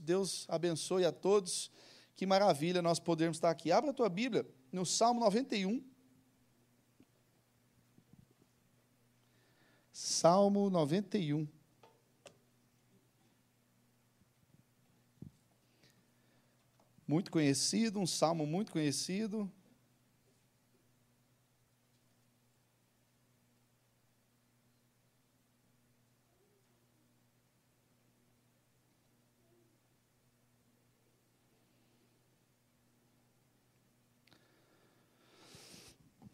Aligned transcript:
Deus 0.00 0.46
abençoe 0.48 1.04
a 1.04 1.12
todos. 1.12 1.70
Que 2.16 2.26
maravilha 2.26 2.82
nós 2.82 2.98
podermos 2.98 3.36
estar 3.36 3.50
aqui. 3.50 3.70
Abra 3.70 3.90
a 3.90 3.94
tua 3.94 4.08
Bíblia 4.08 4.46
no 4.72 4.84
Salmo 4.84 5.20
91. 5.20 5.82
Salmo 9.92 10.70
91. 10.70 11.46
Muito 17.06 17.30
conhecido, 17.30 17.98
um 17.98 18.06
salmo 18.06 18.46
muito 18.46 18.72
conhecido. 18.72 19.50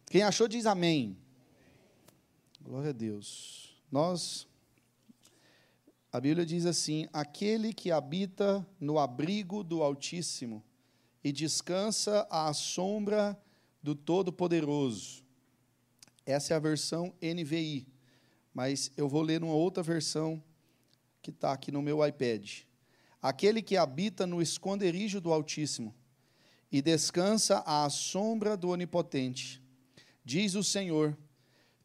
Quem 0.09 0.21
achou 0.21 0.47
diz 0.47 0.65
amém. 0.65 1.17
Glória 2.61 2.91
a 2.91 2.93
Deus. 2.93 3.75
Nós, 3.91 4.47
a 6.09 6.21
Bíblia 6.21 6.45
diz 6.45 6.65
assim: 6.65 7.09
aquele 7.11 7.73
que 7.73 7.91
habita 7.91 8.65
no 8.79 8.99
abrigo 8.99 9.65
do 9.65 9.83
Altíssimo 9.83 10.63
e 11.21 11.33
descansa 11.33 12.25
à 12.29 12.53
sombra 12.53 13.37
do 13.83 13.93
Todo-Poderoso. 13.93 15.25
Essa 16.25 16.53
é 16.53 16.55
a 16.55 16.59
versão 16.59 17.13
NVI, 17.21 17.85
mas 18.53 18.89
eu 18.95 19.09
vou 19.09 19.21
ler 19.21 19.43
uma 19.43 19.55
outra 19.55 19.83
versão 19.83 20.41
que 21.21 21.31
está 21.31 21.51
aqui 21.51 21.69
no 21.69 21.81
meu 21.81 22.05
iPad. 22.05 22.61
Aquele 23.21 23.61
que 23.61 23.75
habita 23.75 24.25
no 24.25 24.41
esconderijo 24.41 25.19
do 25.19 25.33
Altíssimo 25.33 25.93
e 26.71 26.81
descansa 26.81 27.61
à 27.65 27.89
sombra 27.89 28.55
do 28.55 28.69
Onipotente 28.69 29.66
Diz 30.27 30.55
o 30.55 30.63
Senhor: 30.63 31.17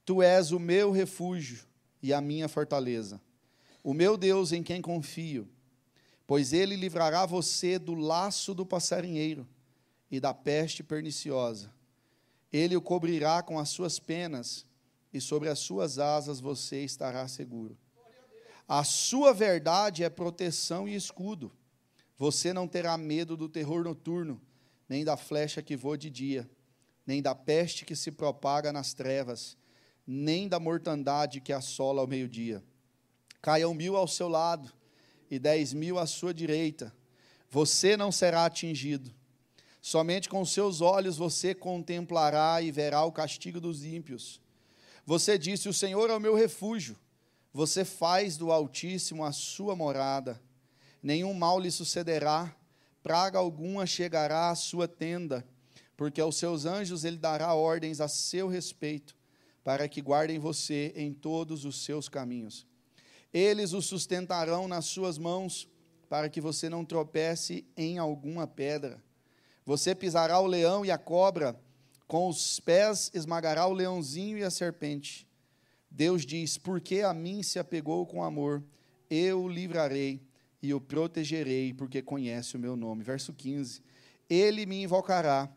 Tu 0.05 0.21
és 0.21 0.51
o 0.51 0.59
meu 0.59 0.91
refúgio 0.91 1.65
e 2.03 2.13
a 2.13 2.21
minha 2.21 2.49
fortaleza, 2.49 3.21
o 3.85 3.95
meu 3.95 4.17
Deus 4.17 4.51
em 4.51 4.65
quem 4.65 4.83
confio, 4.83 5.49
pois 6.27 6.53
ele 6.53 6.75
livrará 6.75 7.25
você 7.25 7.79
do 7.79 7.95
laço 7.95 8.53
do 8.53 8.67
passarinheiro 8.67 9.47
e 10.11 10.19
da 10.19 10.35
peste 10.35 10.83
perniciosa. 10.83 11.73
Ele 12.53 12.77
o 12.77 12.83
cobrirá 12.83 13.45
com 13.45 13.61
as 13.61 13.69
suas 13.69 14.01
penas 14.01 14.67
e 15.13 15.21
sobre 15.21 15.49
as 15.49 15.61
suas 15.61 16.01
asas 16.01 16.41
você 16.41 16.83
estará 16.83 17.29
seguro. 17.29 17.79
A 18.67 18.83
sua 18.83 19.33
verdade 19.33 20.03
é 20.03 20.11
proteção 20.11 20.89
e 20.89 20.97
escudo. 20.97 21.53
Você 22.19 22.53
não 22.53 22.67
terá 22.67 22.99
medo 22.99 23.37
do 23.37 23.49
terror 23.49 23.85
noturno, 23.85 24.43
nem 24.89 25.05
da 25.05 25.17
flecha 25.17 25.63
que 25.63 25.77
voa 25.77 25.97
de 25.97 26.11
dia 26.11 26.51
nem 27.07 27.21
da 27.21 27.35
peste 27.35 27.85
que 27.85 27.97
se 27.97 28.11
propaga 28.11 28.73
nas 28.73 28.95
trevas, 28.95 29.57
nem 30.07 30.49
da 30.49 30.61
mortandade 30.61 31.41
que 31.41 31.53
assola 31.53 32.01
ao 32.01 32.07
meio-dia. 32.07 32.63
Caiam 33.41 33.75
mil 33.75 33.97
ao 33.97 34.07
seu 34.07 34.29
lado 34.29 34.73
e 35.31 35.39
dez 35.39 35.73
mil 35.73 35.99
à 35.99 36.07
sua 36.07 36.33
direita, 36.33 36.95
você 37.51 37.97
não 37.97 38.11
será 38.11 38.47
atingido. 38.47 39.13
Somente 39.81 40.29
com 40.29 40.45
seus 40.45 40.81
olhos 40.81 41.17
você 41.17 41.55
contemplará 41.55 42.63
e 42.63 42.71
verá 42.71 43.05
o 43.05 43.13
castigo 43.13 43.61
dos 43.61 43.85
ímpios. 43.85 44.41
Você 45.05 45.37
disse: 45.37 45.69
O 45.69 45.75
Senhor 45.75 46.09
é 46.09 46.15
o 46.15 46.21
meu 46.21 46.35
refúgio. 46.35 46.97
Você 47.53 47.85
faz 47.85 48.37
do 48.37 48.51
Altíssimo 48.51 49.25
a 49.25 49.33
sua 49.33 49.77
morada. 49.77 50.41
Nenhum 51.03 51.35
mal 51.35 51.59
lhe 51.59 51.71
sucederá, 51.71 52.57
praga 53.03 53.39
alguma 53.39 53.85
chegará 53.85 54.51
à 54.51 54.55
sua 54.55 54.87
tenda 54.87 55.45
porque 56.03 56.21
aos 56.21 56.35
seus 56.35 56.67
anjos 56.67 57.05
ele 57.05 57.17
dará 57.17 57.55
ordens 57.55 58.01
a 58.01 58.09
seu 58.09 58.49
respeito, 58.49 59.17
para 59.63 59.87
que 59.87 60.03
guardem 60.03 60.37
você 60.37 60.93
em 60.97 61.13
todos 61.13 61.65
os 61.65 61.85
seus 61.85 62.09
caminhos. 62.09 62.67
Eles 63.33 63.73
o 63.73 63.81
sustentarão 63.81 64.67
nas 64.67 64.87
suas 64.87 65.17
mãos, 65.17 65.69
para 66.09 66.29
que 66.29 66.41
você 66.41 66.69
não 66.69 66.85
tropece 66.85 67.65
em 67.77 67.99
alguma 67.99 68.49
pedra. 68.49 69.01
Você 69.65 69.95
pisará 69.95 70.41
o 70.41 70.47
leão 70.49 70.85
e 70.85 70.91
a 70.91 70.99
cobra, 70.99 71.57
com 72.09 72.29
os 72.29 72.59
pés 72.59 73.09
esmagará 73.15 73.69
o 73.69 73.73
leãozinho 73.73 74.37
e 74.37 74.43
a 74.43 74.51
serpente. 74.51 75.25
Deus 75.89 76.27
diz: 76.27 76.59
Porque 76.59 77.03
a 77.03 77.15
mim 77.15 77.45
se 77.45 77.61
apegou 77.61 78.05
com 78.07 78.25
amor, 78.25 78.61
eu 79.09 79.45
o 79.45 79.49
livrarei 79.49 80.21
e 80.61 80.75
o 80.75 80.81
protegerei, 80.81 81.73
porque 81.73 82.03
conhece 82.03 82.57
o 82.57 82.59
meu 82.59 82.75
nome. 82.75 83.05
Verso 83.05 83.33
15: 83.33 83.81
Ele 84.29 84.67
me 84.67 84.83
invocará 84.83 85.49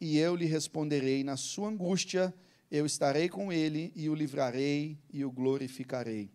e 0.00 0.18
eu 0.18 0.34
lhe 0.36 0.44
responderei 0.44 1.24
na 1.24 1.36
sua 1.36 1.68
angústia, 1.68 2.32
eu 2.70 2.84
estarei 2.84 3.28
com 3.28 3.52
ele 3.52 3.92
e 3.96 4.08
o 4.08 4.14
livrarei 4.14 4.98
e 5.12 5.24
o 5.24 5.30
glorificarei. 5.30 6.30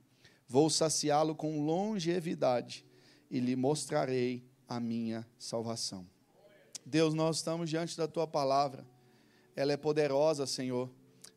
Vou 0.47 0.69
saciá-lo 0.69 1.35
com 1.35 1.61
longevidade 1.61 2.85
e 3.29 3.39
lhe 3.39 3.55
mostrarei 3.55 4.43
a 4.67 4.79
minha 4.79 5.27
salvação. 5.37 6.07
Deus, 6.85 7.13
nós 7.13 7.37
estamos 7.37 7.69
diante 7.69 7.97
da 7.97 8.07
tua 8.07 8.27
palavra. 8.27 8.85
Ela 9.55 9.73
é 9.73 9.77
poderosa, 9.77 10.45
Senhor. 10.45 10.89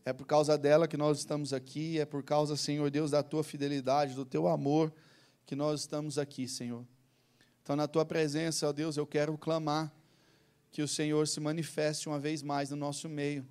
É 0.05 0.13
por 0.13 0.27
causa 0.27 0.57
dela 0.57 0.89
que 0.89 0.97
nós 0.97 1.19
estamos 1.19 1.53
aqui, 1.53 1.99
é 1.99 2.05
por 2.05 2.23
causa, 2.23 2.57
Senhor 2.57 2.91
Deus, 2.91 3.11
da 3.11 3.23
tua 3.23 3.43
fidelidade, 3.43 4.15
do 4.15 4.25
teu 4.25 4.49
amor 4.49 4.93
que 5.45 5.55
nós 5.55 5.81
estamos 5.81 6.19
aqui, 6.19 6.49
Senhor. 6.49 6.85
Então, 7.63 7.75
na 7.75 7.89
tua 7.89 8.05
presença, 8.05 8.69
ó 8.69 8.73
Deus, 8.73 8.97
eu 8.97 9.07
quero 9.07 9.37
clamar 9.37 9.93
que 10.77 10.83
o 10.83 10.89
Senhor 10.89 11.27
se 11.27 11.41
manifeste 11.41 12.07
uma 12.07 12.21
vez 12.21 12.43
mais 12.43 12.69
no 12.69 12.77
nosso 12.77 13.09
meio. 13.09 13.49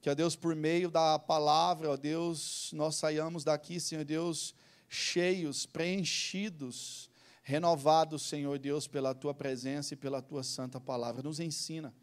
Que, 0.00 0.10
ó 0.10 0.14
Deus, 0.14 0.34
por 0.34 0.56
meio 0.56 0.90
da 0.90 1.16
palavra, 1.16 1.88
ó 1.88 1.96
Deus, 1.96 2.72
nós 2.74 2.96
saiamos 2.96 3.44
daqui, 3.44 3.78
Senhor 3.78 4.04
Deus, 4.04 4.56
cheios, 4.88 5.66
preenchidos, 5.66 7.08
renovados, 7.44 8.22
Senhor 8.22 8.58
Deus, 8.58 8.88
pela 8.88 9.14
tua 9.14 9.32
presença 9.32 9.94
e 9.94 9.96
pela 9.96 10.20
tua 10.20 10.42
santa 10.42 10.80
palavra. 10.80 11.22
Nos 11.22 11.38
ensina, 11.38 11.94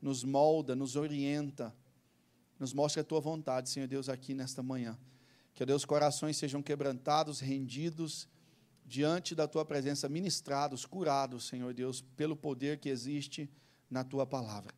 nos 0.00 0.24
molda, 0.24 0.74
nos 0.74 0.96
orienta, 0.96 1.76
nos 2.58 2.72
mostra 2.72 3.02
a 3.02 3.04
tua 3.04 3.20
vontade, 3.20 3.68
Senhor 3.68 3.88
Deus, 3.88 4.08
aqui 4.08 4.32
nesta 4.32 4.62
manhã. 4.62 4.98
Que, 5.52 5.62
ó 5.62 5.66
Deus, 5.66 5.84
corações 5.84 6.38
sejam 6.38 6.62
quebrantados, 6.62 7.40
rendidos 7.40 8.26
diante 8.86 9.34
da 9.34 9.46
tua 9.46 9.66
presença, 9.66 10.08
ministrados, 10.08 10.86
curados, 10.86 11.46
Senhor 11.46 11.74
Deus, 11.74 12.00
pelo 12.16 12.34
poder 12.34 12.78
que 12.78 12.88
existe 12.88 13.50
na 13.90 14.04
tua 14.04 14.26
palavra. 14.26 14.74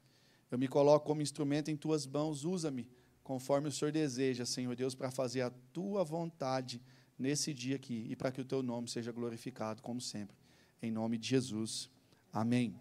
Eu 0.51 0.59
me 0.59 0.69
coloco 0.69 1.07
como 1.07 1.23
instrumento 1.23 1.71
em 1.71 1.77
tuas 1.77 2.07
mãos, 2.07 2.45
usa-me 2.45 2.89
conforme 3.23 3.69
o 3.69 3.73
Senhor 3.73 3.93
deseja, 3.93 4.45
Senhor 4.45 4.75
Deus, 4.75 4.95
para 4.95 5.11
fazer 5.11 5.43
a 5.43 5.51
tua 5.73 6.03
vontade 6.03 6.83
nesse 7.19 7.55
dia 7.55 7.77
aqui 7.77 8.07
e 8.09 8.17
para 8.17 8.33
que 8.33 8.41
o 8.41 8.45
teu 8.45 8.63
nome 8.63 8.89
seja 8.89 9.13
glorificado, 9.13 9.83
como 9.83 10.01
sempre. 10.01 10.37
Em 10.83 10.91
nome 10.91 11.17
de 11.17 11.29
Jesus. 11.29 11.89
Amém. 12.33 12.75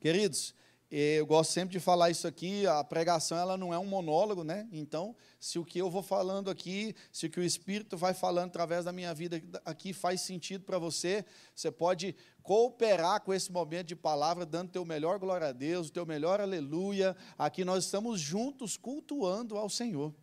Queridos, 0.00 0.54
eu 0.90 1.26
gosto 1.26 1.52
sempre 1.52 1.72
de 1.72 1.80
falar 1.80 2.08
isso 2.08 2.26
aqui, 2.26 2.66
a 2.66 2.82
pregação 2.82 3.36
ela 3.36 3.58
não 3.58 3.74
é 3.74 3.78
um 3.78 3.84
monólogo, 3.84 4.42
né? 4.42 4.66
Então, 4.72 5.14
se 5.38 5.58
o 5.58 5.64
que 5.64 5.78
eu 5.78 5.90
vou 5.90 6.02
falando 6.02 6.50
aqui, 6.50 6.94
se 7.12 7.26
o 7.26 7.30
que 7.30 7.38
o 7.38 7.42
Espírito 7.42 7.94
vai 7.94 8.14
falando 8.14 8.48
através 8.48 8.86
da 8.86 8.92
minha 8.92 9.12
vida 9.12 9.42
aqui 9.66 9.92
faz 9.92 10.22
sentido 10.22 10.64
para 10.64 10.78
você, 10.78 11.26
você 11.54 11.70
pode 11.70 12.16
cooperar 12.42 13.20
com 13.20 13.34
esse 13.34 13.52
momento 13.52 13.88
de 13.88 13.96
palavra, 13.96 14.46
dando 14.46 14.70
teu 14.70 14.84
melhor 14.84 15.18
glória 15.18 15.48
a 15.48 15.52
Deus, 15.52 15.90
teu 15.90 16.06
melhor 16.06 16.40
aleluia. 16.40 17.14
Aqui 17.36 17.66
nós 17.66 17.84
estamos 17.84 18.18
juntos 18.18 18.78
cultuando 18.78 19.58
ao 19.58 19.68
Senhor. 19.68 20.14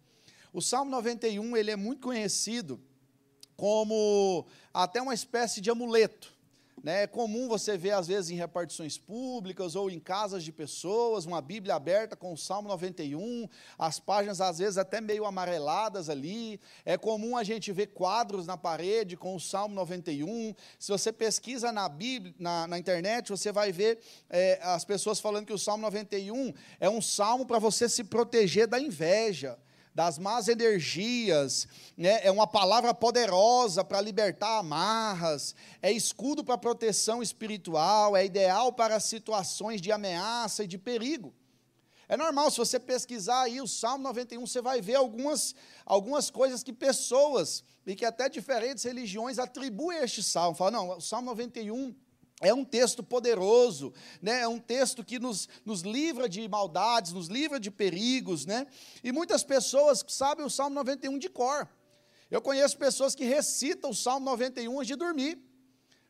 O 0.52 0.62
Salmo 0.62 0.90
91, 0.90 1.56
ele 1.56 1.70
é 1.70 1.76
muito 1.76 2.02
conhecido 2.02 2.82
como 3.56 4.46
até 4.74 5.02
uma 5.02 5.14
espécie 5.14 5.62
de 5.62 5.70
amuleto? 5.70 6.35
É 6.84 7.08
comum 7.08 7.48
você 7.48 7.78
ver, 7.78 7.92
às 7.92 8.08
vezes, 8.08 8.30
em 8.30 8.36
repartições 8.36 8.98
públicas 8.98 9.76
ou 9.76 9.90
em 9.90 10.00
casas 10.00 10.44
de 10.44 10.52
pessoas, 10.52 11.26
uma 11.26 11.42
Bíblia 11.42 11.76
aberta 11.76 12.16
com 12.16 12.32
o 12.32 12.38
Salmo 12.38 12.68
91, 12.68 13.48
as 13.80 14.00
páginas, 14.00 14.42
às 14.42 14.60
vezes, 14.60 14.78
até 14.78 15.02
meio 15.02 15.26
amareladas 15.26 16.10
ali. 16.10 16.60
É 16.84 16.98
comum 16.98 17.38
a 17.38 17.44
gente 17.44 17.72
ver 17.72 17.88
quadros 17.88 18.46
na 18.46 18.58
parede 18.58 19.18
com 19.18 19.36
o 19.36 19.40
Salmo 19.40 19.74
91. 19.74 20.54
Se 20.78 20.92
você 20.92 21.12
pesquisa 21.12 21.72
na, 21.72 21.90
Bíblia, 21.90 22.36
na, 22.38 22.68
na 22.68 22.78
internet, 22.78 23.30
você 23.30 23.52
vai 23.52 23.72
ver 23.72 24.00
é, 24.30 24.60
as 24.62 24.86
pessoas 24.86 25.20
falando 25.20 25.48
que 25.48 25.54
o 25.54 25.58
Salmo 25.58 25.82
91 25.84 26.54
é 26.80 26.90
um 26.90 27.02
salmo 27.02 27.46
para 27.46 27.58
você 27.58 27.90
se 27.90 28.04
proteger 28.04 28.68
da 28.68 28.80
inveja 28.80 29.58
das 29.96 30.20
más 30.20 30.50
energias, 30.50 31.66
né? 31.96 32.20
é 32.22 32.30
uma 32.30 32.46
palavra 32.46 32.94
poderosa 32.94 33.82
para 33.82 34.02
libertar 34.02 34.60
amarras, 34.60 35.56
é 35.82 35.90
escudo 35.90 36.44
para 36.44 36.58
proteção 36.58 37.24
espiritual, 37.24 38.16
é 38.16 38.26
ideal 38.26 38.74
para 38.74 39.00
situações 39.00 39.80
de 39.80 39.94
ameaça 39.94 40.66
e 40.66 40.68
de 40.68 40.78
perigo. 40.78 41.34
É 42.10 42.18
normal, 42.18 42.52
se 42.52 42.58
você 42.58 42.78
pesquisar 42.78 43.44
aí 43.44 43.62
o 43.62 43.68
Salmo 43.68 44.04
91, 44.04 44.46
você 44.46 44.62
vai 44.62 44.82
ver 44.82 44.96
algumas, 44.96 45.56
algumas 45.86 46.30
coisas 46.30 46.62
que 46.62 46.74
pessoas, 46.74 47.64
e 47.88 47.96
que 47.96 48.04
até 48.04 48.28
diferentes 48.28 48.84
religiões 48.84 49.40
atribuem 49.40 50.00
a 50.00 50.04
este 50.04 50.22
salmo. 50.22 50.58
Falam, 50.58 50.88
não, 50.88 50.98
o 50.98 51.02
Salmo 51.02 51.28
91 51.28 51.96
É 52.42 52.54
um 52.54 52.66
texto 52.66 53.02
poderoso, 53.02 53.94
né? 54.22 54.42
é 54.42 54.48
um 54.48 54.60
texto 54.60 55.06
que 55.06 55.18
nos, 55.18 55.48
nos 55.64 55.82
livra 55.82 56.28
de 56.28 56.46
maldades, 56.50 57.14
nos 57.14 57.28
livra 57.28 57.60
de 57.60 57.72
perigos, 57.72 58.46
né? 58.46 58.68
E 59.02 59.12
muitas 59.12 59.42
pessoas 59.42 60.04
sabem 60.08 60.46
o 60.46 60.50
Salmo 60.50 60.76
91 60.76 61.18
de 61.18 61.30
cor. 61.30 61.70
Eu 62.30 62.42
conheço 62.42 62.78
pessoas 62.78 63.16
que 63.16 63.24
recitam 63.24 63.92
o 63.92 63.96
Salmo 63.96 64.26
91 64.26 64.80
antes 64.80 64.88
de 64.88 64.96
dormir, 64.96 65.40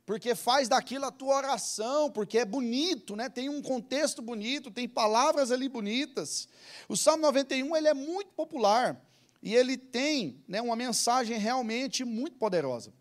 porque 0.03 0.33
faz 0.33 0.67
daquilo 0.67 1.05
a 1.05 1.11
tua 1.11 1.35
oração, 1.35 2.09
porque 2.09 2.39
é 2.39 2.45
bonito, 2.45 3.15
né? 3.15 3.29
tem 3.29 3.47
um 3.47 3.61
contexto 3.61 4.19
bonito, 4.21 4.71
tem 4.71 4.89
palavras 4.89 5.51
ali 5.51 5.69
bonitas. 5.69 6.47
O 6.89 6.97
Salmo 6.97 7.21
91 7.21 7.75
ele 7.75 7.87
é 7.87 7.93
muito 7.93 8.31
popular 8.31 8.99
e 9.43 9.55
ele 9.55 9.77
tem 9.77 10.43
né, 10.47 10.59
uma 10.59 10.75
mensagem 10.75 11.37
realmente 11.37 12.03
muito 12.03 12.35
poderosa. 12.37 12.91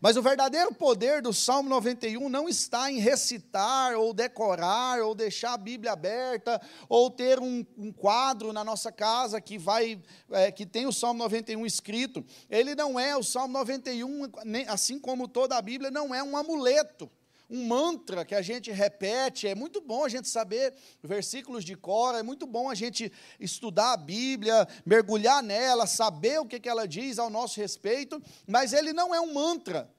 Mas 0.00 0.16
o 0.16 0.22
verdadeiro 0.22 0.74
poder 0.74 1.22
do 1.22 1.32
Salmo 1.32 1.68
91 1.68 2.28
não 2.28 2.48
está 2.48 2.90
em 2.90 2.98
recitar, 2.98 3.94
ou 3.96 4.12
decorar, 4.12 5.00
ou 5.00 5.14
deixar 5.14 5.54
a 5.54 5.58
Bíblia 5.58 5.92
aberta, 5.92 6.60
ou 6.88 7.10
ter 7.10 7.38
um, 7.40 7.64
um 7.76 7.92
quadro 7.92 8.52
na 8.52 8.64
nossa 8.64 8.92
casa 8.92 9.40
que 9.40 9.58
vai, 9.58 10.00
é, 10.30 10.50
que 10.50 10.66
tem 10.66 10.86
o 10.86 10.92
Salmo 10.92 11.18
91 11.20 11.64
escrito. 11.66 12.24
Ele 12.48 12.74
não 12.74 12.98
é, 12.98 13.16
o 13.16 13.22
Salmo 13.22 13.54
91, 13.54 14.30
assim 14.68 14.98
como 14.98 15.28
toda 15.28 15.56
a 15.56 15.62
Bíblia, 15.62 15.90
não 15.90 16.14
é 16.14 16.22
um 16.22 16.36
amuleto 16.36 17.10
um 17.50 17.66
mantra 17.66 18.24
que 18.24 18.34
a 18.34 18.40
gente 18.40 18.70
repete. 18.70 19.48
É 19.48 19.54
muito 19.54 19.80
bom 19.80 20.04
a 20.04 20.08
gente 20.08 20.28
saber 20.28 20.72
versículos 21.02 21.64
de 21.64 21.76
cor, 21.76 22.14
é 22.14 22.22
muito 22.22 22.46
bom 22.46 22.70
a 22.70 22.74
gente 22.74 23.12
estudar 23.40 23.92
a 23.92 23.96
Bíblia, 23.96 24.68
mergulhar 24.86 25.42
nela, 25.42 25.86
saber 25.86 26.38
o 26.38 26.46
que, 26.46 26.60
que 26.60 26.68
ela 26.68 26.86
diz 26.86 27.18
ao 27.18 27.28
nosso 27.28 27.60
respeito, 27.60 28.22
mas 28.46 28.72
ele 28.72 28.92
não 28.92 29.14
é 29.14 29.20
um 29.20 29.34
mantra. 29.34 29.92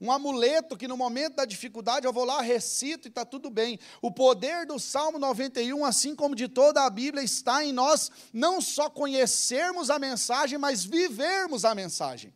Um 0.00 0.12
amuleto 0.12 0.76
que 0.76 0.86
no 0.86 0.98
momento 0.98 1.36
da 1.36 1.46
dificuldade 1.46 2.04
eu 2.04 2.12
vou 2.12 2.24
lá, 2.24 2.42
recito 2.42 3.06
e 3.06 3.10
está 3.10 3.24
tudo 3.24 3.48
bem. 3.48 3.78
O 4.02 4.10
poder 4.10 4.66
do 4.66 4.78
Salmo 4.78 5.18
91, 5.18 5.82
assim 5.84 6.14
como 6.14 6.34
de 6.34 6.48
toda 6.48 6.84
a 6.84 6.90
Bíblia, 6.90 7.24
está 7.24 7.64
em 7.64 7.72
nós 7.72 8.10
não 8.30 8.60
só 8.60 8.90
conhecermos 8.90 9.88
a 9.88 9.98
mensagem, 9.98 10.58
mas 10.58 10.84
vivermos 10.84 11.64
a 11.64 11.74
mensagem. 11.74 12.34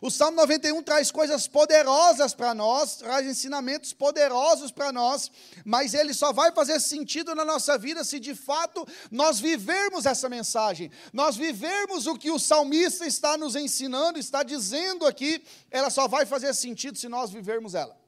O 0.00 0.10
Salmo 0.10 0.36
91 0.36 0.82
traz 0.82 1.10
coisas 1.10 1.46
poderosas 1.46 2.34
para 2.34 2.54
nós, 2.54 2.96
traz 2.96 3.26
ensinamentos 3.26 3.92
poderosos 3.92 4.70
para 4.70 4.92
nós, 4.92 5.30
mas 5.64 5.94
ele 5.94 6.12
só 6.12 6.32
vai 6.32 6.52
fazer 6.52 6.80
sentido 6.80 7.34
na 7.34 7.44
nossa 7.44 7.78
vida 7.78 8.04
se 8.04 8.20
de 8.20 8.34
fato 8.34 8.86
nós 9.10 9.40
vivermos 9.40 10.06
essa 10.06 10.28
mensagem, 10.28 10.90
nós 11.12 11.36
vivermos 11.36 12.06
o 12.06 12.16
que 12.16 12.30
o 12.30 12.38
salmista 12.38 13.06
está 13.06 13.36
nos 13.36 13.56
ensinando, 13.56 14.18
está 14.18 14.42
dizendo 14.42 15.06
aqui, 15.06 15.42
ela 15.70 15.90
só 15.90 16.08
vai 16.08 16.26
fazer 16.26 16.52
sentido 16.54 16.98
se 16.98 17.08
nós 17.08 17.30
vivermos 17.30 17.74
ela. 17.74 18.03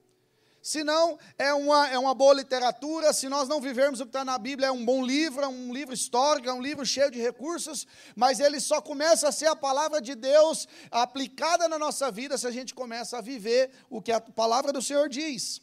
Se 0.67 0.83
não, 0.83 1.17
é 1.39 1.55
uma, 1.55 1.89
é 1.91 1.97
uma 1.97 2.13
boa 2.13 2.35
literatura. 2.35 3.13
Se 3.13 3.29
nós 3.29 3.47
não 3.47 3.61
vivermos 3.61 4.01
o 4.01 4.03
que 4.03 4.09
está 4.09 4.25
na 4.25 4.37
Bíblia, 4.37 4.67
é 4.67 4.73
um 4.73 4.85
bom 4.85 5.07
livro, 5.07 5.45
é 5.45 5.47
um 5.47 5.73
livro 5.73 5.95
histórico, 5.95 6.49
é 6.49 6.53
um 6.53 6.61
livro 6.61 6.85
cheio 6.85 7.09
de 7.09 7.21
recursos, 7.21 7.87
mas 8.17 8.41
ele 8.41 8.59
só 8.59 8.81
começa 8.81 9.29
a 9.29 9.33
ser 9.33 9.47
a 9.47 9.55
palavra 9.55 10.01
de 10.03 10.17
Deus 10.17 10.67
aplicada 10.91 11.69
na 11.69 11.79
nossa 11.79 12.11
vida 12.11 12.37
se 12.37 12.49
a 12.49 12.51
gente 12.51 12.75
começa 12.75 13.17
a 13.17 13.21
viver 13.21 13.71
o 13.89 14.03
que 14.03 14.11
a 14.11 14.21
palavra 14.21 14.73
do 14.73 14.83
Senhor 14.83 15.09
diz. 15.09 15.63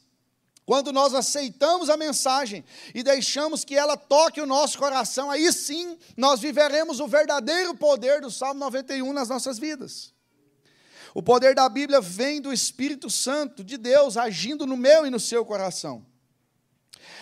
Quando 0.66 0.94
nós 0.94 1.14
aceitamos 1.14 1.90
a 1.90 1.98
mensagem 1.98 2.64
e 2.96 3.04
deixamos 3.04 3.66
que 3.66 3.76
ela 3.76 3.98
toque 3.98 4.40
o 4.40 4.46
nosso 4.46 4.78
coração, 4.78 5.30
aí 5.30 5.52
sim 5.52 5.98
nós 6.16 6.40
viveremos 6.40 7.02
o 7.02 7.08
verdadeiro 7.10 7.76
poder 7.76 8.22
do 8.22 8.32
Salmo 8.32 8.62
91 8.62 9.12
nas 9.12 9.28
nossas 9.28 9.60
vidas. 9.60 10.14
O 11.14 11.22
poder 11.22 11.54
da 11.54 11.70
Bíblia 11.70 12.02
vem 12.02 12.42
do 12.42 12.52
Espírito 12.52 13.10
Santo 13.10 13.64
de 13.64 13.78
Deus 13.78 14.18
agindo 14.18 14.66
no 14.66 14.76
meu 14.76 15.06
e 15.06 15.10
no 15.10 15.20
seu 15.20 15.46
coração. 15.46 16.06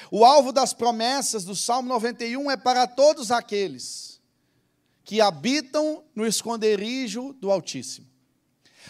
O 0.09 0.23
alvo 0.23 0.51
das 0.51 0.73
promessas 0.73 1.43
do 1.43 1.55
Salmo 1.55 1.89
91 1.89 2.51
é 2.51 2.57
para 2.57 2.87
todos 2.87 3.31
aqueles 3.31 4.19
que 5.03 5.19
habitam 5.19 6.03
no 6.15 6.25
esconderijo 6.25 7.33
do 7.33 7.51
Altíssimo. 7.51 8.07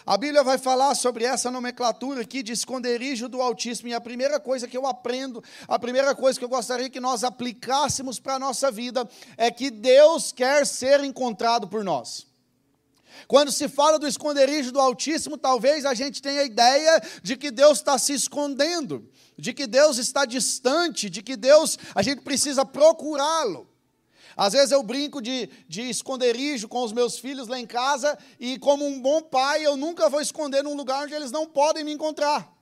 A 0.06 0.18
Bíblia 0.18 0.44
vai 0.44 0.58
falar 0.58 0.96
sobre 0.96 1.26
essa 1.26 1.52
nomenclatura 1.52 2.22
aqui 2.22 2.42
de 2.42 2.52
esconderijo 2.52 3.28
do 3.28 3.42
Altíssimo, 3.42 3.90
e 3.90 3.94
a 3.94 4.02
primeira 4.02 4.40
coisa 4.40 4.68
que 4.68 4.78
eu 4.78 4.88
aprendo, 4.88 5.44
a 5.68 5.78
primeira 5.78 6.16
coisa 6.16 6.40
que 6.40 6.46
eu 6.46 6.50
gostaria 6.50 6.90
que 6.90 7.00
nós 7.00 7.24
aplicássemos 7.24 8.20
para 8.20 8.36
a 8.36 8.40
nossa 8.40 8.72
vida, 8.72 9.08
é 9.38 9.52
que 9.52 9.70
Deus 9.70 10.32
quer 10.32 10.66
ser 10.66 11.04
encontrado 11.04 11.68
por 11.68 11.84
nós. 11.84 12.31
Quando 13.28 13.52
se 13.52 13.68
fala 13.68 14.00
do 14.00 14.08
esconderijo 14.08 14.72
do 14.72 14.80
Altíssimo, 14.80 15.38
talvez 15.38 15.86
a 15.86 15.94
gente 15.94 16.22
tenha 16.22 16.42
a 16.42 16.46
ideia 16.46 17.02
de 17.22 17.36
que 17.36 17.52
Deus 17.52 17.80
está 17.80 17.98
se 17.98 18.14
escondendo, 18.14 19.08
de 19.38 19.54
que 19.54 19.68
Deus 19.68 19.98
está 19.98 20.26
distante, 20.26 21.10
de 21.10 21.22
que 21.22 21.36
Deus, 21.36 21.78
a 21.96 22.02
gente 22.02 22.22
precisa 22.22 22.66
procurá-lo. 22.66 23.68
Às 24.36 24.54
vezes 24.54 24.72
eu 24.72 24.82
brinco 24.82 25.22
de, 25.22 25.50
de 25.68 25.90
esconderijo 25.90 26.68
com 26.68 26.84
os 26.84 26.94
meus 26.94 27.20
filhos 27.20 27.48
lá 27.48 27.60
em 27.60 27.68
casa, 27.68 28.18
e 28.40 28.58
como 28.60 28.86
um 28.86 29.02
bom 29.02 29.22
pai, 29.22 29.66
eu 29.66 29.76
nunca 29.76 30.10
vou 30.10 30.22
esconder 30.22 30.64
num 30.64 30.76
lugar 30.76 31.04
onde 31.04 31.14
eles 31.14 31.32
não 31.32 31.46
podem 31.46 31.84
me 31.84 31.92
encontrar. 31.92 32.61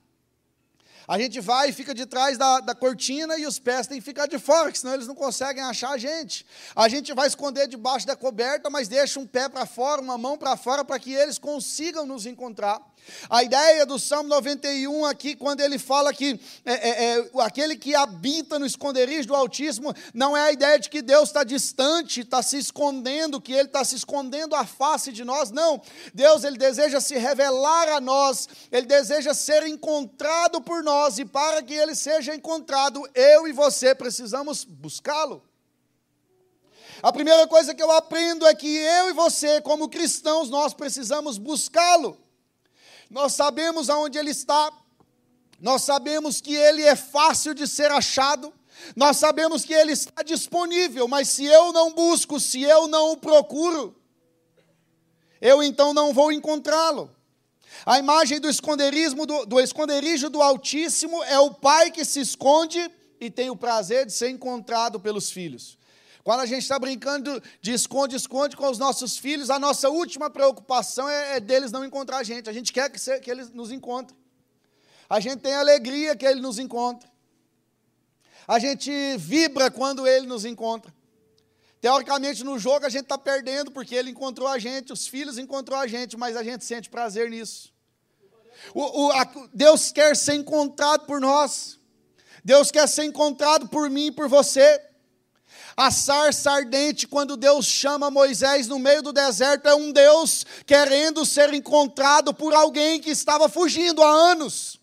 A 1.10 1.18
gente 1.18 1.40
vai 1.40 1.70
e 1.70 1.72
fica 1.72 1.92
de 1.92 2.06
trás 2.06 2.38
da, 2.38 2.60
da 2.60 2.72
cortina 2.72 3.36
e 3.36 3.44
os 3.44 3.58
pés 3.58 3.88
têm 3.88 3.98
que 3.98 4.04
ficar 4.04 4.28
de 4.28 4.38
fora, 4.38 4.72
senão 4.72 4.94
eles 4.94 5.08
não 5.08 5.14
conseguem 5.16 5.60
achar 5.60 5.90
a 5.90 5.98
gente. 5.98 6.46
A 6.76 6.88
gente 6.88 7.12
vai 7.12 7.26
esconder 7.26 7.66
debaixo 7.66 8.06
da 8.06 8.14
coberta, 8.14 8.70
mas 8.70 8.86
deixa 8.86 9.18
um 9.18 9.26
pé 9.26 9.48
para 9.48 9.66
fora, 9.66 10.00
uma 10.00 10.16
mão 10.16 10.38
para 10.38 10.56
fora, 10.56 10.84
para 10.84 11.00
que 11.00 11.12
eles 11.12 11.36
consigam 11.36 12.06
nos 12.06 12.26
encontrar. 12.26 12.80
A 13.28 13.42
ideia 13.42 13.84
do 13.86 13.98
Salmo 13.98 14.28
91 14.28 15.04
aqui, 15.04 15.34
quando 15.34 15.60
ele 15.60 15.78
fala 15.78 16.12
que 16.12 16.40
é, 16.64 16.72
é, 16.72 17.18
é, 17.18 17.30
aquele 17.40 17.76
que 17.76 17.94
habita 17.94 18.58
no 18.58 18.66
esconderijo 18.66 19.28
do 19.28 19.34
Altíssimo, 19.34 19.94
não 20.14 20.36
é 20.36 20.42
a 20.42 20.52
ideia 20.52 20.78
de 20.78 20.88
que 20.88 21.02
Deus 21.02 21.28
está 21.28 21.44
distante, 21.44 22.20
está 22.20 22.42
se 22.42 22.58
escondendo, 22.58 23.40
que 23.40 23.52
Ele 23.52 23.68
está 23.68 23.84
se 23.84 23.96
escondendo 23.96 24.54
à 24.54 24.64
face 24.64 25.12
de 25.12 25.24
nós, 25.24 25.50
não. 25.50 25.80
Deus, 26.14 26.44
Ele 26.44 26.58
deseja 26.58 27.00
se 27.00 27.16
revelar 27.16 27.88
a 27.88 28.00
nós, 28.00 28.48
Ele 28.70 28.86
deseja 28.86 29.34
ser 29.34 29.66
encontrado 29.66 30.60
por 30.60 30.82
nós, 30.82 31.18
e 31.18 31.24
para 31.24 31.62
que 31.62 31.74
Ele 31.74 31.94
seja 31.94 32.34
encontrado, 32.34 33.02
eu 33.14 33.46
e 33.46 33.52
você 33.52 33.94
precisamos 33.94 34.64
buscá-lo. 34.64 35.42
A 37.02 37.12
primeira 37.12 37.46
coisa 37.46 37.74
que 37.74 37.82
eu 37.82 37.90
aprendo 37.90 38.46
é 38.46 38.54
que 38.54 38.68
eu 38.68 39.08
e 39.08 39.12
você, 39.12 39.60
como 39.62 39.88
cristãos, 39.88 40.50
nós 40.50 40.74
precisamos 40.74 41.38
buscá-lo 41.38 42.18
nós 43.10 43.34
sabemos 43.34 43.90
aonde 43.90 44.16
ele 44.16 44.30
está, 44.30 44.72
nós 45.60 45.82
sabemos 45.82 46.40
que 46.40 46.54
ele 46.54 46.82
é 46.82 46.94
fácil 46.94 47.52
de 47.52 47.66
ser 47.66 47.90
achado, 47.90 48.52
nós 48.94 49.16
sabemos 49.16 49.64
que 49.64 49.74
ele 49.74 49.92
está 49.92 50.22
disponível, 50.22 51.08
mas 51.08 51.28
se 51.28 51.44
eu 51.44 51.72
não 51.72 51.92
busco, 51.92 52.38
se 52.38 52.62
eu 52.62 52.86
não 52.86 53.12
o 53.12 53.16
procuro, 53.16 53.94
eu 55.40 55.62
então 55.62 55.92
não 55.92 56.14
vou 56.14 56.30
encontrá-lo. 56.30 57.10
A 57.84 57.98
imagem 57.98 58.38
do 58.40 58.48
esconderijo 58.48 59.14
do, 59.26 59.46
do 59.46 59.60
esconderijo 59.60 60.30
do 60.30 60.40
Altíssimo 60.42 61.22
é 61.24 61.38
o 61.38 61.52
pai 61.52 61.90
que 61.90 62.04
se 62.04 62.20
esconde 62.20 62.90
e 63.20 63.30
tem 63.30 63.50
o 63.50 63.56
prazer 63.56 64.06
de 64.06 64.12
ser 64.12 64.30
encontrado 64.30 65.00
pelos 65.00 65.30
filhos. 65.30 65.78
Quando 66.22 66.40
a 66.40 66.46
gente 66.46 66.62
está 66.62 66.78
brincando 66.78 67.42
de 67.62 67.72
esconde-esconde 67.72 68.56
com 68.56 68.68
os 68.68 68.78
nossos 68.78 69.16
filhos, 69.16 69.48
a 69.48 69.58
nossa 69.58 69.88
última 69.88 70.28
preocupação 70.28 71.08
é, 71.08 71.36
é 71.36 71.40
deles 71.40 71.72
não 71.72 71.84
encontrar 71.84 72.18
a 72.18 72.22
gente. 72.22 72.48
A 72.48 72.52
gente 72.52 72.72
quer 72.72 72.90
que, 72.90 72.98
se, 72.98 73.18
que 73.20 73.30
eles 73.30 73.50
nos 73.50 73.70
encontrem. 73.70 74.18
A 75.08 75.18
gente 75.18 75.38
tem 75.38 75.54
alegria 75.54 76.14
que 76.14 76.26
ele 76.26 76.40
nos 76.40 76.58
encontre. 76.58 77.08
A 78.46 78.58
gente 78.58 78.90
vibra 79.16 79.70
quando 79.70 80.06
ele 80.06 80.26
nos 80.26 80.44
encontra. 80.44 80.92
Teoricamente, 81.80 82.44
no 82.44 82.58
jogo, 82.58 82.84
a 82.84 82.90
gente 82.90 83.04
está 83.04 83.16
perdendo 83.16 83.70
porque 83.70 83.94
ele 83.94 84.10
encontrou 84.10 84.46
a 84.46 84.58
gente, 84.58 84.92
os 84.92 85.06
filhos 85.06 85.38
encontrou 85.38 85.78
a 85.78 85.86
gente, 85.86 86.16
mas 86.16 86.36
a 86.36 86.42
gente 86.42 86.64
sente 86.64 86.90
prazer 86.90 87.30
nisso. 87.30 87.72
O, 88.74 89.06
o, 89.06 89.12
a, 89.12 89.24
Deus 89.54 89.90
quer 89.90 90.14
ser 90.14 90.34
encontrado 90.34 91.06
por 91.06 91.20
nós. 91.20 91.80
Deus 92.44 92.70
quer 92.70 92.86
ser 92.86 93.04
encontrado 93.04 93.68
por 93.68 93.88
mim 93.88 94.06
e 94.06 94.12
por 94.12 94.28
você. 94.28 94.89
A 95.76 95.90
sarça 95.90 96.50
ardente, 96.50 97.06
quando 97.06 97.36
Deus 97.36 97.66
chama 97.66 98.10
Moisés 98.10 98.66
no 98.66 98.78
meio 98.78 99.02
do 99.02 99.12
deserto, 99.12 99.66
é 99.66 99.74
um 99.74 99.92
Deus 99.92 100.44
querendo 100.66 101.24
ser 101.24 101.52
encontrado 101.54 102.34
por 102.34 102.52
alguém 102.54 103.00
que 103.00 103.10
estava 103.10 103.48
fugindo 103.48 104.02
há 104.02 104.10
anos. 104.10 104.80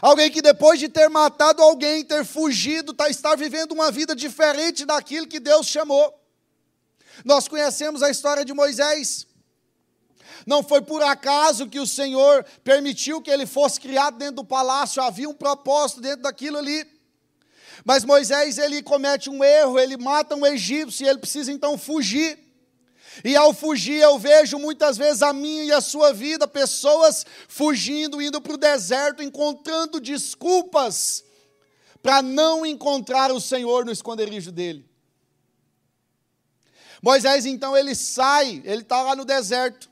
Alguém 0.00 0.30
que 0.30 0.42
depois 0.42 0.78
de 0.78 0.88
ter 0.88 1.08
matado 1.08 1.62
alguém, 1.62 2.04
ter 2.04 2.24
fugido, 2.24 2.92
tá, 2.94 3.08
estar 3.08 3.36
vivendo 3.36 3.72
uma 3.72 3.90
vida 3.90 4.14
diferente 4.14 4.84
daquilo 4.84 5.26
que 5.26 5.40
Deus 5.40 5.66
chamou. 5.66 6.14
Nós 7.24 7.48
conhecemos 7.48 8.02
a 8.02 8.10
história 8.10 8.44
de 8.44 8.52
Moisés. 8.52 9.26
Não 10.46 10.62
foi 10.62 10.80
por 10.80 11.02
acaso 11.02 11.68
que 11.68 11.80
o 11.80 11.86
Senhor 11.86 12.44
permitiu 12.62 13.20
que 13.20 13.30
ele 13.30 13.44
fosse 13.44 13.80
criado 13.80 14.16
dentro 14.18 14.36
do 14.36 14.44
palácio, 14.44 15.02
havia 15.02 15.28
um 15.28 15.34
propósito 15.34 16.00
dentro 16.00 16.22
daquilo 16.22 16.58
ali. 16.58 16.97
Mas 17.84 18.04
Moisés 18.04 18.58
ele 18.58 18.82
comete 18.82 19.30
um 19.30 19.42
erro, 19.42 19.78
ele 19.78 19.96
mata 19.96 20.34
um 20.34 20.46
egípcio 20.46 21.04
e 21.04 21.08
ele 21.08 21.18
precisa 21.18 21.52
então 21.52 21.78
fugir. 21.78 22.38
E 23.24 23.34
ao 23.36 23.52
fugir, 23.52 24.00
eu 24.00 24.18
vejo 24.18 24.58
muitas 24.58 24.96
vezes 24.96 25.22
a 25.22 25.32
minha 25.32 25.64
e 25.64 25.72
a 25.72 25.80
sua 25.80 26.12
vida, 26.12 26.46
pessoas 26.46 27.26
fugindo, 27.48 28.22
indo 28.22 28.40
para 28.40 28.52
o 28.52 28.58
deserto, 28.58 29.22
encontrando 29.22 30.00
desculpas 30.00 31.24
para 32.02 32.22
não 32.22 32.64
encontrar 32.64 33.32
o 33.32 33.40
Senhor 33.40 33.84
no 33.84 33.90
esconderijo 33.90 34.52
dele. 34.52 34.88
Moisés 37.02 37.46
então 37.46 37.76
ele 37.76 37.94
sai, 37.94 38.62
ele 38.64 38.82
está 38.82 39.02
lá 39.02 39.14
no 39.16 39.24
deserto. 39.24 39.90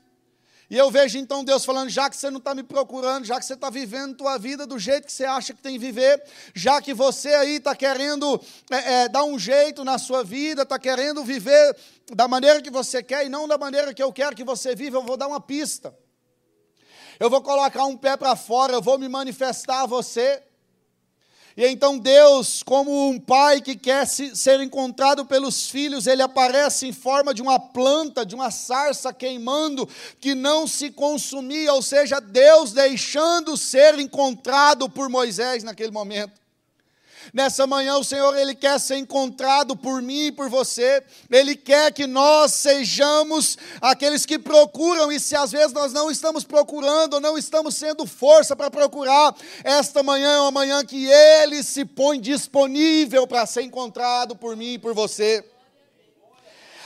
E 0.69 0.77
eu 0.77 0.91
vejo 0.91 1.17
então 1.17 1.43
Deus 1.43 1.63
falando: 1.63 1.89
já 1.89 2.09
que 2.09 2.17
você 2.17 2.29
não 2.29 2.39
está 2.39 2.53
me 2.53 2.63
procurando, 2.63 3.25
já 3.25 3.39
que 3.39 3.45
você 3.45 3.53
está 3.53 3.69
vivendo 3.69 4.17
tua 4.17 4.37
vida 4.37 4.67
do 4.67 4.77
jeito 4.77 5.05
que 5.05 5.13
você 5.13 5.23
acha 5.23 5.53
que 5.53 5.61
tem 5.61 5.73
que 5.73 5.79
viver, 5.79 6.21
já 6.53 6.81
que 6.81 6.93
você 6.93 7.29
aí 7.29 7.55
está 7.55 7.75
querendo 7.75 8.39
é, 8.69 8.93
é, 8.93 9.09
dar 9.09 9.23
um 9.23 9.39
jeito 9.39 9.83
na 9.85 9.97
sua 9.97 10.23
vida, 10.23 10.63
está 10.63 10.77
querendo 10.77 11.23
viver 11.23 11.75
da 12.13 12.27
maneira 12.27 12.61
que 12.61 12.69
você 12.69 13.01
quer 13.01 13.25
e 13.25 13.29
não 13.29 13.47
da 13.47 13.57
maneira 13.57 13.93
que 13.93 14.03
eu 14.03 14.11
quero 14.11 14.35
que 14.35 14.43
você 14.43 14.75
viva, 14.75 14.97
eu 14.97 15.03
vou 15.03 15.15
dar 15.15 15.27
uma 15.27 15.39
pista. 15.39 15.95
Eu 17.19 17.29
vou 17.29 17.41
colocar 17.41 17.85
um 17.85 17.97
pé 17.97 18.15
para 18.15 18.35
fora, 18.35 18.73
eu 18.73 18.81
vou 18.81 18.99
me 18.99 19.09
manifestar 19.09 19.83
a 19.83 19.85
você. 19.85 20.43
E 21.57 21.65
então 21.65 21.97
Deus, 21.97 22.61
como 22.61 23.09
um 23.09 23.19
pai 23.19 23.59
que 23.61 23.75
quer 23.75 24.05
ser 24.05 24.61
encontrado 24.61 25.25
pelos 25.25 25.67
filhos, 25.67 26.05
ele 26.05 26.21
aparece 26.21 26.85
em 26.85 26.93
forma 26.93 27.33
de 27.33 27.41
uma 27.41 27.59
planta, 27.59 28.23
de 28.23 28.35
uma 28.35 28.51
sarça 28.51 29.11
queimando, 29.11 29.89
que 30.21 30.35
não 30.35 30.67
se 30.67 30.91
consumia, 30.91 31.73
ou 31.73 31.81
seja, 31.81 32.21
Deus 32.21 32.73
deixando 32.73 33.57
ser 33.57 33.97
encontrado 33.97 34.87
por 34.87 35.09
Moisés 35.09 35.63
naquele 35.63 35.89
momento. 35.89 36.46
Nessa 37.33 37.67
manhã 37.67 37.97
o 37.97 38.03
Senhor 38.03 38.37
ele 38.37 38.55
quer 38.55 38.79
ser 38.79 38.97
encontrado 38.97 39.75
por 39.75 40.01
mim 40.01 40.27
e 40.27 40.31
por 40.31 40.49
você. 40.49 41.03
Ele 41.29 41.55
quer 41.55 41.91
que 41.91 42.07
nós 42.07 42.53
sejamos 42.53 43.57
aqueles 43.81 44.25
que 44.25 44.39
procuram 44.39 45.11
e 45.11 45.19
se 45.19 45.35
às 45.35 45.51
vezes 45.51 45.73
nós 45.73 45.91
não 45.91 46.09
estamos 46.09 46.43
procurando, 46.43 47.19
não 47.19 47.37
estamos 47.37 47.75
sendo 47.75 48.05
força 48.05 48.55
para 48.55 48.71
procurar, 48.71 49.35
esta 49.63 50.01
manhã 50.01 50.31
é 50.31 50.39
uma 50.39 50.51
manhã 50.51 50.85
que 50.85 51.05
ele 51.07 51.61
se 51.63 51.83
põe 51.83 52.19
disponível 52.19 53.27
para 53.27 53.45
ser 53.45 53.63
encontrado 53.63 54.35
por 54.35 54.55
mim 54.55 54.73
e 54.73 54.79
por 54.79 54.93
você. 54.93 55.43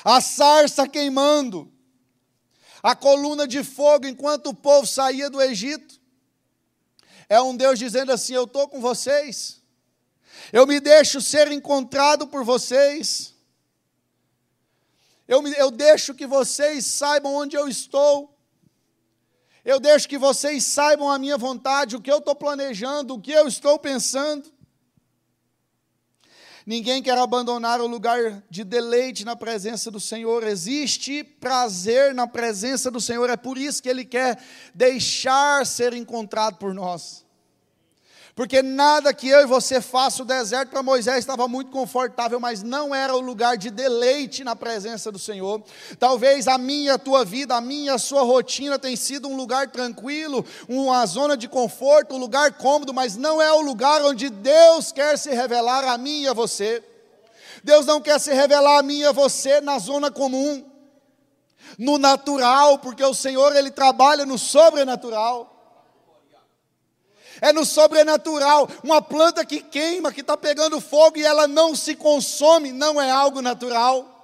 A 0.04 0.20
sarça 0.20 0.88
queimando, 0.88 1.72
a 2.82 2.96
coluna 2.96 3.48
de 3.48 3.64
fogo 3.64 4.08
enquanto 4.08 4.48
o 4.48 4.54
povo 4.54 4.88
saía 4.88 5.30
do 5.30 5.42
Egito. 5.42 6.00
É 7.30 7.40
um 7.40 7.56
Deus 7.56 7.78
dizendo 7.78 8.12
assim: 8.12 8.34
Eu 8.34 8.46
estou 8.46 8.68
com 8.68 8.82
vocês. 8.82 9.61
Eu 10.52 10.68
me 10.68 10.80
deixo 10.80 11.22
ser 11.22 11.52
encontrado 11.52 12.28
por 12.28 12.44
vocês. 12.44 13.34
Eu, 15.28 15.42
me, 15.42 15.52
eu 15.58 15.72
deixo 15.72 16.14
que 16.14 16.28
vocês 16.28 16.86
saibam 16.86 17.34
onde 17.34 17.56
eu 17.56 17.68
estou. 17.68 18.38
Eu 19.64 19.80
deixo 19.80 20.10
que 20.10 20.18
vocês 20.18 20.66
saibam 20.66 21.10
a 21.10 21.20
minha 21.20 21.38
vontade, 21.38 21.96
o 21.96 22.02
que 22.02 22.12
eu 22.12 22.18
estou 22.18 22.36
planejando, 22.36 23.14
o 23.14 23.22
que 23.22 23.32
eu 23.32 23.48
estou 23.48 23.78
pensando. 23.78 24.52
Ninguém 26.66 27.02
quer 27.02 27.18
abandonar 27.18 27.82
o 27.82 27.88
lugar 27.88 28.44
de 28.50 28.64
deleite 28.64 29.26
na 29.26 29.36
presença 29.36 29.90
do 29.90 30.00
Senhor. 30.00 30.44
Existe 30.44 31.24
prazer 31.24 32.14
na 32.14 32.28
presença 32.28 32.92
do 32.92 33.02
Senhor. 33.02 33.30
É 33.30 33.38
por 33.38 33.58
isso 33.58 33.82
que 33.82 33.90
Ele 33.90 34.06
quer 34.06 34.42
deixar 34.74 35.66
ser 35.66 35.94
encontrado 35.94 36.58
por 36.58 36.74
nós. 36.74 37.26
Porque 38.34 38.62
nada 38.62 39.14
que 39.14 39.28
eu 39.28 39.42
e 39.42 39.46
você 39.46 39.82
faça, 39.82 40.24
o 40.24 40.26
deserto 40.26 40.70
para 40.70 40.82
Moisés 40.82 41.18
estava 41.18 41.50
muito 41.50 41.70
confortável, 41.70 42.40
mas 42.40 42.64
não 42.64 42.96
era 42.96 43.14
o 43.14 43.20
lugar 43.20 43.58
de 43.58 43.70
deleite 43.70 44.44
na 44.44 44.56
presença 44.56 45.12
do 45.12 45.20
Senhor. 45.20 45.62
Talvez 46.00 46.48
a 46.48 46.58
minha, 46.58 46.94
a 46.94 46.98
tua 46.98 47.26
vida, 47.26 47.56
a 47.56 47.62
minha, 47.62 47.96
a 47.96 48.00
sua 48.00 48.22
rotina 48.22 48.80
tem 48.80 48.96
sido 48.96 49.28
um 49.28 49.36
lugar 49.36 49.70
tranquilo, 49.70 50.46
uma 50.70 51.06
zona 51.06 51.36
de 51.36 51.50
conforto, 51.50 52.16
um 52.16 52.20
lugar 52.20 52.54
cômodo, 52.54 52.94
mas 52.94 53.18
não 53.18 53.42
é 53.42 53.52
o 53.52 53.62
lugar 53.62 54.02
onde 54.02 54.30
Deus 54.30 54.94
quer 54.94 55.18
se 55.18 55.32
revelar 55.32 55.84
a 55.84 55.98
mim 55.98 56.22
e 56.22 56.28
a 56.30 56.34
você. 56.34 56.82
Deus 57.64 57.86
não 57.86 58.00
quer 58.00 58.18
se 58.18 58.34
revelar 58.34 58.80
a 58.80 58.84
mim 58.84 59.00
e 59.00 59.06
a 59.06 59.12
você 59.12 59.60
na 59.60 59.78
zona 59.78 60.10
comum, 60.10 60.66
no 61.78 61.98
natural, 61.98 62.80
porque 62.80 63.04
o 63.04 63.14
Senhor 63.14 63.54
ele 63.56 63.72
trabalha 63.72 64.26
no 64.26 64.38
sobrenatural 64.38 65.61
é 67.42 67.52
no 67.52 67.66
sobrenatural. 67.66 68.70
Uma 68.84 69.02
planta 69.02 69.44
que 69.44 69.60
queima, 69.60 70.14
que 70.14 70.22
está 70.22 70.38
pegando 70.38 70.80
fogo 70.80 71.18
e 71.18 71.26
ela 71.26 71.48
não 71.48 71.76
se 71.76 71.96
consome, 71.96 72.72
não 72.72 73.02
é 73.02 73.10
algo 73.10 73.42
natural. 73.42 74.20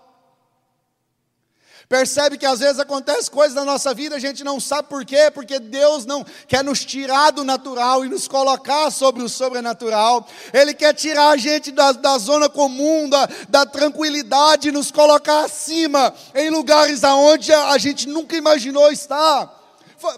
Percebe 1.89 2.37
que 2.37 2.45
às 2.45 2.59
vezes 2.59 2.79
acontece 2.79 3.31
coisas 3.31 3.55
na 3.55 3.63
nossa 3.63 3.93
vida, 3.93 4.17
a 4.17 4.19
gente 4.19 4.43
não 4.43 4.59
sabe 4.59 4.89
por 4.89 5.05
quê, 5.05 5.31
porque 5.33 5.57
Deus 5.57 6.05
não 6.05 6.25
quer 6.45 6.61
nos 6.61 6.83
tirar 6.83 7.31
do 7.31 7.45
natural 7.45 8.03
e 8.03 8.09
nos 8.09 8.27
colocar 8.27 8.91
sobre 8.91 9.23
o 9.23 9.29
sobrenatural. 9.29 10.27
Ele 10.53 10.73
quer 10.73 10.93
tirar 10.93 11.29
a 11.29 11.37
gente 11.37 11.71
da, 11.71 11.93
da 11.93 12.17
zona 12.17 12.49
comum, 12.49 13.07
da, 13.07 13.29
da 13.47 13.65
tranquilidade, 13.65 14.67
e 14.67 14.71
nos 14.71 14.91
colocar 14.91 15.45
acima, 15.45 16.13
em 16.35 16.49
lugares 16.49 17.05
aonde 17.05 17.53
a 17.53 17.77
gente 17.77 18.05
nunca 18.05 18.35
imaginou 18.35 18.91
estar, 18.91 19.49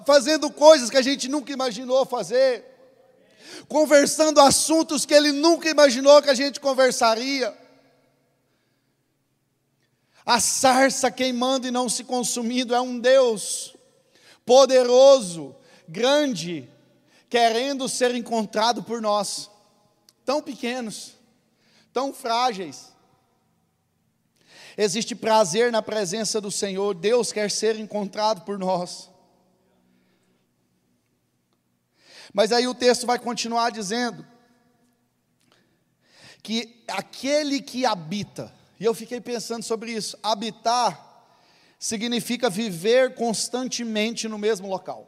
fazendo 0.08 0.50
coisas 0.50 0.89
que 0.89 0.98
a 0.98 1.03
gente 1.03 1.27
nunca 1.27 1.53
imaginou 1.53 2.03
fazer 2.03 2.68
conversando 3.68 4.39
assuntos 4.39 5.06
que 5.06 5.13
ele 5.13 5.32
nunca 5.32 5.70
imaginou 5.70 6.22
que 6.22 6.29
a 6.29 6.34
gente 6.34 6.60
conversaria. 6.60 7.56
A 10.25 10.39
sarça 10.39 11.10
queimando 11.10 11.68
e 11.68 11.72
não 11.72 11.89
se 11.89 12.03
consumindo 12.03 12.75
é 12.75 12.82
um 12.82 13.00
Deus 13.00 13.75
poderoso, 14.46 15.56
grande, 15.88 16.68
querendo 17.29 17.88
ser 17.88 18.15
encontrado 18.15 18.82
por 18.82 19.00
nós, 19.01 19.50
tão 20.25 20.41
pequenos, 20.41 21.13
tão 21.94 22.13
frágeis. 22.13 22.91
Existe 24.77 25.13
prazer 25.13 25.72
na 25.72 25.82
presença 25.82 26.39
do 26.39 26.50
Senhor, 26.50 26.96
Deus 26.96 27.32
quer 27.32 27.51
ser 27.51 27.77
encontrado 27.79 28.41
por 28.41 28.58
nós. 28.58 29.08
Mas 32.33 32.51
aí 32.51 32.67
o 32.67 32.75
texto 32.75 33.05
vai 33.05 33.19
continuar 33.19 33.71
dizendo 33.71 34.25
que 36.41 36.83
aquele 36.88 37.62
que 37.62 37.86
habita, 37.86 38.53
e 38.79 38.86
eu 38.86 38.93
fiquei 38.93 39.19
pensando 39.19 39.63
sobre 39.63 39.91
isso, 39.91 40.17
habitar 40.24 41.07
significa 41.77 42.50
viver 42.50 43.15
constantemente 43.15 44.27
no 44.27 44.38
mesmo 44.38 44.67
local. 44.67 45.07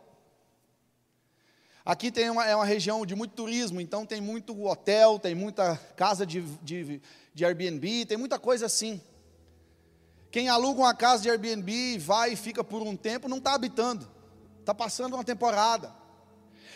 Aqui 1.84 2.12
tem 2.12 2.30
uma, 2.30 2.46
é 2.46 2.56
uma 2.56 2.66
região 2.66 3.06
de 3.06 3.16
muito 3.16 3.34
turismo, 3.34 3.82
então 3.82 4.06
tem 4.06 4.22
muito 4.22 4.66
hotel, 4.66 5.18
tem 5.18 5.34
muita 5.34 5.76
casa 5.96 6.26
de, 6.26 6.42
de, 6.62 7.02
de 7.34 7.46
Airbnb, 7.46 8.06
tem 8.06 8.18
muita 8.18 8.38
coisa 8.38 8.68
assim. 8.68 9.02
Quem 10.30 10.48
aluga 10.48 10.82
uma 10.82 10.94
casa 10.94 11.24
de 11.24 11.30
Airbnb, 11.30 11.98
vai 11.98 12.34
e 12.34 12.36
fica 12.36 12.64
por 12.64 12.82
um 12.82 12.96
tempo, 12.96 13.28
não 13.28 13.40
está 13.40 13.54
habitando, 13.54 14.08
está 14.60 14.74
passando 14.74 15.16
uma 15.16 15.24
temporada. 15.24 16.01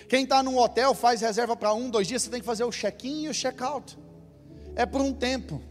Quem 0.08 0.24
está 0.24 0.44
num 0.44 0.58
hotel 0.58 0.94
faz 0.94 1.22
reserva 1.22 1.56
para 1.56 1.74
um, 1.74 1.90
dois 1.90 2.08
dias, 2.08 2.22
você 2.22 2.30
tem 2.30 2.40
que 2.40 2.46
fazer 2.46 2.64
o 2.64 2.72
check-in 2.72 3.24
e 3.24 3.30
o 3.30 3.34
check-out. 3.34 3.98
É 4.76 4.86
por 4.86 5.02
um 5.02 5.14
tempo. 5.14 5.62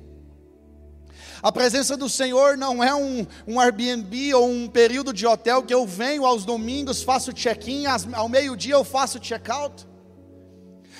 A 1.43 1.53
presença 1.53 1.97
do 1.97 2.09
Senhor 2.09 2.57
não 2.57 2.83
é 2.83 2.95
um, 2.95 3.27
um 3.47 3.61
Airbnb 3.61 4.35
ou 4.35 4.49
um 4.49 4.67
período 4.67 5.13
de 5.13 5.27
hotel 5.27 5.63
que 5.63 5.75
eu 5.75 5.87
venho 5.87 6.25
aos 6.25 6.45
domingos, 6.45 7.03
faço 7.03 7.33
check-in, 7.33 7.85
ao 8.15 8.29
meio-dia 8.29 8.75
eu 8.75 8.85
faço 8.85 9.21
check-out. 9.21 9.87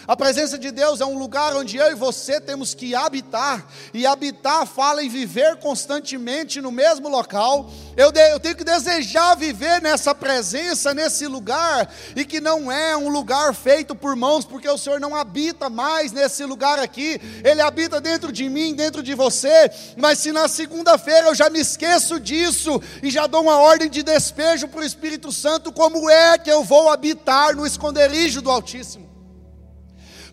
A 0.07 0.15
presença 0.15 0.59
de 0.59 0.71
Deus 0.71 1.01
é 1.01 1.07
um 1.07 1.17
lugar 1.17 1.57
onde 1.57 1.79
eu 1.79 1.91
e 1.91 1.95
você 1.95 2.39
temos 2.39 2.75
que 2.75 2.95
habitar, 2.95 3.67
e 3.93 4.07
habitar 4.07 4.67
fala 4.67 5.03
em 5.03 5.09
viver 5.09 5.57
constantemente 5.57 6.61
no 6.61 6.71
mesmo 6.71 7.09
local. 7.09 7.71
Eu, 7.97 8.13
de, 8.13 8.21
eu, 8.33 8.39
tenho 8.39 8.55
que 8.55 8.65
desejar 8.65 9.35
viver 9.35 9.81
nessa 9.81 10.15
presença, 10.15 10.93
nesse 10.93 11.27
lugar, 11.27 11.91
e 12.15 12.23
que 12.23 12.39
não 12.39 12.71
é 12.71 12.95
um 12.95 13.09
lugar 13.09 13.55
feito 13.55 13.95
por 13.95 14.15
mãos, 14.15 14.45
porque 14.45 14.69
o 14.69 14.77
Senhor 14.77 15.01
não 15.01 15.15
habita 15.17 15.71
mais 15.71 16.13
nesse 16.13 16.45
lugar 16.45 16.79
aqui, 16.79 17.19
Ele 17.43 17.63
habita 17.63 17.99
dentro 17.99 18.31
de 18.31 18.47
mim, 18.51 18.75
dentro 18.75 19.03
de 19.03 19.15
você. 19.15 19.71
Mas 19.97 20.19
se 20.19 20.33
na 20.33 20.49
segunda-feira 20.49 21.29
eu 21.29 21.35
já 21.35 21.49
me 21.49 21.61
esqueço 21.61 22.21
disso 22.21 22.79
e 23.03 23.11
já 23.11 23.27
dou 23.27 23.41
uma 23.41 23.57
ordem 23.57 23.89
de 23.89 24.03
despejo 24.03 24.69
para 24.69 24.81
o 24.81 24.85
Espírito 24.85 25.33
Santo, 25.33 25.73
como 25.73 26.11
é 26.11 26.37
que 26.37 26.51
eu 26.51 26.63
vou 26.63 26.91
habitar 26.91 27.57
no 27.57 27.67
esconderijo 27.67 28.43
do 28.43 28.51
Altíssimo? 28.51 29.14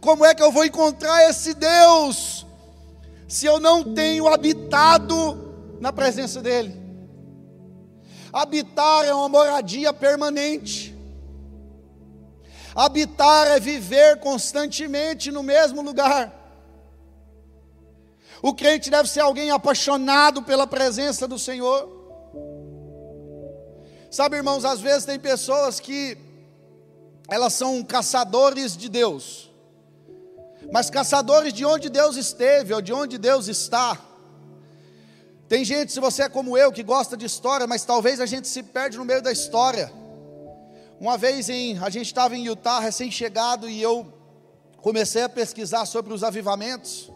Como 0.02 0.26
é 0.26 0.34
que 0.34 0.42
eu 0.42 0.52
vou 0.52 0.66
encontrar 0.66 1.30
esse 1.30 1.54
Deus 1.54 2.46
se 3.28 3.46
eu 3.46 3.60
não 3.60 3.94
tenho 3.94 4.28
habitado 4.28 5.78
na 5.80 5.94
presença 5.94 6.42
dEle? 6.42 6.82
Habitar 8.34 9.06
é 9.06 9.14
uma 9.14 9.30
moradia 9.30 9.94
permanente. 9.94 10.96
Habitar 12.74 13.48
é 13.48 13.60
viver 13.60 14.20
constantemente 14.20 15.32
no 15.32 15.44
mesmo 15.44 15.82
lugar. 15.84 16.34
O 18.42 18.56
crente 18.56 18.90
deve 18.90 19.08
ser 19.08 19.20
alguém 19.20 19.52
apaixonado 19.52 20.42
pela 20.42 20.66
presença 20.66 21.28
do 21.28 21.38
Senhor. 21.38 21.88
Sabe, 24.10 24.38
irmãos, 24.38 24.66
às 24.66 24.82
vezes 24.82 25.06
tem 25.06 25.20
pessoas 25.20 25.80
que 25.80 26.18
elas 27.30 27.54
são 27.54 27.84
caçadores 27.84 28.76
de 28.76 28.90
Deus, 28.90 29.51
mas 30.70 30.90
caçadores 30.90 31.54
de 31.54 31.66
onde 31.66 31.90
Deus 31.90 32.18
esteve 32.18 32.74
ou 32.74 32.82
de 32.82 32.92
onde 32.92 33.18
Deus 33.18 33.48
está. 33.48 33.98
Tem 35.48 35.66
gente, 35.66 35.92
se 35.92 36.00
você 36.00 36.24
é 36.24 36.30
como 36.30 36.58
eu, 36.58 36.72
que 36.72 36.84
gosta 36.84 37.18
de 37.18 37.26
história, 37.26 37.68
mas 37.68 37.84
talvez 37.84 38.20
a 38.20 38.26
gente 38.26 38.48
se 38.48 38.64
perde 38.64 38.98
no 38.98 39.06
meio 39.06 39.22
da 39.22 39.32
história. 39.32 39.92
Uma 41.00 41.18
vez 41.18 41.50
em, 41.50 41.78
a 41.80 41.90
gente 41.90 42.06
estava 42.06 42.38
em 42.38 42.46
Utah, 42.46 42.80
recém-chegado, 42.80 43.70
e 43.70 43.82
eu 43.82 44.14
comecei 44.78 45.24
a 45.24 45.30
pesquisar 45.30 45.86
sobre 45.86 46.14
os 46.14 46.24
avivamentos. 46.24 47.12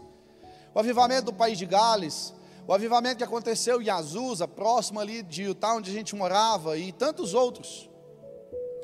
O 0.74 0.78
avivamento 0.78 1.26
do 1.26 1.32
país 1.32 1.56
de 1.56 1.64
Gales, 1.64 2.34
o 2.66 2.74
avivamento 2.74 3.16
que 3.16 3.24
aconteceu 3.24 3.80
em 3.80 3.88
Azusa, 3.88 4.46
próximo 4.46 5.00
ali 5.00 5.22
de 5.22 5.44
Utah, 5.44 5.74
onde 5.74 5.90
a 5.90 5.94
gente 5.94 6.14
morava, 6.14 6.76
e 6.76 6.92
tantos 6.92 7.32
outros. 7.32 7.88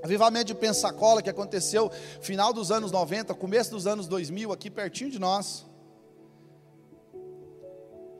Avivamento 0.02 0.46
de 0.46 0.54
Pensacola, 0.54 1.22
que 1.22 1.30
aconteceu 1.30 1.90
final 2.20 2.52
dos 2.52 2.72
anos 2.72 2.90
90, 2.90 3.32
começo 3.34 3.70
dos 3.70 3.86
anos 3.86 4.08
2000, 4.08 4.52
aqui 4.52 4.68
pertinho 4.68 5.10
de 5.10 5.18
nós. 5.18 5.64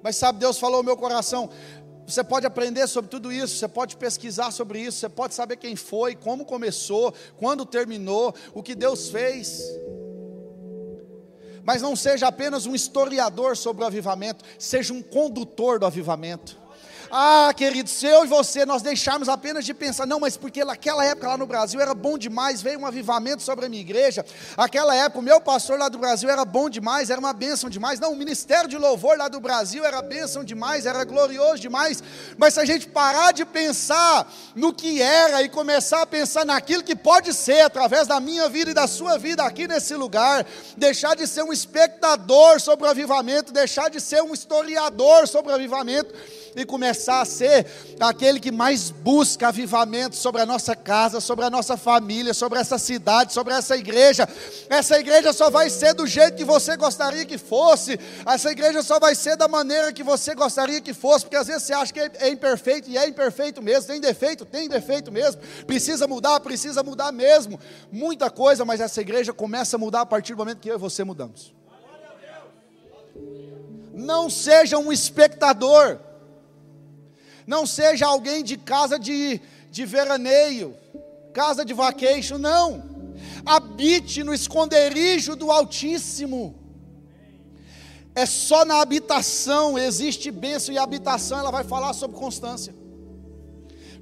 Mas 0.01 0.17
sabe, 0.17 0.39
Deus 0.39 0.59
falou 0.59 0.77
ao 0.79 0.83
meu 0.85 0.97
coração: 0.97 1.51
você 2.07 2.23
pode 2.23 2.47
aprender 2.47 2.87
sobre 2.87 3.11
tudo 3.11 3.33
isso, 3.33 3.57
você 3.57 3.67
pode 3.67 3.97
pesquisar 3.97 4.53
sobre 4.53 4.81
isso, 4.81 4.99
você 4.99 5.09
pode 5.09 5.35
saber 5.35 5.57
quem 5.57 5.75
foi, 5.75 6.15
como 6.15 6.45
começou, 6.45 7.13
quando 7.37 7.67
terminou, 7.67 8.33
o 8.55 8.63
que 8.63 8.77
Deus 8.77 9.09
fez. 9.11 9.63
Mas 11.65 11.83
não 11.83 11.97
seja 11.97 12.29
apenas 12.29 12.65
um 12.65 12.75
historiador 12.75 13.57
sobre 13.57 13.83
o 13.83 13.87
avivamento, 13.87 14.45
seja 14.59 14.93
um 14.93 15.03
condutor 15.03 15.81
do 15.81 15.87
avivamento. 15.87 16.62
Ah, 17.15 17.53
querido, 17.55 17.91
se 17.91 18.07
eu 18.07 18.25
e 18.25 18.27
você 18.27 18.65
nós 18.65 18.81
deixarmos 18.81 19.29
apenas 19.29 19.67
de 19.67 19.75
pensar, 19.75 20.07
não, 20.07 20.19
mas 20.19 20.39
porque 20.39 20.65
naquela 20.65 21.05
época 21.05 21.29
lá 21.29 21.37
no 21.37 21.45
Brasil 21.45 21.79
era 21.79 21.93
bom 21.93 22.17
demais, 22.17 22.63
veio 22.63 22.81
um 22.81 22.87
avivamento 22.87 23.43
sobre 23.43 23.67
a 23.67 23.69
minha 23.69 23.83
igreja. 23.83 24.25
Aquela 24.57 24.95
época 24.95 25.19
o 25.19 25.23
meu 25.23 25.39
pastor 25.39 25.79
lá 25.79 25.91
do 25.91 25.99
Brasil 25.99 26.31
era 26.31 26.43
bom 26.43 26.71
demais, 26.71 27.11
era 27.11 27.21
uma 27.21 27.35
bênção 27.35 27.69
demais. 27.69 28.01
Não, 28.01 28.15
o 28.15 28.17
ministério 28.17 28.67
de 28.67 28.79
louvor 28.79 29.19
lá 29.19 29.29
do 29.29 29.41
Brasil 29.41 29.85
era 29.85 30.01
bênção 30.01 30.43
demais, 30.43 30.87
era 30.87 31.05
glorioso 31.05 31.61
demais. 31.61 32.03
Mas 32.39 32.55
se 32.55 32.61
a 32.61 32.65
gente 32.65 32.89
parar 32.89 33.33
de 33.33 33.45
pensar 33.45 34.33
no 34.55 34.73
que 34.73 35.03
era 35.03 35.43
e 35.43 35.51
começar 35.51 36.01
a 36.01 36.07
pensar 36.07 36.47
naquilo 36.47 36.83
que 36.83 36.97
pode 36.97 37.35
ser 37.35 37.61
através 37.61 38.07
da 38.07 38.19
minha 38.21 38.49
vida 38.49 38.71
e 38.71 38.75
da 38.75 38.87
sua 38.87 39.19
vida 39.19 39.43
aqui 39.43 39.69
nesse 39.69 39.95
lugar, 39.95 40.47
deixar 40.79 41.15
de 41.15 41.27
ser 41.27 41.43
um 41.43 41.53
espectador 41.53 42.59
sobre 42.59 42.87
o 42.87 42.91
avivamento, 42.91 43.53
deixar 43.53 43.91
de 43.91 44.01
ser 44.01 44.23
um 44.23 44.33
historiador 44.33 45.29
sobre 45.29 45.53
o 45.53 45.55
avivamento 45.55 46.15
e 46.55 46.65
começar 46.65 47.21
a 47.21 47.25
ser 47.25 47.67
aquele 48.01 48.39
que 48.39 48.53
mais 48.53 48.91
busca 48.91 49.49
avivamento 49.49 50.17
sobre 50.17 50.41
a 50.41 50.47
nossa 50.47 50.77
casa, 50.77 51.21
sobre 51.21 51.45
a 51.45 51.51
nossa 51.51 51.77
família, 51.77 52.35
sobre 52.35 52.59
essa 52.59 52.79
cidade, 52.79 53.33
sobre 53.33 53.55
essa 53.55 53.77
igreja. 53.77 54.29
Essa 54.69 54.99
igreja 54.99 55.33
só 55.33 55.51
vai 55.51 55.71
ser 55.71 55.95
do 55.95 56.07
jeito 56.07 56.37
que 56.37 56.45
você 56.45 56.77
gostaria 56.77 57.25
que 57.25 57.39
fosse, 57.39 57.99
essa 58.27 58.51
igreja 58.51 58.83
só 58.83 58.99
vai 58.99 59.15
ser 59.15 59.37
da 59.37 59.49
maneira 59.49 59.93
que 59.93 60.03
você 60.03 60.35
gostaria 60.35 60.81
que 60.81 60.93
fosse, 60.93 61.25
porque 61.25 61.37
às 61.37 61.47
vezes 61.47 61.63
você 61.63 61.73
acha 61.73 61.93
que 61.93 62.01
é 62.01 62.29
imperfeito 62.29 62.91
e 62.91 62.99
é 62.99 63.07
imperfeito 63.07 63.63
mesmo, 63.63 63.89
tem 63.89 64.01
defeito, 64.01 64.45
tem 64.45 64.69
defeito 64.69 65.11
mesmo, 65.11 65.41
precisa 65.67 66.07
mudar, 66.07 66.41
precisa 66.41 66.83
mudar 66.83 67.13
mesmo, 67.13 67.59
muita 67.91 68.31
coisa, 68.31 68.65
mas 68.65 68.81
essa 68.81 69.01
igreja 69.01 69.33
começa 69.33 69.77
a 69.77 69.79
mudar 69.79 70.03
a 70.03 70.07
partir 70.07 70.35
do 70.35 70.39
momento 70.39 70.59
que 70.59 70.71
eu 70.71 70.77
e 70.77 70.79
você 70.79 71.05
mudamos. 71.05 71.55
Não 73.93 74.31
seja 74.31 74.79
um 74.79 74.93
espectador. 74.93 75.99
Não 77.47 77.67
seja 77.67 78.07
alguém 78.07 78.43
de 78.45 78.57
casa 78.57 78.99
de, 78.99 79.41
de 79.71 79.85
veraneio, 79.85 80.77
casa 81.33 81.65
de 81.65 81.75
vacation, 81.75 82.39
não. 82.39 82.91
Habite 83.45 84.23
no 84.23 84.33
esconderijo 84.33 85.35
do 85.35 85.51
Altíssimo. 85.51 86.55
É 88.15 88.27
só 88.27 88.65
na 88.65 88.81
habitação 88.81 89.79
existe 89.79 90.31
bênção 90.31 90.75
e 90.75 90.79
habitação 90.79 91.39
ela 91.39 91.51
vai 91.51 91.65
falar 91.65 91.93
sobre 91.95 92.17
constância. 92.17 92.75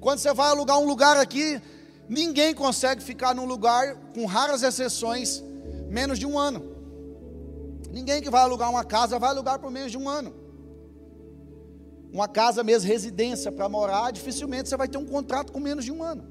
Quando 0.00 0.18
você 0.18 0.33
vai 0.33 0.48
alugar 0.48 0.79
um 0.79 0.87
lugar 0.87 1.16
aqui, 1.16 1.61
ninguém 2.09 2.55
consegue 2.55 3.03
ficar 3.03 3.35
num 3.35 3.44
lugar, 3.44 3.94
com 4.14 4.26
raras 4.26 4.62
exceções, 4.62 5.42
menos 5.88 6.18
de 6.18 6.26
um 6.26 6.38
ano. 6.38 6.76
Ninguém 7.90 8.20
que 8.20 8.31
vai 8.31 8.42
alugar 8.42 8.70
uma 8.70 8.85
casa 8.85 9.18
vai 9.18 9.31
alugar 9.31 9.59
por 9.59 9.70
menos 9.70 9.92
de 9.92 9.98
um 9.98 10.09
ano 10.09 10.49
uma 12.12 12.27
casa 12.29 12.64
mesmo, 12.64 12.88
residência 12.88 13.53
para 13.53 13.68
morar, 13.68 14.11
dificilmente 14.11 14.68
você 14.68 14.77
vai 14.77 14.88
ter 14.88 14.99
um 14.99 15.07
contrato 15.07 15.53
com 15.53 15.61
menos 15.61 15.85
de 15.85 15.92
um 15.92 16.03
ano. 16.03 16.25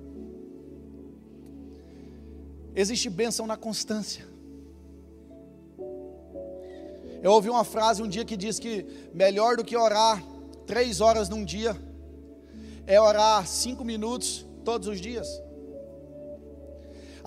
Existe 2.75 3.09
bênção 3.09 3.47
na 3.47 3.57
constância. 3.57 4.27
Eu 7.21 7.31
ouvi 7.31 7.49
uma 7.49 7.63
frase 7.63 8.01
um 8.01 8.07
dia 8.07 8.23
que 8.23 8.37
diz 8.37 8.59
que 8.59 8.85
melhor 9.13 9.57
do 9.57 9.63
que 9.63 9.75
orar 9.75 10.23
três 10.65 11.01
horas 11.01 11.27
num 11.27 11.43
dia 11.43 11.75
é 12.85 12.99
orar 12.99 13.45
cinco 13.45 13.83
minutos 13.83 14.45
todos 14.63 14.87
os 14.87 15.01
dias. 15.01 15.27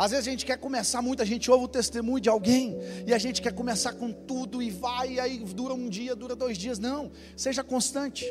Às 0.03 0.11
vezes 0.11 0.27
a 0.27 0.31
gente 0.33 0.45
quer 0.45 0.59
começar 0.59 1.01
muito, 1.01 1.23
a 1.23 1.25
gente 1.25 1.49
ouve 1.49 1.67
o 1.67 1.69
testemunho 1.69 2.21
de 2.21 2.29
alguém 2.29 2.77
e 3.07 3.15
a 3.15 3.19
gente 3.19 3.41
quer 3.41 3.53
começar 3.53 3.93
com 3.93 4.11
tudo 4.12 4.61
e 4.61 4.69
vai, 4.69 5.12
e 5.12 5.21
aí 5.21 5.38
dura 5.38 5.75
um 5.75 5.88
dia, 5.88 6.17
dura 6.17 6.35
dois 6.35 6.59
dias. 6.59 6.81
Não, 6.81 7.12
seja 7.37 7.62
constante. 7.62 8.27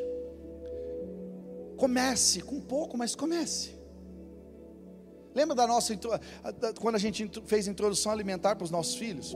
Comece 1.77 2.41
com 2.41 2.59
pouco, 2.59 2.97
mas 2.97 3.15
comece. 3.15 3.71
Lembra 5.33 5.55
da 5.55 5.65
nossa 5.65 5.97
quando 6.77 6.95
a 6.95 6.99
gente 6.99 7.31
fez 7.45 7.69
introdução 7.69 8.11
alimentar 8.11 8.57
para 8.57 8.65
os 8.65 8.69
nossos 8.69 8.95
filhos? 8.95 9.33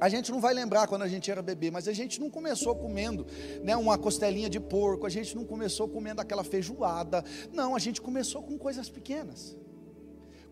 A 0.00 0.08
gente 0.08 0.32
não 0.32 0.40
vai 0.40 0.54
lembrar 0.54 0.86
quando 0.86 1.02
a 1.02 1.08
gente 1.08 1.30
era 1.30 1.42
bebê, 1.42 1.70
mas 1.70 1.86
a 1.86 1.92
gente 1.92 2.18
não 2.18 2.30
começou 2.30 2.74
comendo 2.74 3.26
né, 3.62 3.76
uma 3.76 3.98
costelinha 3.98 4.48
de 4.48 4.58
porco, 4.58 5.04
a 5.04 5.10
gente 5.10 5.36
não 5.36 5.44
começou 5.44 5.86
comendo 5.86 6.22
aquela 6.22 6.42
feijoada. 6.42 7.22
Não, 7.52 7.76
a 7.76 7.78
gente 7.78 8.00
começou 8.00 8.42
com 8.42 8.56
coisas 8.56 8.88
pequenas, 8.88 9.54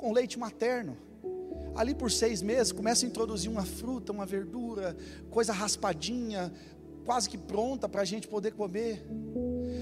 com 0.01 0.13
leite 0.13 0.39
materno. 0.39 0.97
Ali 1.77 1.95
por 1.95 2.11
seis 2.11 2.43
meses 2.43 2.73
começa 2.73 3.05
a 3.05 3.09
introduzir 3.09 3.51
uma 3.51 3.65
fruta, 3.65 4.11
uma 4.13 4.27
verdura, 4.27 4.97
coisa 5.31 5.53
raspadinha, 5.53 6.53
quase 7.05 7.29
que 7.29 7.39
pronta 7.39 7.89
para 7.89 8.03
a 8.03 8.05
gente 8.05 8.27
poder 8.27 8.53
comer. 8.53 9.07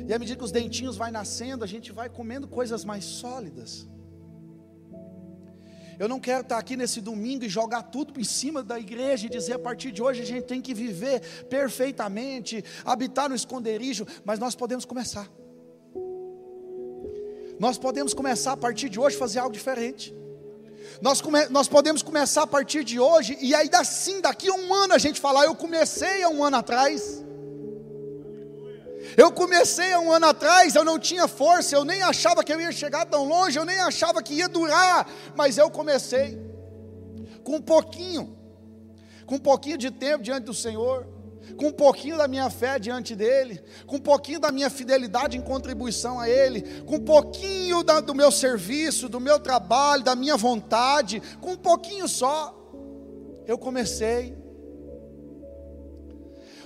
E 0.07 0.13
à 0.13 0.19
medida 0.19 0.37
que 0.37 0.45
os 0.45 0.53
dentinhos 0.53 0.97
vai 0.97 1.11
nascendo, 1.11 1.65
a 1.65 1.67
gente 1.67 1.93
vai 1.93 2.09
comendo 2.09 2.49
coisas 2.49 2.85
mais 2.85 3.05
sólidas. 3.05 3.89
Eu 5.99 6.09
não 6.09 6.21
quero 6.21 6.43
estar 6.43 6.59
aqui 6.59 6.77
nesse 6.77 7.01
domingo 7.01 7.45
e 7.45 7.49
jogar 7.49 7.83
tudo 7.85 8.21
em 8.21 8.25
cima 8.25 8.63
da 8.63 8.79
igreja 8.79 9.27
e 9.27 9.31
dizer 9.31 9.55
a 9.55 9.59
partir 9.59 9.91
de 9.91 10.01
hoje 10.01 10.23
a 10.23 10.25
gente 10.25 10.45
tem 10.45 10.61
que 10.61 10.73
viver 10.73 11.21
perfeitamente, 11.47 12.65
habitar 12.85 13.29
no 13.29 13.35
esconderijo, 13.35 14.07
mas 14.25 14.39
nós 14.39 14.55
podemos 14.55 14.85
começar. 14.85 15.29
Nós 17.59 17.77
podemos 17.77 18.15
começar 18.15 18.53
a 18.53 18.57
partir 18.57 18.89
de 18.89 19.01
hoje 19.01 19.17
fazer 19.17 19.41
algo 19.41 19.53
diferente. 19.53 20.15
Nós, 21.01 21.21
come, 21.21 21.47
nós 21.49 21.69
podemos 21.69 22.03
começar 22.03 22.43
a 22.43 22.47
partir 22.47 22.85
de 22.85 22.99
hoje, 22.99 23.37
e 23.41 23.55
aí 23.55 23.69
assim, 23.73 24.21
daqui 24.21 24.49
a 24.49 24.55
um 24.55 24.73
ano 24.73 24.95
a 24.95 24.99
gente 24.99 25.21
falar, 25.21 25.45
eu 25.45 25.55
comecei 25.55 26.23
há 26.23 26.29
um 26.29 26.43
ano 26.43 26.57
atrás. 26.57 27.25
Eu 29.17 29.33
comecei 29.33 29.93
há 29.93 30.01
um 30.01 30.13
ano 30.13 30.27
atrás, 30.27 30.75
eu 30.75 30.85
não 30.85 30.99
tinha 30.99 31.27
força, 31.27 31.75
eu 31.75 31.85
nem 31.85 32.03
achava 32.03 32.45
que 32.45 32.53
eu 32.53 32.61
ia 32.61 32.73
chegar 32.73 33.05
tão 33.07 33.25
longe, 33.27 33.59
eu 33.59 33.65
nem 33.65 33.79
achava 33.81 34.23
que 34.23 34.35
ia 34.35 34.49
durar, 34.49 35.09
mas 35.37 35.59
eu 35.59 35.71
comecei 35.71 36.39
com 37.43 37.57
um 37.57 37.63
pouquinho, 37.63 38.37
com 39.27 39.37
um 39.37 39.41
pouquinho 39.41 39.79
de 39.79 39.91
tempo 39.91 40.23
diante 40.23 40.45
do 40.45 40.55
Senhor, 40.55 41.07
com 41.59 41.67
um 41.67 41.73
pouquinho 41.73 42.17
da 42.17 42.29
minha 42.29 42.49
fé 42.49 42.79
diante 42.79 43.17
dEle, 43.17 43.61
com 43.85 43.97
um 43.97 44.01
pouquinho 44.01 44.39
da 44.39 44.53
minha 44.53 44.71
fidelidade 44.71 45.37
em 45.37 45.43
contribuição 45.43 46.21
a 46.21 46.29
Ele, 46.29 46.63
com 46.85 46.95
um 46.95 47.05
pouquinho 47.05 47.83
da, 47.83 48.01
do 48.01 48.15
meu 48.15 48.31
serviço, 48.31 49.09
do 49.09 49.19
meu 49.19 49.41
trabalho, 49.41 50.05
da 50.05 50.15
minha 50.15 50.37
vontade, 50.37 51.21
com 51.41 51.53
um 51.53 51.57
pouquinho 51.57 52.07
só, 52.07 52.55
eu 53.45 53.59
comecei 53.59 54.39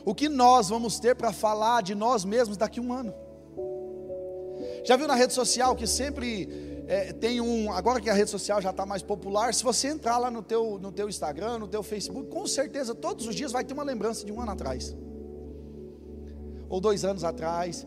o 0.05 0.15
que 0.15 0.29
nós 0.29 0.69
vamos 0.69 1.01
ter 1.01 1.17
para 1.17 1.33
falar 1.33 1.83
de 1.83 1.95
nós 1.95 2.25
mesmos 2.25 2.59
daqui 2.59 2.79
a 2.79 2.83
um 2.83 2.93
ano. 2.93 3.15
Já 4.85 4.97
viu 4.97 5.09
na 5.09 5.15
rede 5.15 5.33
social 5.33 5.75
que 5.75 5.87
sempre 5.87 6.72
é, 6.93 7.11
tem 7.11 7.41
um, 7.41 7.73
agora 7.73 7.99
que 8.03 8.11
a 8.11 8.13
rede 8.13 8.29
social 8.29 8.61
já 8.61 8.69
está 8.69 8.85
mais 8.85 9.03
popular, 9.03 9.55
se 9.55 9.65
você 9.65 9.89
entrar 9.89 10.19
lá 10.19 10.31
no 10.31 10.43
teu, 10.43 10.79
no 10.79 10.93
teu 10.93 11.09
Instagram, 11.09 11.59
no 11.59 11.67
teu 11.67 11.83
Facebook, 11.83 12.29
com 12.29 12.47
certeza 12.47 12.95
todos 12.95 13.27
os 13.27 13.35
dias 13.35 13.51
vai 13.51 13.65
ter 13.65 13.73
uma 13.73 13.83
lembrança 13.83 14.27
de 14.27 14.31
um 14.31 14.39
ano 14.39 14.51
atrás. 14.51 14.95
Ou 16.69 16.83
dois 16.83 17.03
anos 17.03 17.25
atrás, 17.25 17.87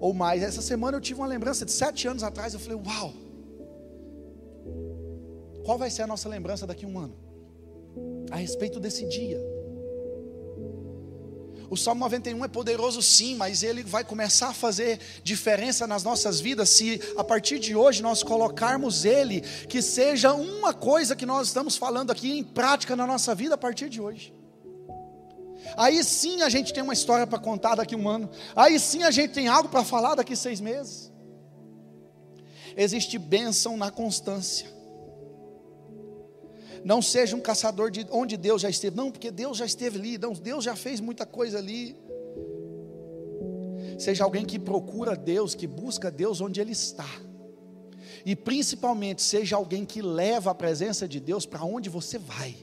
ou 0.00 0.12
mais. 0.12 0.42
Essa 0.42 0.60
semana 0.62 0.96
eu 0.96 1.00
tive 1.00 1.20
uma 1.20 1.28
lembrança 1.28 1.64
de 1.64 1.70
sete 1.70 2.08
anos 2.08 2.24
atrás, 2.24 2.52
eu 2.52 2.58
falei, 2.58 2.80
uau! 2.84 3.12
Qual 5.64 5.78
vai 5.78 5.88
ser 5.88 6.02
a 6.02 6.06
nossa 6.08 6.28
lembrança 6.28 6.66
daqui 6.66 6.84
a 6.84 6.88
um 6.88 6.98
ano? 6.98 7.14
A 8.32 8.36
respeito 8.36 8.80
desse 8.80 9.06
dia. 9.06 9.40
O 11.70 11.76
Salmo 11.76 12.00
91 12.00 12.44
é 12.44 12.48
poderoso 12.48 13.00
sim, 13.00 13.36
mas 13.36 13.62
ele 13.62 13.84
vai 13.84 14.02
começar 14.02 14.48
a 14.48 14.52
fazer 14.52 14.98
diferença 15.22 15.86
nas 15.86 16.02
nossas 16.02 16.40
vidas 16.40 16.68
se 16.68 17.00
a 17.16 17.22
partir 17.22 17.60
de 17.60 17.76
hoje 17.76 18.02
nós 18.02 18.24
colocarmos 18.24 19.04
ele, 19.04 19.40
que 19.68 19.80
seja 19.80 20.34
uma 20.34 20.74
coisa 20.74 21.14
que 21.14 21.24
nós 21.24 21.46
estamos 21.46 21.76
falando 21.76 22.10
aqui 22.10 22.36
em 22.36 22.42
prática 22.42 22.96
na 22.96 23.06
nossa 23.06 23.36
vida 23.36 23.54
a 23.54 23.58
partir 23.58 23.88
de 23.88 24.00
hoje. 24.00 24.34
Aí 25.76 26.02
sim 26.02 26.42
a 26.42 26.48
gente 26.48 26.72
tem 26.72 26.82
uma 26.82 26.92
história 26.92 27.24
para 27.24 27.38
contar 27.38 27.76
daqui 27.76 27.94
um 27.94 28.08
ano. 28.08 28.28
Aí 28.56 28.80
sim 28.80 29.04
a 29.04 29.10
gente 29.12 29.32
tem 29.32 29.46
algo 29.46 29.68
para 29.68 29.84
falar 29.84 30.16
daqui 30.16 30.34
seis 30.34 30.60
meses. 30.60 31.12
Existe 32.76 33.16
bênção 33.16 33.76
na 33.76 33.92
constância. 33.92 34.79
Não 36.84 37.02
seja 37.02 37.36
um 37.36 37.40
caçador 37.40 37.90
de 37.90 38.06
onde 38.10 38.36
Deus 38.36 38.62
já 38.62 38.70
esteve. 38.70 38.96
Não, 38.96 39.10
porque 39.10 39.30
Deus 39.30 39.58
já 39.58 39.66
esteve 39.66 39.98
ali. 39.98 40.18
Não, 40.18 40.32
Deus 40.32 40.64
já 40.64 40.74
fez 40.74 41.00
muita 41.00 41.26
coisa 41.26 41.58
ali. 41.58 41.96
Seja 43.98 44.24
alguém 44.24 44.44
que 44.44 44.58
procura 44.58 45.14
Deus, 45.14 45.54
que 45.54 45.66
busca 45.66 46.10
Deus 46.10 46.40
onde 46.40 46.60
Ele 46.60 46.72
está. 46.72 47.08
E 48.24 48.34
principalmente, 48.34 49.22
seja 49.22 49.56
alguém 49.56 49.84
que 49.84 50.02
leva 50.02 50.50
a 50.50 50.54
presença 50.54 51.06
de 51.06 51.20
Deus 51.20 51.46
para 51.46 51.64
onde 51.64 51.88
você 51.88 52.18
vai. 52.18 52.56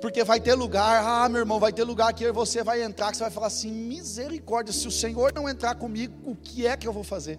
Porque 0.00 0.24
vai 0.24 0.40
ter 0.40 0.54
lugar, 0.54 1.04
ah, 1.04 1.28
meu 1.28 1.40
irmão, 1.40 1.60
vai 1.60 1.72
ter 1.72 1.84
lugar 1.84 2.12
que 2.12 2.30
você 2.32 2.62
vai 2.62 2.82
entrar, 2.82 3.10
que 3.10 3.16
você 3.16 3.24
vai 3.24 3.30
falar 3.30 3.46
assim: 3.46 3.70
misericórdia, 3.70 4.72
se 4.72 4.86
o 4.86 4.90
Senhor 4.90 5.32
não 5.32 5.48
entrar 5.48 5.74
comigo, 5.76 6.14
o 6.24 6.34
que 6.34 6.66
é 6.66 6.76
que 6.76 6.86
eu 6.86 6.92
vou 6.92 7.04
fazer? 7.04 7.38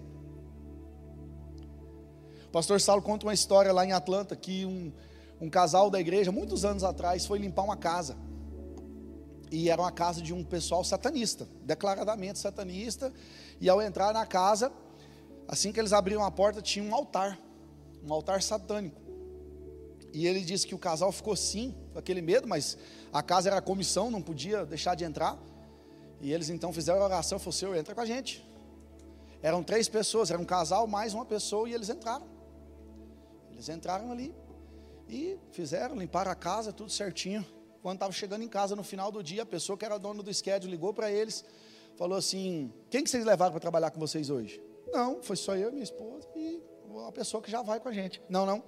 O 2.47 2.51
pastor 2.51 2.79
Saulo 2.79 3.01
conta 3.01 3.25
uma 3.25 3.33
história 3.33 3.73
lá 3.73 3.85
em 3.85 3.91
Atlanta 3.91 4.35
que 4.35 4.65
um, 4.65 4.93
um 5.43 5.49
casal 5.49 5.89
da 5.89 5.99
igreja, 5.99 6.31
muitos 6.31 6.63
anos 6.63 6.85
atrás, 6.85 7.25
foi 7.25 7.37
limpar 7.37 7.63
uma 7.63 7.75
casa. 7.75 8.15
E 9.51 9.69
era 9.69 9.81
uma 9.81 9.91
casa 9.91 10.21
de 10.21 10.33
um 10.33 10.41
pessoal 10.41 10.85
satanista, 10.85 11.45
declaradamente 11.63 12.39
satanista. 12.39 13.11
E 13.59 13.67
ao 13.67 13.81
entrar 13.81 14.13
na 14.13 14.25
casa, 14.25 14.71
assim 15.45 15.73
que 15.73 15.79
eles 15.81 15.91
abriram 15.91 16.23
a 16.23 16.31
porta, 16.31 16.61
tinha 16.61 16.85
um 16.85 16.95
altar, 16.95 17.37
um 18.01 18.13
altar 18.13 18.41
satânico. 18.41 19.01
E 20.13 20.25
ele 20.25 20.39
disse 20.39 20.65
que 20.65 20.73
o 20.73 20.77
casal 20.77 21.11
ficou 21.11 21.35
sim, 21.35 21.75
com 21.91 21.99
aquele 21.99 22.21
medo, 22.21 22.47
mas 22.47 22.77
a 23.11 23.21
casa 23.21 23.49
era 23.49 23.61
comissão, 23.61 24.09
não 24.09 24.21
podia 24.21 24.65
deixar 24.65 24.95
de 24.95 25.03
entrar. 25.03 25.37
E 26.21 26.31
eles 26.31 26.49
então 26.49 26.71
fizeram 26.71 27.01
a 27.01 27.05
oração, 27.05 27.37
falou, 27.37 27.51
Senhor, 27.51 27.75
entra 27.75 27.93
com 27.93 27.99
a 27.99 28.05
gente. 28.05 28.47
Eram 29.41 29.61
três 29.61 29.89
pessoas, 29.89 30.31
era 30.31 30.39
um 30.39 30.45
casal 30.45 30.87
mais 30.87 31.13
uma 31.13 31.25
pessoa, 31.25 31.67
e 31.67 31.73
eles 31.73 31.89
entraram. 31.89 32.25
Eles 33.51 33.67
entraram 33.67 34.09
ali. 34.09 34.33
E 35.07 35.37
fizeram, 35.51 35.95
limparam 35.95 36.31
a 36.31 36.35
casa, 36.35 36.71
tudo 36.71 36.91
certinho. 36.91 37.45
Quando 37.81 37.95
estava 37.95 38.13
chegando 38.13 38.43
em 38.43 38.47
casa 38.47 38.75
no 38.75 38.83
final 38.83 39.11
do 39.11 39.21
dia, 39.21 39.43
a 39.43 39.45
pessoa 39.45 39.77
que 39.77 39.83
era 39.83 39.97
dona 39.97 40.23
do 40.23 40.33
schedule 40.33 40.71
ligou 40.71 40.93
para 40.93 41.11
eles, 41.11 41.43
falou 41.95 42.17
assim: 42.17 42.71
Quem 42.89 43.03
que 43.03 43.09
vocês 43.09 43.25
levaram 43.25 43.51
para 43.51 43.59
trabalhar 43.59 43.91
com 43.91 43.99
vocês 43.99 44.29
hoje? 44.29 44.61
Não, 44.91 45.21
foi 45.21 45.35
só 45.35 45.55
eu, 45.55 45.71
minha 45.71 45.83
esposa 45.83 46.27
e 46.35 46.61
a 47.07 47.11
pessoa 47.11 47.41
que 47.41 47.51
já 47.51 47.61
vai 47.61 47.79
com 47.79 47.89
a 47.89 47.93
gente. 47.93 48.21
Não, 48.29 48.45
não. 48.45 48.63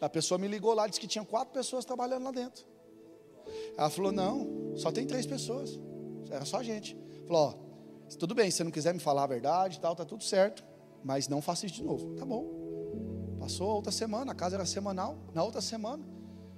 A 0.00 0.08
pessoa 0.08 0.38
me 0.38 0.48
ligou 0.48 0.74
lá, 0.74 0.86
disse 0.86 1.00
que 1.00 1.06
tinha 1.06 1.24
quatro 1.24 1.52
pessoas 1.52 1.84
trabalhando 1.84 2.24
lá 2.24 2.30
dentro. 2.30 2.66
Ela 3.76 3.90
falou: 3.90 4.12
Não, 4.12 4.74
só 4.76 4.90
tem 4.90 5.06
três 5.06 5.26
pessoas. 5.26 5.78
Era 6.30 6.44
só 6.44 6.58
a 6.58 6.62
gente. 6.62 6.96
Falou: 7.26 7.54
Ó, 7.54 8.16
tudo 8.16 8.34
bem, 8.34 8.50
se 8.50 8.58
você 8.58 8.64
não 8.64 8.70
quiser 8.70 8.92
me 8.92 9.00
falar 9.00 9.24
a 9.24 9.26
verdade, 9.26 9.80
tal, 9.80 9.94
tá 9.94 10.04
tudo 10.04 10.24
certo, 10.24 10.64
mas 11.04 11.28
não 11.28 11.40
faça 11.40 11.66
isso 11.66 11.76
de 11.76 11.84
novo. 11.84 12.14
Tá 12.14 12.24
bom. 12.24 12.67
Passou 13.48 13.68
outra 13.68 13.90
semana, 13.90 14.32
a 14.32 14.34
casa 14.34 14.56
era 14.56 14.66
semanal. 14.66 15.16
Na 15.32 15.42
outra 15.42 15.62
semana, 15.62 16.04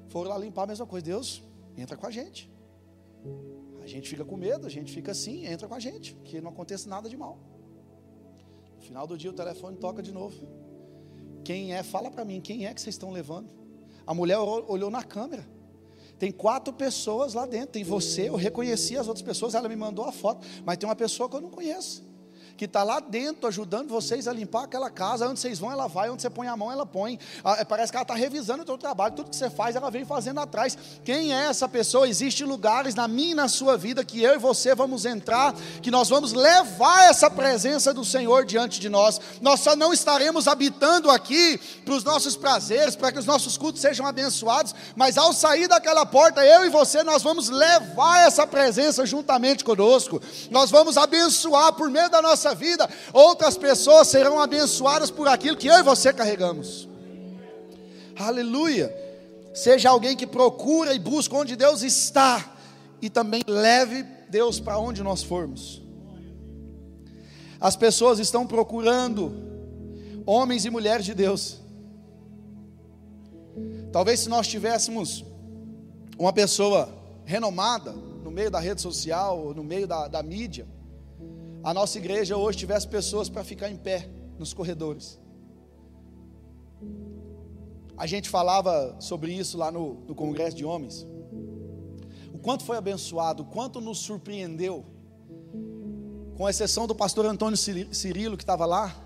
foram 0.08 0.28
lá 0.28 0.36
limpar 0.36 0.64
a 0.64 0.66
mesma 0.66 0.84
coisa. 0.84 1.06
Deus, 1.06 1.40
entra 1.76 1.96
com 1.96 2.04
a 2.04 2.10
gente. 2.10 2.50
A 3.80 3.86
gente 3.86 4.08
fica 4.08 4.24
com 4.24 4.36
medo, 4.36 4.66
a 4.66 4.68
gente 4.68 4.92
fica 4.92 5.12
assim, 5.12 5.46
entra 5.46 5.68
com 5.68 5.74
a 5.76 5.78
gente, 5.78 6.16
que 6.24 6.40
não 6.40 6.50
aconteça 6.50 6.88
nada 6.88 7.08
de 7.08 7.16
mal. 7.16 7.38
No 8.74 8.82
final 8.82 9.06
do 9.06 9.16
dia 9.16 9.30
o 9.30 9.32
telefone 9.32 9.76
toca 9.76 10.02
de 10.02 10.10
novo. 10.10 10.34
Quem 11.44 11.72
é? 11.72 11.84
Fala 11.84 12.10
para 12.10 12.24
mim, 12.24 12.40
quem 12.40 12.66
é 12.66 12.74
que 12.74 12.80
vocês 12.80 12.96
estão 12.96 13.12
levando? 13.12 13.48
A 14.04 14.12
mulher 14.12 14.38
olhou 14.38 14.90
na 14.90 15.04
câmera. 15.04 15.48
Tem 16.18 16.32
quatro 16.32 16.74
pessoas 16.74 17.34
lá 17.34 17.46
dentro. 17.46 17.68
Tem 17.68 17.84
você, 17.84 18.30
eu 18.30 18.34
reconheci 18.34 18.96
as 18.96 19.06
outras 19.06 19.22
pessoas, 19.22 19.54
ela 19.54 19.68
me 19.68 19.76
mandou 19.76 20.06
a 20.06 20.10
foto, 20.10 20.44
mas 20.64 20.76
tem 20.76 20.88
uma 20.88 20.96
pessoa 20.96 21.28
que 21.28 21.36
eu 21.36 21.40
não 21.40 21.50
conheço 21.50 22.09
que 22.56 22.64
está 22.64 22.82
lá 22.82 23.00
dentro 23.00 23.46
ajudando 23.46 23.88
vocês 23.88 24.28
a 24.28 24.32
limpar 24.32 24.64
aquela 24.64 24.90
casa. 24.90 25.28
Onde 25.28 25.40
vocês 25.40 25.58
vão, 25.58 25.70
ela 25.70 25.86
vai. 25.86 26.10
Onde 26.10 26.22
você 26.22 26.30
põe 26.30 26.46
a 26.46 26.56
mão, 26.56 26.70
ela 26.70 26.86
põe. 26.86 27.18
Ah, 27.44 27.56
é, 27.60 27.64
parece 27.64 27.92
que 27.92 27.96
ela 27.96 28.02
está 28.02 28.14
revisando 28.14 28.62
o 28.62 28.66
seu 28.66 28.78
trabalho. 28.78 29.14
Tudo 29.14 29.30
que 29.30 29.36
você 29.36 29.50
faz, 29.50 29.76
ela 29.76 29.90
vem 29.90 30.04
fazendo 30.04 30.40
atrás. 30.40 30.76
Quem 31.04 31.34
é 31.34 31.46
essa 31.46 31.68
pessoa? 31.68 32.08
Existem 32.08 32.46
lugares 32.46 32.94
na 32.94 33.06
minha 33.06 33.32
e 33.32 33.34
na 33.34 33.48
sua 33.48 33.76
vida 33.76 34.04
que 34.04 34.22
eu 34.22 34.34
e 34.34 34.38
você 34.38 34.74
vamos 34.74 35.04
entrar, 35.04 35.54
que 35.82 35.90
nós 35.90 36.08
vamos 36.08 36.32
levar 36.32 37.04
essa 37.10 37.30
presença 37.30 37.92
do 37.92 38.04
Senhor 38.04 38.44
diante 38.44 38.80
de 38.80 38.88
nós. 38.88 39.20
Nós 39.40 39.60
só 39.60 39.76
não 39.76 39.92
estaremos 39.92 40.48
habitando 40.48 41.10
aqui 41.10 41.58
para 41.84 41.94
os 41.94 42.04
nossos 42.04 42.36
prazeres, 42.36 42.96
para 42.96 43.12
que 43.12 43.18
os 43.18 43.26
nossos 43.26 43.56
cultos 43.56 43.82
sejam 43.82 44.06
abençoados, 44.06 44.74
mas 44.96 45.18
ao 45.18 45.32
sair 45.32 45.68
daquela 45.68 46.06
porta, 46.06 46.44
eu 46.44 46.64
e 46.64 46.70
você, 46.70 47.02
nós 47.02 47.22
vamos 47.22 47.48
levar 47.48 48.26
essa 48.26 48.46
presença 48.46 49.04
juntamente 49.04 49.64
conosco. 49.64 50.20
Nós 50.50 50.70
vamos 50.70 50.96
abençoar 50.96 51.72
por 51.72 51.90
meio 51.90 52.08
da 52.10 52.22
nossa 52.22 52.39
nossa 52.40 52.54
vida, 52.54 52.88
outras 53.12 53.58
pessoas 53.58 54.08
serão 54.08 54.40
abençoadas 54.40 55.10
por 55.10 55.28
aquilo 55.28 55.56
que 55.56 55.66
eu 55.66 55.78
e 55.78 55.82
você 55.82 56.12
carregamos. 56.12 56.88
Aleluia. 58.18 58.94
Seja 59.52 59.90
alguém 59.90 60.16
que 60.16 60.26
procura 60.26 60.94
e 60.94 60.98
busca 60.98 61.36
onde 61.36 61.54
Deus 61.54 61.82
está 61.82 62.56
e 63.02 63.10
também 63.10 63.42
leve 63.46 64.04
Deus 64.30 64.58
para 64.58 64.78
onde 64.78 65.02
nós 65.02 65.22
formos. 65.22 65.82
As 67.60 67.76
pessoas 67.76 68.18
estão 68.18 68.46
procurando 68.46 69.34
homens 70.24 70.64
e 70.64 70.70
mulheres 70.70 71.04
de 71.04 71.14
Deus. 71.14 71.58
Talvez 73.92 74.20
se 74.20 74.28
nós 74.28 74.46
tivéssemos 74.48 75.24
uma 76.18 76.32
pessoa 76.32 76.88
renomada 77.24 77.92
no 77.92 78.30
meio 78.30 78.50
da 78.50 78.60
rede 78.60 78.80
social, 78.80 79.52
no 79.54 79.64
meio 79.64 79.86
da, 79.86 80.08
da 80.08 80.22
mídia, 80.22 80.66
a 81.62 81.74
nossa 81.74 81.98
igreja 81.98 82.36
hoje 82.36 82.58
tivesse 82.58 82.88
pessoas 82.88 83.28
para 83.28 83.44
ficar 83.44 83.70
em 83.70 83.76
pé 83.76 84.08
nos 84.38 84.54
corredores. 84.54 85.18
A 87.96 88.06
gente 88.06 88.30
falava 88.30 88.96
sobre 88.98 89.32
isso 89.32 89.58
lá 89.58 89.70
no, 89.70 89.94
no 90.06 90.14
Congresso 90.14 90.56
de 90.56 90.64
Homens. 90.64 91.06
O 92.32 92.38
quanto 92.38 92.64
foi 92.64 92.78
abençoado, 92.78 93.42
o 93.42 93.46
quanto 93.46 93.78
nos 93.78 93.98
surpreendeu. 93.98 94.86
Com 96.34 96.48
exceção 96.48 96.86
do 96.86 96.94
pastor 96.94 97.26
Antônio 97.26 97.58
Cirilo, 97.58 98.38
que 98.38 98.42
estava 98.42 98.64
lá, 98.64 98.96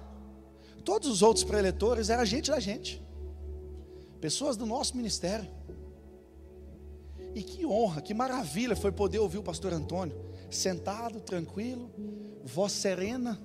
todos 0.85 1.09
os 1.09 1.23
outros 1.23 1.45
preletores 1.45 2.09
eram 2.09 2.25
gente 2.25 2.53
da 2.53 2.61
gente, 2.61 3.03
pessoas 4.21 4.57
do 4.57 4.65
nosso 4.65 4.97
ministério. 4.97 5.51
E 7.35 7.43
que 7.43 7.67
honra, 7.67 8.01
que 8.01 8.15
maravilha 8.15 8.77
foi 8.77 8.93
poder 8.93 9.19
ouvir 9.19 9.39
o 9.39 9.43
pastor 9.43 9.73
Antônio, 9.73 10.17
sentado, 10.49 11.19
tranquilo, 11.21 11.91
voz 12.45 12.73
serena, 12.73 13.41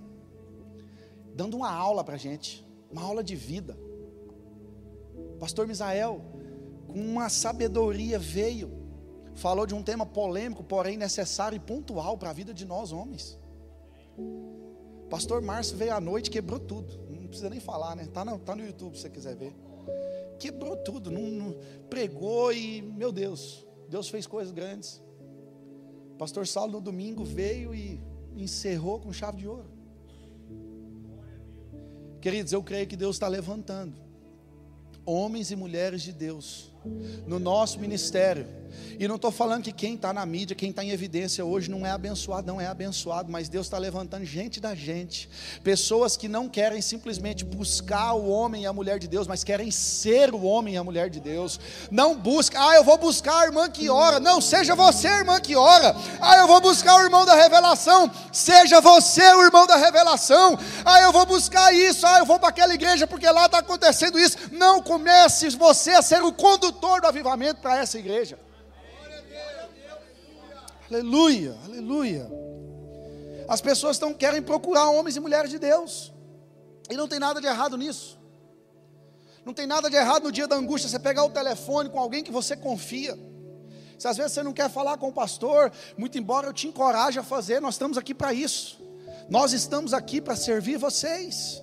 dando 1.34 1.56
uma 1.56 1.72
aula 1.72 2.04
para 2.04 2.16
a 2.16 2.18
gente, 2.18 2.66
uma 2.92 3.02
aula 3.02 3.24
de 3.24 3.36
vida. 3.36 3.78
Pastor 5.40 5.66
Misael, 5.66 6.22
com 6.88 7.00
uma 7.00 7.30
sabedoria, 7.30 8.20
veio, 8.20 8.72
falou 9.36 9.66
de 9.66 9.74
um 9.74 9.82
tema 9.82 10.06
polêmico, 10.06 10.64
porém 10.64 10.98
necessário 10.98 11.56
e 11.56 11.60
pontual 11.60 12.18
para 12.18 12.30
a 12.30 12.34
vida 12.34 12.54
de 12.54 12.66
nós 12.66 12.92
homens. 12.92 13.40
Pastor 15.10 15.42
Márcio 15.42 15.78
veio 15.78 15.94
à 15.94 16.02
noite, 16.02 16.30
quebrou 16.30 16.60
tudo. 16.60 17.00
Não 17.10 17.28
precisa 17.28 17.50
nem 17.50 17.60
falar, 17.60 17.96
né? 17.96 18.06
Tá 18.08 18.26
no, 18.26 18.38
tá 18.38 18.56
no 18.56 18.66
YouTube 18.66 18.96
se 18.96 19.04
você 19.04 19.10
quiser 19.10 19.36
ver. 19.36 19.56
Quebrou 20.38 20.76
tudo, 20.78 21.10
não, 21.10 21.22
não, 21.22 21.56
pregou 21.90 22.52
e, 22.54 22.82
meu 22.82 23.12
Deus, 23.12 23.66
Deus 23.90 24.10
fez 24.10 24.28
coisas 24.28 24.52
grandes. 24.52 25.02
Pastor 26.18 26.46
Saulo 26.46 26.74
no 26.74 26.82
domingo 26.82 27.24
veio 27.24 27.74
e 27.74 28.02
encerrou 28.42 29.00
com 29.00 29.12
chave 29.12 29.38
de 29.38 29.48
ouro. 29.48 29.70
Queridos, 32.22 32.52
eu 32.52 32.62
creio 32.62 32.88
que 32.88 32.96
Deus 32.96 33.16
está 33.16 33.28
levantando 33.28 33.96
homens 35.06 35.52
e 35.52 35.56
mulheres 35.56 36.02
de 36.02 36.12
Deus 36.12 36.72
no 37.28 37.40
nosso 37.40 37.80
ministério 37.80 38.60
e 39.00 39.08
não 39.08 39.16
estou 39.16 39.32
falando 39.32 39.64
que 39.64 39.72
quem 39.72 39.96
está 39.96 40.12
na 40.12 40.26
mídia, 40.26 40.56
quem 40.56 40.72
está 40.72 40.84
em 40.84 40.92
evidência 40.92 41.46
hoje 41.46 41.72
não 41.72 41.86
é 41.86 41.92
abençoado, 41.92 42.46
não 42.46 42.60
é 42.60 42.68
abençoado, 42.68 43.32
mas 43.32 43.48
Deus 43.48 43.66
está 43.66 43.78
levantando 43.78 44.26
gente 44.26 44.60
da 44.60 44.76
gente, 44.76 45.30
pessoas 45.64 46.18
que 46.18 46.28
não 46.28 46.50
querem 46.50 46.82
simplesmente 46.82 47.46
buscar 47.46 48.14
o 48.14 48.28
homem 48.28 48.64
e 48.64 48.66
a 48.66 48.74
mulher 48.74 49.00
de 49.00 49.08
Deus, 49.08 49.26
mas 49.26 49.44
querem 49.44 49.72
ser 49.72 50.34
o 50.34 50.44
homem 50.44 50.74
e 50.74 50.78
a 50.78 50.84
mulher 50.84 51.10
de 51.10 51.20
Deus. 51.20 51.60
Não 51.90 52.18
busca, 52.18 52.60
ah, 52.60 52.76
eu 52.76 52.84
vou 52.84 52.98
buscar 52.98 53.40
a 53.40 53.46
irmã 53.46 53.70
que 53.70 53.90
ora. 53.90 54.20
Não, 54.20 54.42
seja 54.42 54.76
você 54.76 55.08
a 55.08 55.20
irmã 55.20 55.40
que 55.40 55.56
ora. 55.56 55.96
Ah, 56.20 56.40
eu 56.40 56.48
vou 56.48 56.60
buscar 56.60 56.98
o 56.98 57.04
irmão 57.04 57.26
da 57.26 57.36
revelação. 57.36 58.12
Seja 58.34 58.82
você 58.82 59.24
o 59.34 59.44
irmão 59.44 59.66
da 59.66 59.78
revelação. 59.78 60.60
Ah, 60.84 61.02
eu 61.02 61.14
vou 61.14 61.26
buscar 61.26 61.74
isso. 61.74 62.06
Ah, 62.06 62.20
eu 62.20 62.26
vou 62.26 62.38
para 62.38 62.50
aquela 62.50 62.74
igreja 62.74 63.08
porque 63.08 63.30
lá 63.30 63.46
está 63.46 63.60
acontecendo 63.60 64.20
isso. 64.20 64.38
Não 64.52 64.82
comece 64.82 65.50
você 65.52 65.92
a 65.92 66.02
ser 66.02 66.22
o 66.22 66.34
condutor 66.34 66.69
do 66.72 67.08
avivamento 67.08 67.62
para 67.62 67.78
essa 67.78 67.98
igreja. 67.98 68.40
Aleluia, 70.90 71.56
aleluia. 71.66 72.30
As 73.48 73.62
pessoas 73.62 73.96
estão 73.96 74.14
querem 74.14 74.42
procurar 74.42 74.90
homens 74.90 75.16
e 75.16 75.20
mulheres 75.20 75.50
de 75.50 75.60
Deus. 75.60 76.12
E 76.90 76.98
não 76.98 77.08
tem 77.08 77.20
nada 77.20 77.40
de 77.40 77.48
errado 77.48 77.78
nisso. 77.78 78.20
Não 79.46 79.54
tem 79.54 79.66
nada 79.66 79.90
de 79.90 79.96
errado 79.96 80.24
no 80.24 80.32
dia 80.32 80.48
da 80.48 80.56
angústia 80.56 80.90
você 80.90 81.00
pegar 81.00 81.24
o 81.24 81.30
telefone 81.30 81.90
com 81.90 82.00
alguém 82.00 82.24
que 82.24 82.32
você 82.32 82.56
confia. 82.56 83.18
Se 83.98 84.08
às 84.08 84.18
vezes 84.18 84.34
você 84.34 84.44
não 84.44 84.54
quer 84.54 84.70
falar 84.70 84.98
com 84.98 85.10
o 85.10 85.14
pastor, 85.14 85.72
muito 85.98 86.18
embora 86.18 86.48
eu 86.48 86.54
te 86.54 86.68
encoraje 86.68 87.20
a 87.20 87.24
fazer, 87.24 87.60
nós 87.60 87.76
estamos 87.76 87.98
aqui 87.98 88.14
para 88.14 88.34
isso. 88.34 88.80
Nós 89.30 89.54
estamos 89.54 89.94
aqui 89.94 90.22
para 90.22 90.36
servir 90.36 90.78
vocês. 90.78 91.62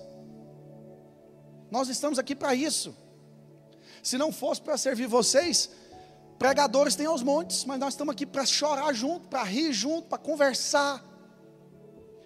Nós 1.69 1.89
estamos 1.89 2.17
aqui 2.17 2.35
para 2.35 2.55
isso. 2.55 2.95
Se 4.03 4.17
não 4.17 4.31
fosse 4.31 4.61
para 4.61 4.77
servir 4.77 5.07
vocês, 5.07 5.69
pregadores 6.37 6.95
têm 6.95 7.05
aos 7.05 7.23
montes, 7.23 7.65
mas 7.65 7.79
nós 7.79 7.93
estamos 7.93 8.11
aqui 8.11 8.25
para 8.25 8.45
chorar 8.45 8.93
junto, 8.93 9.27
para 9.27 9.43
rir 9.43 9.73
junto, 9.73 10.07
para 10.07 10.17
conversar. 10.17 11.03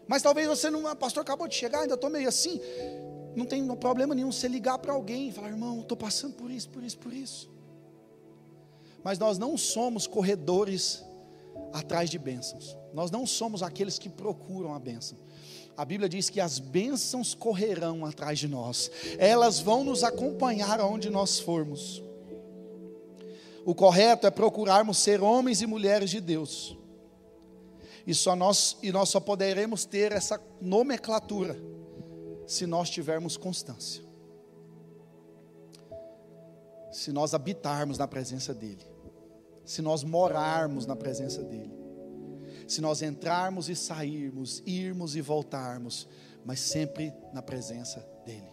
Mas 0.08 0.22
talvez 0.22 0.48
você 0.48 0.70
não, 0.70 0.86
ah, 0.88 0.96
pastor 0.96 1.22
acabou 1.22 1.48
de 1.48 1.56
chegar, 1.56 1.82
ainda 1.82 1.94
estou 1.94 2.10
meio 2.10 2.28
assim. 2.28 2.60
Não 3.36 3.46
tem 3.46 3.66
problema 3.78 4.14
nenhum 4.14 4.32
você 4.32 4.48
ligar 4.48 4.78
para 4.78 4.94
alguém 4.94 5.30
e 5.30 5.32
falar, 5.32 5.50
irmão, 5.50 5.82
estou 5.82 5.98
passando 5.98 6.34
por 6.34 6.52
isso, 6.52 6.70
por 6.70 6.84
isso, 6.84 6.98
por 6.98 7.14
isso. 7.14 7.50
Mas 9.04 9.18
nós 9.18 9.38
não 9.38 9.58
somos 9.58 10.06
corredores 10.06 11.04
atrás 11.74 12.10
de 12.10 12.20
bênçãos. 12.20 12.78
Nós 12.94 13.10
não 13.10 13.26
somos 13.26 13.64
aqueles 13.64 13.98
que 13.98 14.10
procuram 14.10 14.74
a 14.74 14.80
bênção. 14.80 15.18
A 15.76 15.86
Bíblia 15.86 16.10
diz 16.10 16.30
que 16.30 16.40
as 16.40 16.60
bênçãos 16.60 17.34
correrão 17.34 18.06
atrás 18.06 18.38
de 18.40 18.48
nós, 18.48 18.92
elas 19.18 19.60
vão 19.60 19.84
nos 19.84 20.04
acompanhar 20.04 20.80
aonde 20.80 21.10
nós 21.10 21.40
formos. 21.40 22.04
O 23.66 23.74
correto 23.74 24.28
é 24.28 24.32
procurarmos 24.32 24.98
ser 24.98 25.22
homens 25.22 25.62
e 25.62 25.68
mulheres 25.68 26.10
de 26.10 26.20
Deus, 26.20 26.78
e, 28.06 28.14
só 28.16 28.36
nós, 28.36 28.78
e 28.82 28.92
nós 28.92 29.10
só 29.10 29.20
poderemos 29.20 29.86
ter 29.86 30.12
essa 30.12 30.42
nomenclatura 30.60 31.56
se 32.48 32.66
nós 32.66 32.90
tivermos 32.90 33.38
constância, 33.38 34.04
se 36.92 37.12
nós 37.12 37.34
habitarmos 37.34 37.98
na 37.98 38.08
presença 38.08 38.54
dEle, 38.54 38.86
se 39.64 39.82
nós 39.82 40.04
morarmos 40.04 40.86
na 40.86 40.96
presença 40.96 41.44
dEle 41.44 41.81
se 42.72 42.80
nós 42.80 43.02
entrarmos 43.02 43.68
e 43.68 43.76
sairmos, 43.76 44.64
irmos 44.66 45.18
e 45.18 45.22
voltarmos, 45.22 46.08
mas 46.46 46.62
sempre 46.62 47.14
na 47.34 47.42
presença 47.42 48.00
dEle. 48.26 48.50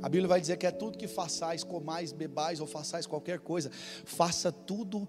A 0.00 0.08
Bíblia 0.08 0.28
vai 0.28 0.40
dizer 0.40 0.56
que 0.56 0.68
é 0.68 0.70
tudo 0.70 0.96
que 0.96 1.08
façais, 1.08 1.64
comais, 1.64 2.12
bebais 2.12 2.60
ou 2.60 2.66
façais 2.66 3.04
qualquer 3.04 3.40
coisa, 3.40 3.72
faça 4.04 4.52
tudo 4.52 5.08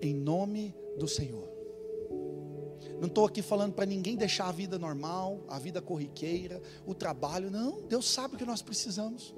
em 0.00 0.14
nome 0.14 0.74
do 0.98 1.06
Senhor. 1.06 1.46
Não 2.98 3.08
estou 3.08 3.26
aqui 3.26 3.42
falando 3.42 3.74
para 3.74 3.84
ninguém 3.84 4.16
deixar 4.16 4.48
a 4.48 4.52
vida 4.52 4.78
normal, 4.78 5.44
a 5.46 5.58
vida 5.58 5.82
corriqueira, 5.82 6.62
o 6.86 6.94
trabalho, 6.94 7.50
não, 7.50 7.82
Deus 7.82 8.08
sabe 8.08 8.36
o 8.36 8.38
que 8.38 8.46
nós 8.46 8.62
precisamos. 8.62 9.34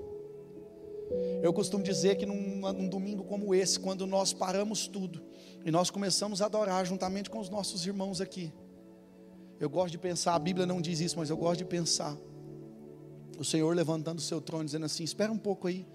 Eu 1.43 1.53
costumo 1.53 1.83
dizer 1.83 2.17
que 2.17 2.27
num, 2.27 2.61
num 2.73 2.89
domingo 2.89 3.25
como 3.25 3.55
esse, 3.55 3.79
quando 3.79 4.07
nós 4.07 4.33
paramos 4.33 4.87
tudo, 4.87 5.23
e 5.65 5.71
nós 5.71 5.91
começamos 5.91 6.43
a 6.43 6.47
adorar 6.47 6.85
juntamente 6.85 7.31
com 7.31 7.39
os 7.39 7.49
nossos 7.49 7.87
irmãos 7.87 8.21
aqui. 8.21 8.53
Eu 9.59 9.71
gosto 9.71 9.93
de 9.93 9.99
pensar, 9.99 10.35
a 10.35 10.39
Bíblia 10.39 10.67
não 10.67 10.81
diz 10.81 11.01
isso, 11.01 11.19
mas 11.19 11.31
eu 11.31 11.37
gosto 11.37 11.59
de 11.59 11.65
pensar. 11.65 12.17
O 13.39 13.45
Senhor 13.45 13.75
levantando 13.75 14.19
o 14.19 14.23
seu 14.23 14.41
trono, 14.41 14.65
dizendo 14.65 14.87
assim: 14.87 15.05
espera 15.05 15.33
um 15.33 15.39
pouco 15.39 15.67
aí 15.67 15.87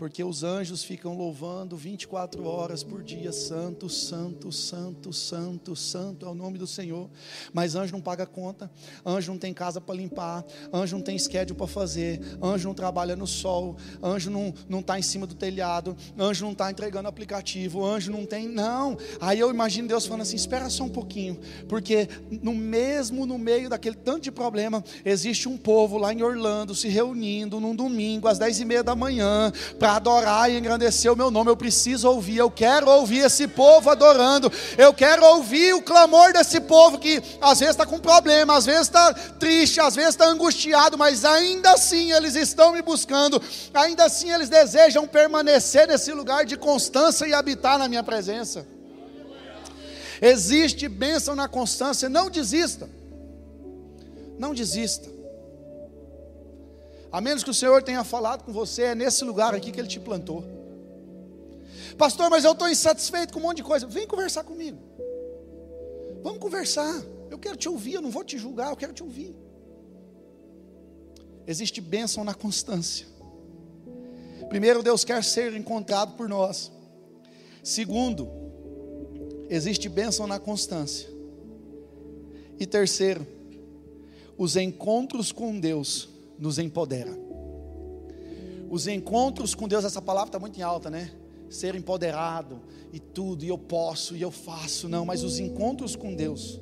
porque 0.00 0.24
os 0.24 0.42
anjos 0.42 0.82
ficam 0.82 1.14
louvando 1.14 1.76
24 1.76 2.46
horas 2.46 2.82
por 2.82 3.02
dia, 3.02 3.32
santo, 3.32 3.86
santo, 3.86 4.50
santo, 4.50 5.12
santo, 5.12 5.76
santo 5.76 6.24
é 6.24 6.28
o 6.30 6.34
nome 6.34 6.56
do 6.56 6.66
Senhor. 6.66 7.10
Mas 7.52 7.74
anjo 7.74 7.92
não 7.92 8.00
paga 8.00 8.24
conta, 8.24 8.70
anjo 9.04 9.30
não 9.30 9.38
tem 9.38 9.52
casa 9.52 9.78
para 9.78 9.94
limpar, 9.94 10.42
anjo 10.72 10.96
não 10.96 11.04
tem 11.04 11.18
schedule 11.18 11.54
para 11.54 11.66
fazer, 11.66 12.18
anjo 12.42 12.66
não 12.66 12.74
trabalha 12.74 13.14
no 13.14 13.26
sol, 13.26 13.76
anjo 14.02 14.30
não 14.30 14.54
não 14.70 14.80
está 14.80 14.98
em 14.98 15.02
cima 15.02 15.26
do 15.26 15.34
telhado, 15.34 15.94
anjo 16.18 16.46
não 16.46 16.52
está 16.52 16.70
entregando 16.70 17.06
aplicativo, 17.06 17.84
anjo 17.84 18.10
não 18.10 18.24
tem, 18.24 18.48
não. 18.48 18.96
Aí 19.20 19.38
eu 19.38 19.50
imagino 19.50 19.86
Deus 19.86 20.06
falando 20.06 20.22
assim: 20.22 20.36
espera 20.36 20.70
só 20.70 20.84
um 20.84 20.88
pouquinho, 20.88 21.38
porque 21.68 22.08
no 22.40 22.54
mesmo 22.54 23.26
no 23.26 23.36
meio 23.36 23.68
daquele 23.68 23.96
tanto 23.96 24.22
de 24.22 24.32
problema 24.32 24.82
existe 25.04 25.46
um 25.46 25.58
povo 25.58 25.98
lá 25.98 26.10
em 26.10 26.22
Orlando 26.22 26.74
se 26.74 26.88
reunindo 26.88 27.60
num 27.60 27.76
domingo 27.76 28.28
às 28.28 28.38
dez 28.38 28.58
e 28.60 28.64
meia 28.64 28.82
da 28.82 28.96
manhã 28.96 29.52
para 29.78 29.89
adorar 29.96 30.50
e 30.50 30.58
engrandecer 30.58 31.12
o 31.12 31.16
meu 31.16 31.30
nome. 31.30 31.50
Eu 31.50 31.56
preciso 31.56 32.08
ouvir, 32.08 32.36
eu 32.36 32.50
quero 32.50 32.88
ouvir 32.88 33.18
esse 33.18 33.46
povo 33.46 33.90
adorando. 33.90 34.50
Eu 34.76 34.92
quero 34.92 35.24
ouvir 35.24 35.74
o 35.74 35.82
clamor 35.82 36.32
desse 36.32 36.60
povo 36.60 36.98
que 36.98 37.22
às 37.40 37.60
vezes 37.60 37.74
está 37.74 37.86
com 37.86 37.98
problema, 37.98 38.56
às 38.56 38.66
vezes 38.66 38.82
está 38.82 39.12
triste, 39.12 39.80
às 39.80 39.94
vezes 39.94 40.10
está 40.10 40.26
angustiado, 40.26 40.96
mas 40.96 41.24
ainda 41.24 41.72
assim 41.72 42.12
eles 42.12 42.34
estão 42.34 42.72
me 42.72 42.82
buscando, 42.82 43.40
ainda 43.72 44.04
assim 44.04 44.32
eles 44.32 44.48
desejam 44.48 45.06
permanecer 45.06 45.86
nesse 45.86 46.12
lugar 46.12 46.44
de 46.44 46.56
constância 46.56 47.26
e 47.26 47.34
habitar 47.34 47.78
na 47.78 47.88
minha 47.88 48.02
presença. 48.02 48.66
Existe 50.22 50.88
bênção 50.88 51.34
na 51.34 51.48
constância, 51.48 52.08
não 52.08 52.28
desista. 52.28 52.88
Não 54.38 54.52
desista. 54.52 55.19
A 57.12 57.20
menos 57.20 57.42
que 57.42 57.50
o 57.50 57.54
Senhor 57.54 57.82
tenha 57.82 58.04
falado 58.04 58.44
com 58.44 58.52
você, 58.52 58.82
é 58.82 58.94
nesse 58.94 59.24
lugar 59.24 59.54
aqui 59.54 59.72
que 59.72 59.80
Ele 59.80 59.88
te 59.88 59.98
plantou. 59.98 60.44
Pastor, 61.98 62.30
mas 62.30 62.44
eu 62.44 62.52
estou 62.52 62.68
insatisfeito 62.68 63.32
com 63.32 63.40
um 63.40 63.42
monte 63.42 63.58
de 63.58 63.62
coisa. 63.64 63.86
Vem 63.86 64.06
conversar 64.06 64.44
comigo. 64.44 64.78
Vamos 66.22 66.38
conversar. 66.38 67.02
Eu 67.30 67.38
quero 67.38 67.56
te 67.56 67.68
ouvir, 67.68 67.94
eu 67.94 68.02
não 68.02 68.10
vou 68.10 68.24
te 68.24 68.38
julgar, 68.38 68.70
eu 68.70 68.76
quero 68.76 68.92
te 68.92 69.02
ouvir. 69.02 69.34
Existe 71.46 71.80
bênção 71.80 72.22
na 72.22 72.34
constância. 72.34 73.06
Primeiro, 74.48 74.82
Deus 74.82 75.04
quer 75.04 75.22
ser 75.24 75.54
encontrado 75.54 76.16
por 76.16 76.28
nós. 76.28 76.70
Segundo, 77.62 78.28
existe 79.48 79.88
bênção 79.88 80.26
na 80.26 80.38
constância. 80.38 81.08
E 82.58 82.66
terceiro, 82.66 83.26
os 84.36 84.56
encontros 84.56 85.32
com 85.32 85.58
Deus 85.58 86.08
nos 86.40 86.58
empodera. 86.58 87.12
Os 88.70 88.86
encontros 88.86 89.54
com 89.54 89.68
Deus, 89.68 89.84
essa 89.84 90.00
palavra 90.00 90.28
está 90.28 90.38
muito 90.38 90.58
em 90.58 90.62
alta, 90.62 90.88
né? 90.88 91.12
Ser 91.50 91.74
empoderado 91.74 92.62
e 92.92 92.98
tudo, 92.98 93.44
e 93.44 93.48
eu 93.48 93.58
posso, 93.58 94.16
e 94.16 94.22
eu 94.22 94.30
faço, 94.30 94.88
não, 94.88 95.04
mas 95.04 95.22
os 95.22 95.38
encontros 95.38 95.94
com 95.94 96.14
Deus 96.14 96.60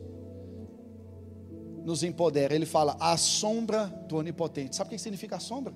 nos 1.84 2.02
empodera. 2.02 2.54
Ele 2.54 2.66
fala, 2.66 2.96
a 2.98 3.16
sombra 3.16 3.86
do 4.08 4.16
onipotente. 4.16 4.74
Sabe 4.74 4.88
o 4.88 4.90
que 4.90 4.98
significa 4.98 5.36
a 5.36 5.40
sombra? 5.40 5.74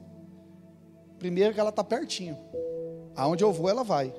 Primeiro 1.18 1.54
que 1.54 1.60
ela 1.60 1.70
está 1.70 1.84
pertinho. 1.84 2.36
Aonde 3.14 3.44
eu 3.44 3.52
vou, 3.52 3.68
ela 3.68 3.84
vai. 3.84 4.12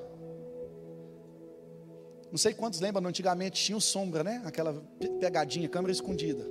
Não 2.30 2.38
sei 2.38 2.54
quantos 2.54 2.80
lembram, 2.80 3.06
antigamente 3.06 3.62
tinha 3.62 3.78
sombra, 3.78 4.24
né? 4.24 4.40
Aquela 4.44 4.72
pegadinha, 5.20 5.68
câmera 5.68 5.92
escondida. 5.92 6.44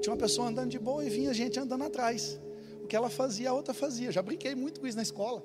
Tinha 0.00 0.12
uma 0.12 0.18
pessoa 0.18 0.48
andando 0.48 0.70
de 0.70 0.78
boa 0.78 1.04
e 1.04 1.10
vinha 1.10 1.34
gente 1.34 1.58
andando 1.58 1.84
atrás 1.84 2.40
que 2.90 2.96
ela 2.96 3.08
fazia, 3.08 3.50
a 3.50 3.54
outra 3.54 3.72
fazia. 3.72 4.10
Já 4.10 4.20
brinquei 4.20 4.52
muito 4.56 4.80
com 4.80 4.86
isso 4.86 4.96
na 4.96 5.02
escola. 5.04 5.44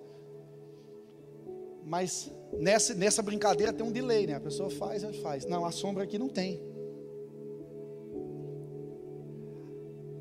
Mas 1.85 2.31
nessa, 2.57 2.95
nessa 2.95 3.21
brincadeira 3.21 3.71
tem 3.71 3.85
um 3.85 3.91
delay, 3.91 4.25
né? 4.25 4.33
A 4.33 4.39
pessoa 4.39 4.71
faz, 4.71 5.03
ela 5.03 5.13
faz. 5.13 5.45
Não, 5.45 5.63
a 5.63 5.71
sombra 5.71 6.03
aqui 6.03 6.17
não 6.17 6.27
tem. 6.27 6.59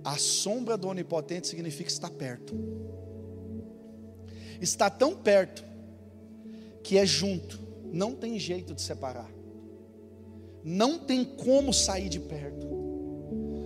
A 0.05 0.19
sombra 0.19 0.77
do 0.77 0.87
onipotente 0.87 1.49
significa 1.49 1.89
estar 1.89 2.11
perto. 2.11 2.55
Está 4.61 4.91
tão 4.91 5.17
perto 5.17 5.65
que 6.83 6.99
é 6.99 7.07
junto. 7.07 7.59
Não 7.91 8.15
tem 8.15 8.39
jeito 8.39 8.75
de 8.75 8.83
separar. 8.83 9.31
Não 10.63 10.99
tem 10.99 11.25
como 11.25 11.73
sair 11.73 12.11
de 12.11 12.21
perto. 12.21 12.74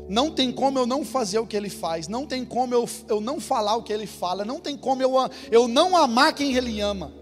Não 0.09 0.31
tem 0.31 0.51
como 0.51 0.79
eu 0.79 0.87
não 0.87 1.05
fazer 1.05 1.39
o 1.39 1.47
que 1.47 1.57
ele 1.57 1.69
faz, 1.69 2.09
não 2.09 2.27
tem 2.27 2.45
como 2.45 2.75
eu, 2.75 2.89
eu 3.09 3.21
não 3.21 3.39
falar 3.39 3.77
o 3.77 3.83
que 3.83 3.93
ele 3.93 4.07
fala, 4.07 4.45
não 4.45 4.59
tem 4.59 4.77
como 4.77 5.03
eu, 5.03 5.13
eu 5.51 5.69
não 5.69 5.95
amar 5.95 6.33
quem 6.33 6.55
ele 6.57 6.81
ama, 6.81 7.13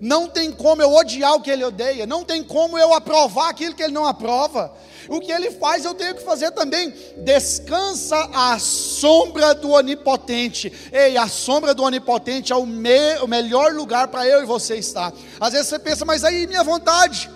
não 0.00 0.26
tem 0.26 0.50
como 0.50 0.80
eu 0.80 0.90
odiar 0.92 1.34
o 1.34 1.42
que 1.42 1.50
ele 1.50 1.64
odeia, 1.64 2.06
não 2.06 2.24
tem 2.24 2.42
como 2.42 2.78
eu 2.78 2.94
aprovar 2.94 3.50
aquilo 3.50 3.74
que 3.74 3.82
ele 3.82 3.92
não 3.92 4.06
aprova. 4.06 4.72
O 5.06 5.20
que 5.20 5.30
ele 5.30 5.50
faz 5.50 5.84
eu 5.84 5.92
tenho 5.92 6.14
que 6.14 6.22
fazer 6.22 6.50
também. 6.52 6.92
Descansa 7.18 8.16
a 8.32 8.58
sombra 8.58 9.54
do 9.54 9.70
onipotente. 9.70 10.72
Ei, 10.90 11.16
a 11.18 11.28
sombra 11.28 11.74
do 11.74 11.82
onipotente 11.82 12.52
é 12.52 12.56
o, 12.56 12.64
me, 12.64 13.18
o 13.18 13.26
melhor 13.26 13.74
lugar 13.74 14.08
para 14.08 14.26
eu 14.26 14.42
e 14.42 14.46
você 14.46 14.76
estar. 14.76 15.12
Às 15.38 15.52
vezes 15.52 15.68
você 15.68 15.78
pensa, 15.78 16.06
mas 16.06 16.24
aí 16.24 16.46
minha 16.46 16.64
vontade, 16.64 17.30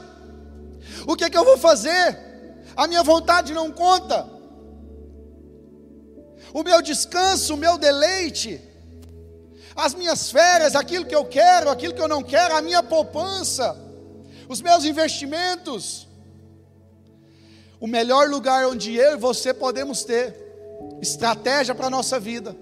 o 1.07 1.15
que 1.15 1.25
é 1.25 1.31
que 1.31 1.37
eu 1.37 1.45
vou 1.45 1.59
fazer? 1.59 2.19
A 2.75 2.87
minha 2.87 3.03
vontade 3.03 3.53
não 3.53 3.71
conta 3.71 4.38
o 6.53 6.63
meu 6.63 6.81
descanso, 6.83 7.55
o 7.55 7.57
meu 7.57 7.79
deleite, 7.79 8.61
as 9.77 9.95
minhas 9.95 10.31
férias, 10.31 10.75
aquilo 10.75 11.05
que 11.05 11.15
eu 11.15 11.25
quero, 11.25 11.71
aquilo 11.71 11.95
que 11.95 12.01
eu 12.01 12.09
não 12.09 12.23
quero, 12.23 12.57
a 12.57 12.63
minha 12.63 12.83
poupança, 12.83 13.77
os 14.49 14.61
meus 14.61 14.85
investimentos. 14.85 16.07
o 17.81 17.87
melhor 17.87 18.29
lugar 18.29 18.67
onde 18.67 18.97
eu 18.97 19.13
e 19.13 19.17
você 19.17 19.55
podemos 19.55 20.03
ter 20.03 20.35
estratégia 21.01 21.77
para 21.77 21.87
a 21.87 21.91
nossa 21.91 22.19
vida, 22.19 22.57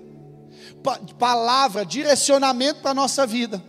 palavra, 1.19 1.87
direcionamento 1.87 2.81
para 2.81 2.91
a 2.91 2.95
nossa 2.95 3.27
vida, 3.27 3.63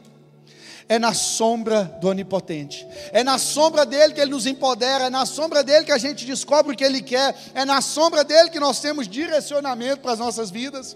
é 0.90 0.98
na 0.98 1.14
sombra 1.14 1.84
do 2.00 2.08
Onipotente, 2.08 2.88
é 3.12 3.24
na 3.24 3.38
sombra 3.38 3.86
dele 3.86 4.14
que 4.14 4.22
ele 4.22 4.32
nos 4.32 4.46
empodera, 4.46 5.06
é 5.06 5.10
na 5.10 5.26
sombra 5.26 5.64
dele 5.64 5.86
que 5.86 5.92
a 5.92 5.98
gente 5.98 6.26
descobre 6.26 6.74
o 6.74 6.78
que 6.78 6.84
ele 6.84 7.02
quer, 7.02 7.36
é 7.54 7.66
na 7.66 7.82
sombra 7.82 8.24
dele 8.24 8.50
que 8.50 8.60
nós 8.60 8.80
temos 8.80 9.08
direcionamento 9.08 10.02
para 10.02 10.14
as 10.14 10.20
nossas 10.20 10.50
vidas 10.50 10.96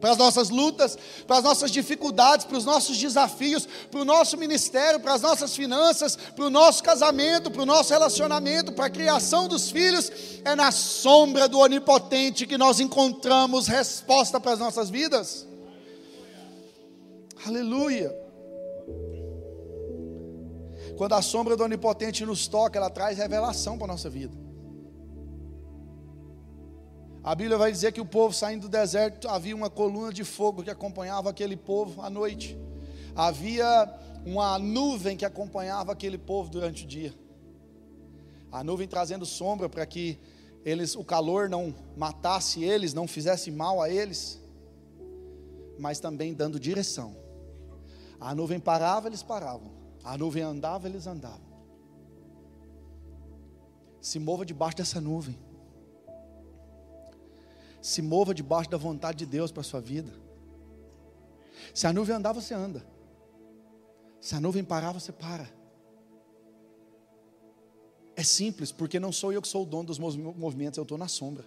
para 0.00 0.12
as 0.12 0.18
nossas 0.18 0.50
lutas, 0.50 0.96
para 1.26 1.38
as 1.38 1.44
nossas 1.44 1.70
dificuldades, 1.70 2.44
para 2.44 2.56
os 2.56 2.64
nossos 2.64 2.96
desafios, 2.98 3.66
para 3.90 4.00
o 4.00 4.04
nosso 4.04 4.36
ministério, 4.36 5.00
para 5.00 5.14
as 5.14 5.22
nossas 5.22 5.56
finanças, 5.56 6.16
para 6.16 6.44
o 6.44 6.50
nosso 6.50 6.82
casamento, 6.82 7.50
para 7.50 7.62
o 7.62 7.66
nosso 7.66 7.92
relacionamento, 7.92 8.72
para 8.72 8.86
a 8.86 8.90
criação 8.90 9.48
dos 9.48 9.70
filhos, 9.70 10.10
é 10.44 10.54
na 10.54 10.70
sombra 10.70 11.48
do 11.48 11.58
Onipotente 11.58 12.46
que 12.46 12.58
nós 12.58 12.78
encontramos 12.78 13.66
resposta 13.66 14.38
para 14.38 14.52
as 14.52 14.58
nossas 14.58 14.90
vidas. 14.90 15.46
Aleluia. 17.46 18.25
Quando 20.96 21.12
a 21.12 21.22
sombra 21.22 21.56
do 21.56 21.62
Onipotente 21.62 22.24
nos 22.24 22.48
toca, 22.48 22.78
ela 22.78 22.88
traz 22.88 23.18
revelação 23.18 23.76
para 23.76 23.84
a 23.84 23.88
nossa 23.88 24.08
vida. 24.08 24.36
A 27.22 27.34
Bíblia 27.34 27.58
vai 27.58 27.70
dizer 27.70 27.92
que 27.92 28.00
o 28.00 28.06
povo 28.06 28.32
saindo 28.32 28.62
do 28.62 28.68
deserto 28.68 29.28
havia 29.28 29.54
uma 29.54 29.68
coluna 29.68 30.12
de 30.12 30.24
fogo 30.24 30.62
que 30.62 30.70
acompanhava 30.70 31.28
aquele 31.28 31.56
povo 31.56 32.00
à 32.00 32.08
noite. 32.08 32.56
Havia 33.14 33.92
uma 34.24 34.58
nuvem 34.58 35.16
que 35.16 35.24
acompanhava 35.24 35.92
aquele 35.92 36.16
povo 36.16 36.48
durante 36.48 36.84
o 36.84 36.86
dia. 36.86 37.12
A 38.50 38.64
nuvem 38.64 38.88
trazendo 38.88 39.26
sombra 39.26 39.68
para 39.68 39.84
que 39.84 40.18
eles, 40.64 40.96
o 40.96 41.04
calor 41.04 41.48
não 41.48 41.74
matasse 41.96 42.64
eles, 42.64 42.94
não 42.94 43.06
fizesse 43.06 43.50
mal 43.50 43.82
a 43.82 43.90
eles, 43.90 44.40
mas 45.78 46.00
também 46.00 46.32
dando 46.32 46.58
direção. 46.58 47.16
A 48.18 48.34
nuvem 48.34 48.58
parava, 48.58 49.08
eles 49.08 49.22
paravam. 49.22 49.85
A 50.06 50.16
nuvem 50.16 50.40
andava, 50.44 50.86
eles 50.86 51.08
andavam. 51.08 51.44
Se 54.00 54.20
mova 54.20 54.46
debaixo 54.46 54.76
dessa 54.76 55.00
nuvem. 55.00 55.36
Se 57.82 58.00
mova 58.00 58.32
debaixo 58.32 58.70
da 58.70 58.76
vontade 58.76 59.18
de 59.18 59.26
Deus 59.26 59.50
para 59.50 59.62
a 59.62 59.64
sua 59.64 59.80
vida. 59.80 60.12
Se 61.74 61.88
a 61.88 61.92
nuvem 61.92 62.14
andar, 62.14 62.32
você 62.32 62.54
anda. 62.54 62.86
Se 64.20 64.36
a 64.36 64.40
nuvem 64.40 64.62
parar, 64.62 64.92
você 64.92 65.10
para. 65.10 65.52
É 68.14 68.22
simples, 68.22 68.70
porque 68.70 69.00
não 69.00 69.10
sou 69.10 69.32
eu 69.32 69.42
que 69.42 69.48
sou 69.48 69.64
o 69.64 69.66
dono 69.66 69.88
dos 69.88 69.98
movimentos, 69.98 70.78
eu 70.78 70.82
estou 70.82 70.96
na 70.96 71.08
sombra. 71.08 71.44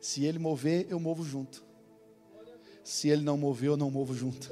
Se 0.00 0.24
ele 0.24 0.38
mover, 0.38 0.86
eu 0.88 0.98
movo 0.98 1.22
junto. 1.22 1.62
Se 2.82 3.10
ele 3.10 3.20
não 3.20 3.36
mover, 3.36 3.68
eu 3.68 3.76
não 3.76 3.90
movo 3.90 4.14
junto. 4.14 4.50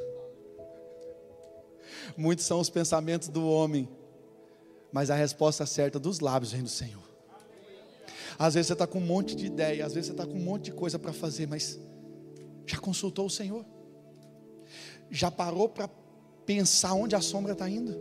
Muitos 2.16 2.44
são 2.44 2.60
os 2.60 2.70
pensamentos 2.70 3.28
do 3.28 3.46
homem, 3.48 3.88
mas 4.92 5.10
a 5.10 5.14
resposta 5.14 5.66
certa 5.66 5.98
dos 5.98 6.20
lábios 6.20 6.52
vem 6.52 6.62
do 6.62 6.68
Senhor. 6.68 7.02
Às 8.38 8.54
vezes 8.54 8.68
você 8.68 8.72
está 8.72 8.86
com 8.86 8.98
um 8.98 9.06
monte 9.06 9.34
de 9.34 9.46
ideia, 9.46 9.84
às 9.86 9.94
vezes 9.94 10.08
você 10.08 10.12
está 10.12 10.26
com 10.26 10.38
um 10.38 10.42
monte 10.42 10.66
de 10.66 10.72
coisa 10.72 10.98
para 10.98 11.12
fazer, 11.12 11.46
mas 11.46 11.78
já 12.66 12.78
consultou 12.78 13.26
o 13.26 13.30
Senhor? 13.30 13.64
Já 15.10 15.30
parou 15.30 15.68
para 15.68 15.88
pensar 16.44 16.94
onde 16.94 17.14
a 17.14 17.20
sombra 17.20 17.52
está 17.52 17.68
indo? 17.68 17.96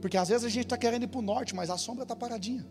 Porque 0.00 0.16
às 0.16 0.28
vezes 0.28 0.44
a 0.44 0.48
gente 0.48 0.64
está 0.64 0.76
querendo 0.76 1.04
ir 1.04 1.08
para 1.08 1.18
o 1.18 1.22
norte, 1.22 1.54
mas 1.54 1.70
a 1.70 1.76
sombra 1.76 2.02
está 2.04 2.14
paradinha. 2.14 2.66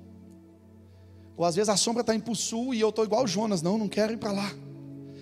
Ou 1.37 1.43
às 1.43 1.55
vezes 1.55 1.69
a 1.69 1.75
sombra 1.75 2.01
está 2.01 2.15
indo 2.15 2.23
para 2.23 2.31
o 2.31 2.35
sul 2.35 2.73
e 2.73 2.79
eu 2.79 2.89
estou 2.89 3.03
igual 3.03 3.27
Jonas, 3.27 3.61
não, 3.61 3.77
não 3.77 3.89
quero 3.89 4.13
ir 4.13 4.17
para 4.17 4.31
lá. 4.31 4.51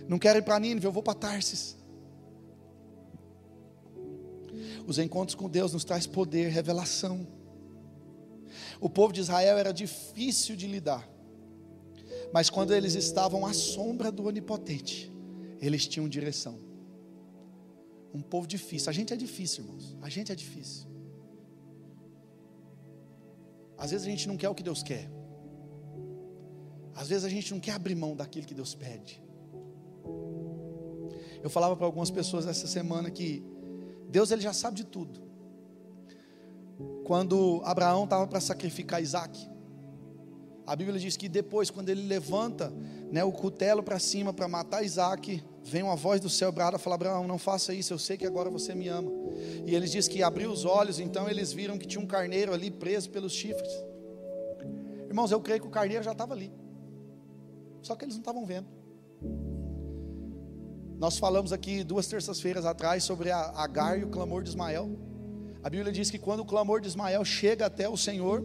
Não 0.07 0.19
quero 0.19 0.39
ir 0.39 0.41
para 0.41 0.59
Nínive, 0.59 0.85
eu 0.85 0.91
vou 0.91 1.01
para 1.01 1.13
Tarsis. 1.13 1.75
Os 4.85 4.97
encontros 4.99 5.35
com 5.35 5.49
Deus 5.49 5.73
nos 5.73 5.83
traz 5.83 6.05
poder, 6.05 6.49
revelação. 6.49 7.27
O 8.79 8.89
povo 8.89 9.13
de 9.13 9.21
Israel 9.21 9.57
era 9.57 9.71
difícil 9.71 10.55
de 10.55 10.67
lidar. 10.67 11.07
Mas 12.33 12.49
quando 12.49 12.73
eles 12.73 12.95
estavam 12.95 13.45
à 13.45 13.53
sombra 13.53 14.11
do 14.11 14.25
Onipotente, 14.25 15.11
eles 15.61 15.87
tinham 15.87 16.09
direção. 16.09 16.59
Um 18.13 18.21
povo 18.21 18.45
difícil. 18.45 18.89
A 18.89 18.93
gente 18.93 19.13
é 19.13 19.15
difícil, 19.15 19.63
irmãos. 19.63 19.95
A 20.01 20.09
gente 20.09 20.31
é 20.31 20.35
difícil. 20.35 20.87
Às 23.77 23.91
vezes 23.91 24.05
a 24.05 24.09
gente 24.09 24.27
não 24.27 24.37
quer 24.37 24.49
o 24.49 24.55
que 24.55 24.63
Deus 24.63 24.83
quer. 24.83 25.09
Às 26.95 27.09
vezes 27.09 27.23
a 27.23 27.29
gente 27.29 27.51
não 27.53 27.59
quer 27.59 27.71
abrir 27.71 27.95
mão 27.95 28.15
daquilo 28.15 28.45
que 28.45 28.53
Deus 28.53 28.75
pede. 28.75 29.21
Eu 31.41 31.49
falava 31.49 31.75
para 31.75 31.85
algumas 31.85 32.09
pessoas 32.09 32.45
essa 32.45 32.67
semana 32.67 33.09
que 33.09 33.43
Deus 34.13 34.29
ele 34.29 34.43
já 34.43 34.53
sabe 34.53 34.77
de 34.77 34.83
tudo. 34.83 35.19
Quando 37.03 37.63
Abraão 37.65 38.03
estava 38.03 38.27
para 38.27 38.39
sacrificar 38.39 39.01
Isaac, 39.01 39.49
a 40.67 40.75
Bíblia 40.75 40.99
diz 40.99 41.17
que 41.17 41.27
depois, 41.27 41.71
quando 41.71 41.89
ele 41.89 42.03
levanta 42.03 42.71
né, 43.11 43.23
o 43.23 43.31
cutelo 43.31 43.81
para 43.81 43.97
cima 43.97 44.31
para 44.31 44.47
matar 44.47 44.83
Isaac, 44.83 45.43
vem 45.63 45.81
uma 45.81 45.95
voz 45.95 46.21
do 46.21 46.29
céu 46.29 46.51
brada 46.51 46.77
fala: 46.77 46.93
Abraão, 46.93 47.27
não 47.27 47.39
faça 47.39 47.73
isso, 47.73 47.91
eu 47.91 47.97
sei 47.97 48.15
que 48.15 48.25
agora 48.25 48.51
você 48.51 48.75
me 48.75 48.87
ama. 48.87 49.11
E 49.65 49.73
eles 49.73 49.91
diz 49.91 50.07
que 50.07 50.21
abriu 50.21 50.51
os 50.51 50.63
olhos, 50.63 50.99
então 50.99 51.27
eles 51.27 51.51
viram 51.51 51.75
que 51.75 51.87
tinha 51.87 52.01
um 52.01 52.05
carneiro 52.05 52.53
ali 52.53 52.69
preso 52.69 53.09
pelos 53.09 53.33
chifres. 53.33 53.73
Irmãos, 55.07 55.31
eu 55.31 55.41
creio 55.41 55.61
que 55.61 55.67
o 55.67 55.71
carneiro 55.71 56.03
já 56.03 56.11
estava 56.11 56.35
ali, 56.35 56.53
só 57.81 57.95
que 57.95 58.05
eles 58.05 58.13
não 58.13 58.21
estavam 58.21 58.45
vendo. 58.45 58.82
Nós 61.03 61.17
falamos 61.17 61.51
aqui 61.51 61.83
duas 61.83 62.07
terças-feiras 62.07 62.65
atrás 62.65 63.03
sobre 63.03 63.29
Agar 63.29 63.99
e 63.99 64.05
o 64.05 64.07
clamor 64.07 64.41
de 64.41 64.47
Ismael. 64.47 64.89
A 65.61 65.69
Bíblia 65.69 65.91
diz 65.91 66.09
que 66.09 66.17
quando 66.17 66.39
o 66.39 66.45
clamor 66.45 66.79
de 66.79 66.87
Ismael 66.87 67.25
chega 67.25 67.65
até 67.65 67.89
o 67.89 67.97
Senhor, 67.97 68.41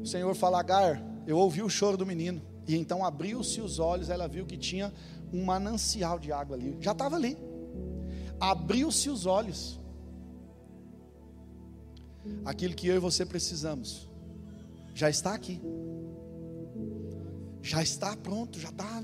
o 0.00 0.06
Senhor 0.06 0.32
fala: 0.36 0.60
Agar, 0.60 1.04
eu 1.26 1.36
ouvi 1.36 1.64
o 1.64 1.68
choro 1.68 1.96
do 1.96 2.06
menino. 2.06 2.40
E 2.68 2.76
então 2.76 3.04
abriu-se 3.04 3.60
os 3.60 3.80
olhos, 3.80 4.08
ela 4.08 4.28
viu 4.28 4.46
que 4.46 4.56
tinha 4.56 4.94
um 5.32 5.44
manancial 5.44 6.16
de 6.16 6.30
água 6.30 6.56
ali. 6.56 6.76
Já 6.80 6.92
estava 6.92 7.16
ali. 7.16 7.36
Abriu-se 8.38 9.10
os 9.10 9.26
olhos. 9.26 9.80
Aquilo 12.44 12.72
que 12.76 12.86
eu 12.86 12.94
e 12.94 13.00
você 13.00 13.26
precisamos 13.26 14.08
já 14.94 15.10
está 15.10 15.34
aqui. 15.34 15.60
Já 17.60 17.82
está 17.82 18.16
pronto, 18.16 18.60
já 18.60 18.68
está 18.68 19.02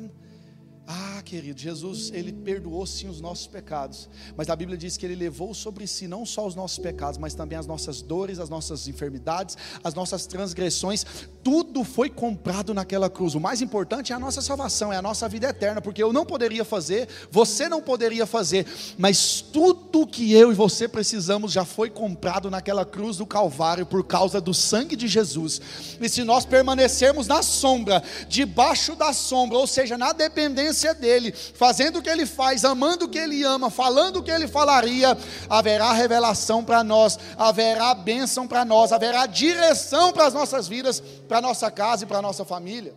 ah, 0.86 1.22
querido, 1.24 1.60
Jesus, 1.60 2.10
ele 2.12 2.32
perdoou 2.32 2.84
sim 2.84 3.08
os 3.08 3.20
nossos 3.20 3.46
pecados, 3.46 4.08
mas 4.36 4.48
a 4.48 4.56
Bíblia 4.56 4.76
diz 4.76 4.96
que 4.96 5.06
ele 5.06 5.14
levou 5.14 5.54
sobre 5.54 5.86
si 5.86 6.08
não 6.08 6.26
só 6.26 6.46
os 6.46 6.54
nossos 6.54 6.78
pecados, 6.78 7.18
mas 7.18 7.34
também 7.34 7.56
as 7.56 7.66
nossas 7.66 8.02
dores, 8.02 8.38
as 8.38 8.48
nossas 8.48 8.88
enfermidades, 8.88 9.56
as 9.84 9.94
nossas 9.94 10.26
transgressões, 10.26 11.04
tudo 11.42 11.84
foi 11.84 12.08
comprado 12.08 12.74
naquela 12.74 13.08
cruz. 13.08 13.34
O 13.34 13.40
mais 13.40 13.62
importante 13.62 14.12
é 14.12 14.16
a 14.16 14.18
nossa 14.18 14.42
salvação, 14.42 14.92
é 14.92 14.96
a 14.96 15.02
nossa 15.02 15.28
vida 15.28 15.48
eterna, 15.48 15.80
porque 15.80 16.02
eu 16.02 16.12
não 16.12 16.24
poderia 16.24 16.64
fazer, 16.64 17.08
você 17.30 17.68
não 17.68 17.80
poderia 17.80 18.26
fazer, 18.26 18.66
mas 18.98 19.40
tudo 19.40 20.06
que 20.06 20.32
eu 20.32 20.52
e 20.52 20.54
você 20.54 20.86
precisamos 20.86 21.52
já 21.52 21.64
foi 21.64 21.88
comprado 21.88 22.50
naquela 22.50 22.84
cruz 22.84 23.16
do 23.16 23.26
Calvário 23.26 23.86
por 23.86 24.04
causa 24.04 24.40
do 24.40 24.52
sangue 24.52 24.96
de 24.96 25.08
Jesus. 25.08 25.60
E 26.00 26.08
se 26.08 26.24
nós 26.24 26.44
permanecermos 26.44 27.26
na 27.26 27.42
sombra, 27.42 28.02
debaixo 28.28 28.94
da 28.94 29.12
sombra, 29.12 29.58
ou 29.58 29.66
seja, 29.66 29.96
na 29.96 30.12
dependência 30.12 30.94
dele, 30.94 31.32
fazendo 31.32 31.98
o 31.98 32.02
que 32.02 32.10
ele 32.10 32.26
faz, 32.26 32.64
amando 32.64 33.06
o 33.06 33.08
que 33.08 33.18
ele 33.18 33.42
ama, 33.42 33.70
falando 33.70 34.16
o 34.16 34.22
que 34.22 34.30
ele 34.30 34.46
falaria, 34.46 35.16
haverá 35.48 35.92
revelação 35.92 36.62
para 36.64 36.84
nós, 36.84 37.18
haverá 37.36 37.94
bênção 37.94 38.46
para 38.46 38.64
nós, 38.64 38.92
haverá 38.92 39.26
direção 39.26 40.12
para 40.12 40.26
as 40.26 40.34
nossas 40.34 40.68
vidas, 40.68 41.02
para 41.30 41.40
nossa 41.40 41.70
casa 41.70 42.02
e 42.02 42.08
para 42.08 42.20
nossa 42.20 42.44
família. 42.44 42.92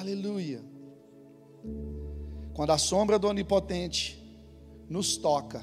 Aleluia. 0.00 0.64
Quando 2.54 2.70
a 2.70 2.78
sombra 2.78 3.18
do 3.18 3.28
Onipotente 3.28 4.18
nos 4.88 5.18
toca, 5.18 5.62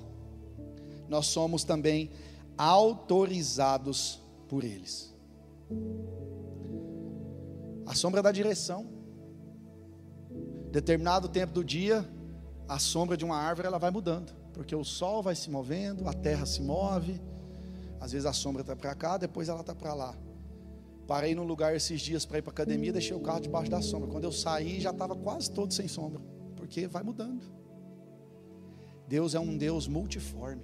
nós 1.09 1.26
somos 1.26 1.63
também 1.63 2.11
autorizados 2.55 4.21
por 4.47 4.63
eles. 4.63 5.15
A 7.88 7.95
sombra 7.95 8.21
da 8.21 8.32
direção 8.32 8.88
determinado 10.71 11.28
tempo 11.28 11.53
do 11.53 11.63
dia, 11.63 12.07
a 12.69 12.78
sombra 12.78 13.17
de 13.17 13.26
uma 13.26 13.38
árvore 13.38 13.67
ela 13.67 13.80
vai 13.80 13.89
mudando, 13.89 14.32
porque 14.53 14.76
o 14.76 14.84
sol 14.84 15.23
vai 15.23 15.34
se 15.34 15.49
movendo, 15.49 16.07
a 16.07 16.13
terra 16.13 16.45
se 16.45 16.61
move. 16.61 17.19
Às 17.99 18.11
vezes 18.11 18.28
a 18.28 18.34
sombra 18.34 18.61
está 18.61 18.76
para 18.76 18.93
cá, 18.93 19.17
depois 19.17 19.49
ela 19.49 19.61
está 19.61 19.73
para 19.73 19.95
lá. 19.95 20.15
Parei 21.08 21.36
num 21.36 21.43
lugar 21.43 21.76
esses 21.76 22.01
dias 22.01 22.26
para 22.26 22.39
ir 22.39 22.41
para 22.41 22.51
academia, 22.51 22.91
deixei 22.91 23.16
o 23.16 23.20
carro 23.20 23.41
debaixo 23.41 23.70
da 23.70 23.82
sombra. 23.82 24.10
Quando 24.10 24.24
eu 24.24 24.32
saí, 24.32 24.82
já 24.82 24.89
estava 24.89 25.16
quase 25.16 25.51
todo 25.51 25.74
sem 25.74 25.88
sombra, 25.88 26.22
porque 26.56 26.88
vai 26.88 27.03
mudando. 27.03 27.43
Deus 29.08 29.36
é 29.36 29.39
um 29.39 29.56
Deus 29.56 29.88
multiforme. 29.88 30.64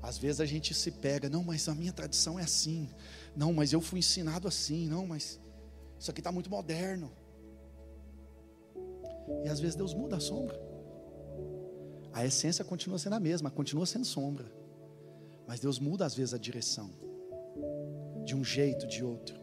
Às 0.00 0.16
vezes 0.16 0.40
a 0.40 0.46
gente 0.46 0.72
se 0.72 0.92
pega, 0.92 1.28
não, 1.28 1.42
mas 1.42 1.68
a 1.68 1.74
minha 1.74 1.92
tradição 1.92 2.38
é 2.38 2.44
assim. 2.44 2.88
Não, 3.34 3.52
mas 3.52 3.72
eu 3.72 3.80
fui 3.80 3.98
ensinado 3.98 4.46
assim. 4.46 4.88
Não, 4.88 5.06
mas 5.06 5.40
isso 5.98 6.10
aqui 6.10 6.20
está 6.20 6.30
muito 6.30 6.48
moderno. 6.48 7.10
E 9.44 9.48
às 9.48 9.58
vezes 9.58 9.74
Deus 9.74 9.92
muda 9.92 10.16
a 10.16 10.20
sombra. 10.20 10.58
A 12.12 12.24
essência 12.24 12.64
continua 12.64 12.98
sendo 12.98 13.14
a 13.14 13.20
mesma, 13.20 13.50
continua 13.50 13.84
sendo 13.84 14.04
sombra. 14.04 14.50
Mas 15.46 15.60
Deus 15.60 15.78
muda 15.78 16.06
às 16.06 16.14
vezes 16.14 16.32
a 16.32 16.38
direção. 16.38 16.90
De 18.28 18.36
um 18.36 18.44
jeito, 18.44 18.86
de 18.86 19.02
outro. 19.02 19.40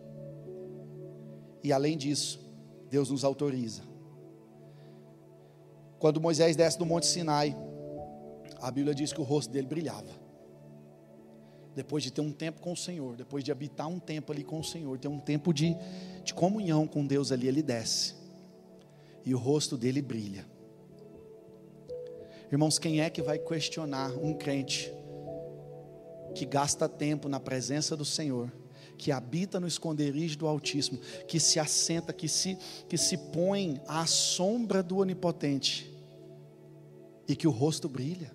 E 1.63 1.73
além 1.73 1.97
disso, 1.97 2.39
Deus 2.87 3.09
nos 3.09 3.23
autoriza. 3.23 3.81
Quando 5.97 6.21
Moisés 6.21 6.55
desce 6.55 6.77
do 6.77 6.85
Monte 6.85 7.07
Sinai, 7.07 7.57
a 8.61 8.69
Bíblia 8.69 8.93
diz 8.93 9.11
que 9.11 9.19
o 9.19 9.23
rosto 9.23 9.51
dele 9.51 9.65
brilhava 9.65 10.11
depois 11.75 12.03
de 12.03 12.11
ter 12.11 12.21
um 12.21 12.31
tempo 12.31 12.61
com 12.61 12.73
o 12.73 12.77
Senhor, 12.77 13.15
depois 13.17 13.43
de 13.43 13.51
habitar 13.51 13.87
um 13.87 13.99
tempo 13.99 14.31
ali 14.31 14.43
com 14.43 14.59
o 14.59 14.63
Senhor, 14.63 14.99
ter 14.99 15.07
um 15.07 15.19
tempo 15.19 15.51
de, 15.51 15.75
de 16.23 16.31
comunhão 16.33 16.87
com 16.87 17.07
Deus 17.07 17.31
ali, 17.31 17.47
ele 17.47 17.63
desce, 17.63 18.13
e 19.25 19.33
o 19.33 19.37
rosto 19.39 19.75
dele 19.75 20.01
brilha. 20.01 20.45
Irmãos, 22.51 22.77
quem 22.77 23.01
é 23.01 23.09
que 23.09 23.21
vai 23.21 23.39
questionar 23.39 24.11
um 24.11 24.35
crente 24.35 24.93
que 26.35 26.45
gasta 26.45 26.87
tempo 26.87 27.27
na 27.27 27.39
presença 27.39 27.97
do 27.97 28.05
Senhor, 28.05 28.51
que 28.97 29.11
habita 29.11 29.59
no 29.59 29.67
esconderijo 29.67 30.37
do 30.37 30.47
Altíssimo, 30.47 30.99
que 31.27 31.39
se 31.39 31.59
assenta, 31.59 32.13
que 32.13 32.27
se, 32.27 32.57
que 32.87 32.97
se 32.97 33.17
põe 33.17 33.81
à 33.87 34.05
sombra 34.05 34.81
do 34.81 34.97
Onipotente, 34.97 35.91
e 37.27 37.35
que 37.35 37.47
o 37.47 37.51
rosto 37.51 37.89
brilha? 37.89 38.31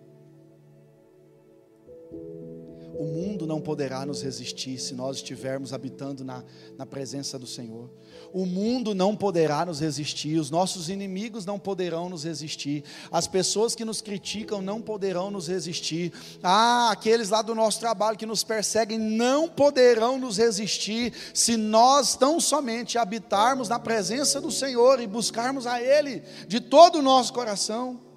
O 3.01 3.07
mundo 3.07 3.47
não 3.47 3.63
poderá 3.63 4.05
nos 4.05 4.21
resistir 4.21 4.79
se 4.79 4.95
nós 4.95 5.17
estivermos 5.17 5.73
habitando 5.73 6.23
na, 6.23 6.45
na 6.77 6.85
presença 6.85 7.39
do 7.39 7.47
Senhor. 7.47 7.89
O 8.31 8.45
mundo 8.45 8.95
não 8.95 9.17
poderá 9.17 9.65
nos 9.65 9.81
resistir, 9.81 10.39
os 10.39 10.51
nossos 10.51 10.91
inimigos 10.91 11.47
não 11.47 11.59
poderão 11.59 12.11
nos 12.11 12.25
resistir, 12.25 12.85
as 13.11 13.27
pessoas 13.27 13.75
que 13.75 13.87
nos 13.87 14.03
criticam 14.03 14.61
não 14.61 14.83
poderão 14.83 15.31
nos 15.31 15.49
resistir. 15.49 16.13
Ah, 16.43 16.91
aqueles 16.91 17.31
lá 17.31 17.41
do 17.41 17.55
nosso 17.55 17.81
trabalho 17.81 18.19
que 18.19 18.27
nos 18.27 18.45
perseguem 18.45 18.99
não 18.99 19.49
poderão 19.49 20.19
nos 20.19 20.37
resistir 20.37 21.15
se 21.33 21.57
nós 21.57 22.15
tão 22.17 22.39
somente 22.39 22.99
habitarmos 22.99 23.67
na 23.67 23.79
presença 23.79 24.43
do 24.43 24.51
Senhor 24.51 25.01
e 25.01 25.07
buscarmos 25.07 25.67
a 25.67 25.81
Ele 25.81 26.23
de 26.47 26.61
todo 26.61 26.99
o 26.99 27.03
nosso 27.03 27.33
coração. 27.33 28.10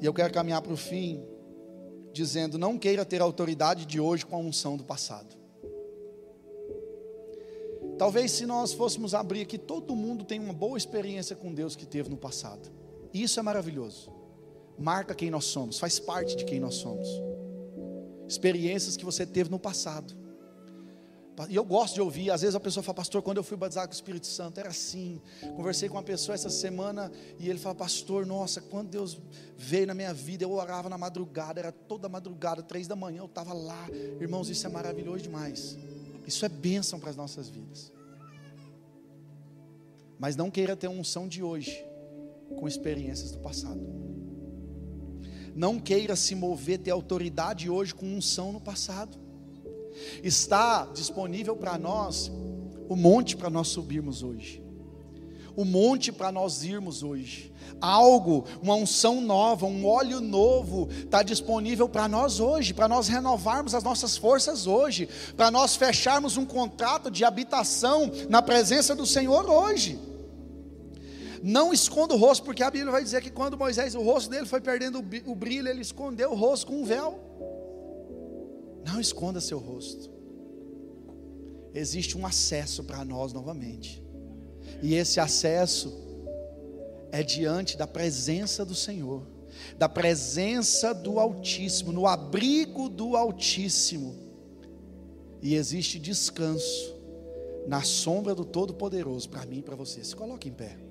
E 0.00 0.06
eu 0.06 0.12
quero 0.12 0.32
caminhar 0.32 0.62
para 0.62 0.72
o 0.72 0.76
fim, 0.76 1.22
dizendo: 2.12 2.58
não 2.58 2.78
queira 2.78 3.04
ter 3.04 3.20
a 3.20 3.24
autoridade 3.24 3.86
de 3.86 4.00
hoje 4.00 4.24
com 4.24 4.36
a 4.36 4.38
unção 4.38 4.76
do 4.76 4.84
passado. 4.84 5.36
Talvez 7.98 8.32
se 8.32 8.44
nós 8.44 8.72
fôssemos 8.72 9.14
abrir 9.14 9.40
aqui, 9.42 9.56
todo 9.56 9.96
mundo 9.96 10.24
tem 10.24 10.38
uma 10.38 10.52
boa 10.52 10.76
experiência 10.76 11.34
com 11.34 11.54
Deus 11.54 11.74
que 11.74 11.86
teve 11.86 12.10
no 12.10 12.16
passado. 12.16 12.70
Isso 13.12 13.40
é 13.40 13.42
maravilhoso. 13.42 14.12
Marca 14.78 15.14
quem 15.14 15.30
nós 15.30 15.46
somos, 15.46 15.78
faz 15.78 15.98
parte 15.98 16.36
de 16.36 16.44
quem 16.44 16.60
nós 16.60 16.74
somos. 16.74 17.08
Experiências 18.28 18.96
que 18.96 19.04
você 19.04 19.24
teve 19.24 19.50
no 19.50 19.58
passado. 19.58 20.14
E 21.50 21.54
eu 21.54 21.64
gosto 21.64 21.94
de 21.94 22.00
ouvir, 22.00 22.30
às 22.30 22.40
vezes 22.40 22.54
a 22.54 22.60
pessoa 22.60 22.82
fala, 22.82 22.94
pastor, 22.94 23.20
quando 23.20 23.36
eu 23.36 23.44
fui 23.44 23.58
batizado 23.58 23.88
com 23.88 23.92
o 23.92 23.94
Espírito 23.94 24.26
Santo, 24.26 24.58
era 24.58 24.70
assim. 24.70 25.20
Conversei 25.54 25.86
com 25.88 25.96
uma 25.96 26.02
pessoa 26.02 26.34
essa 26.34 26.48
semana 26.48 27.12
e 27.38 27.50
ele 27.50 27.58
fala, 27.58 27.74
pastor, 27.74 28.24
nossa, 28.24 28.60
quando 28.62 28.88
Deus 28.88 29.18
veio 29.56 29.86
na 29.86 29.92
minha 29.92 30.14
vida, 30.14 30.44
eu 30.44 30.52
orava 30.52 30.88
na 30.88 30.96
madrugada, 30.96 31.60
era 31.60 31.70
toda 31.70 32.08
madrugada, 32.08 32.62
três 32.62 32.88
da 32.88 32.96
manhã, 32.96 33.18
eu 33.18 33.26
estava 33.26 33.52
lá. 33.52 33.86
Irmãos, 34.18 34.48
isso 34.48 34.66
é 34.66 34.70
maravilhoso 34.70 35.24
demais. 35.24 35.76
Isso 36.26 36.44
é 36.46 36.48
bênção 36.48 36.98
para 36.98 37.10
as 37.10 37.16
nossas 37.16 37.48
vidas. 37.48 37.92
Mas 40.18 40.36
não 40.36 40.50
queira 40.50 40.74
ter 40.74 40.88
unção 40.88 41.28
de 41.28 41.42
hoje 41.42 41.84
com 42.58 42.66
experiências 42.66 43.30
do 43.32 43.38
passado. 43.38 43.80
Não 45.54 45.78
queira 45.78 46.16
se 46.16 46.34
mover, 46.34 46.78
ter 46.78 46.90
autoridade 46.90 47.68
hoje 47.68 47.94
com 47.94 48.06
unção 48.06 48.52
no 48.52 48.60
passado. 48.60 49.25
Está 50.22 50.86
disponível 50.86 51.56
para 51.56 51.78
nós 51.78 52.30
o 52.88 52.96
monte 52.96 53.36
para 53.36 53.50
nós 53.50 53.68
subirmos 53.68 54.22
hoje. 54.22 54.62
O 55.56 55.64
monte 55.64 56.12
para 56.12 56.30
nós 56.30 56.62
irmos 56.64 57.02
hoje. 57.02 57.52
Algo, 57.80 58.44
uma 58.62 58.74
unção 58.74 59.20
nova, 59.20 59.66
um 59.66 59.86
óleo 59.86 60.20
novo 60.20 60.88
está 60.90 61.22
disponível 61.22 61.88
para 61.88 62.06
nós 62.06 62.40
hoje, 62.40 62.74
para 62.74 62.86
nós 62.86 63.08
renovarmos 63.08 63.74
as 63.74 63.82
nossas 63.82 64.16
forças 64.16 64.66
hoje, 64.66 65.08
para 65.36 65.50
nós 65.50 65.74
fecharmos 65.74 66.36
um 66.36 66.44
contrato 66.44 67.10
de 67.10 67.24
habitação 67.24 68.10
na 68.28 68.42
presença 68.42 68.94
do 68.94 69.06
Senhor 69.06 69.48
hoje. 69.48 69.98
Não 71.42 71.72
esconda 71.72 72.14
o 72.14 72.18
rosto, 72.18 72.44
porque 72.44 72.62
a 72.62 72.70
Bíblia 72.70 72.92
vai 72.92 73.02
dizer 73.02 73.22
que 73.22 73.30
quando 73.30 73.56
Moisés, 73.56 73.94
o 73.94 74.02
rosto 74.02 74.28
dele 74.30 74.46
foi 74.46 74.60
perdendo 74.60 74.98
o 74.98 75.34
brilho, 75.34 75.68
ele 75.68 75.80
escondeu 75.80 76.32
o 76.32 76.34
rosto 76.34 76.66
com 76.66 76.82
um 76.82 76.84
véu. 76.84 77.18
Não 78.86 79.00
esconda 79.00 79.40
seu 79.40 79.58
rosto. 79.58 80.08
Existe 81.74 82.16
um 82.16 82.24
acesso 82.24 82.84
para 82.84 83.04
nós 83.04 83.32
novamente. 83.32 84.02
E 84.80 84.94
esse 84.94 85.18
acesso 85.18 85.92
é 87.10 87.22
diante 87.22 87.76
da 87.76 87.86
presença 87.86 88.64
do 88.64 88.74
Senhor, 88.74 89.26
da 89.76 89.88
presença 89.88 90.94
do 90.94 91.18
Altíssimo, 91.18 91.92
no 91.92 92.06
abrigo 92.06 92.88
do 92.88 93.16
Altíssimo. 93.16 94.14
E 95.42 95.54
existe 95.54 95.98
descanso 95.98 96.94
na 97.66 97.82
sombra 97.82 98.34
do 98.34 98.44
Todo-Poderoso 98.44 99.28
para 99.28 99.44
mim 99.44 99.58
e 99.58 99.62
para 99.62 99.74
você. 99.74 100.02
Se 100.04 100.14
coloque 100.14 100.48
em 100.48 100.52
pé. 100.52 100.85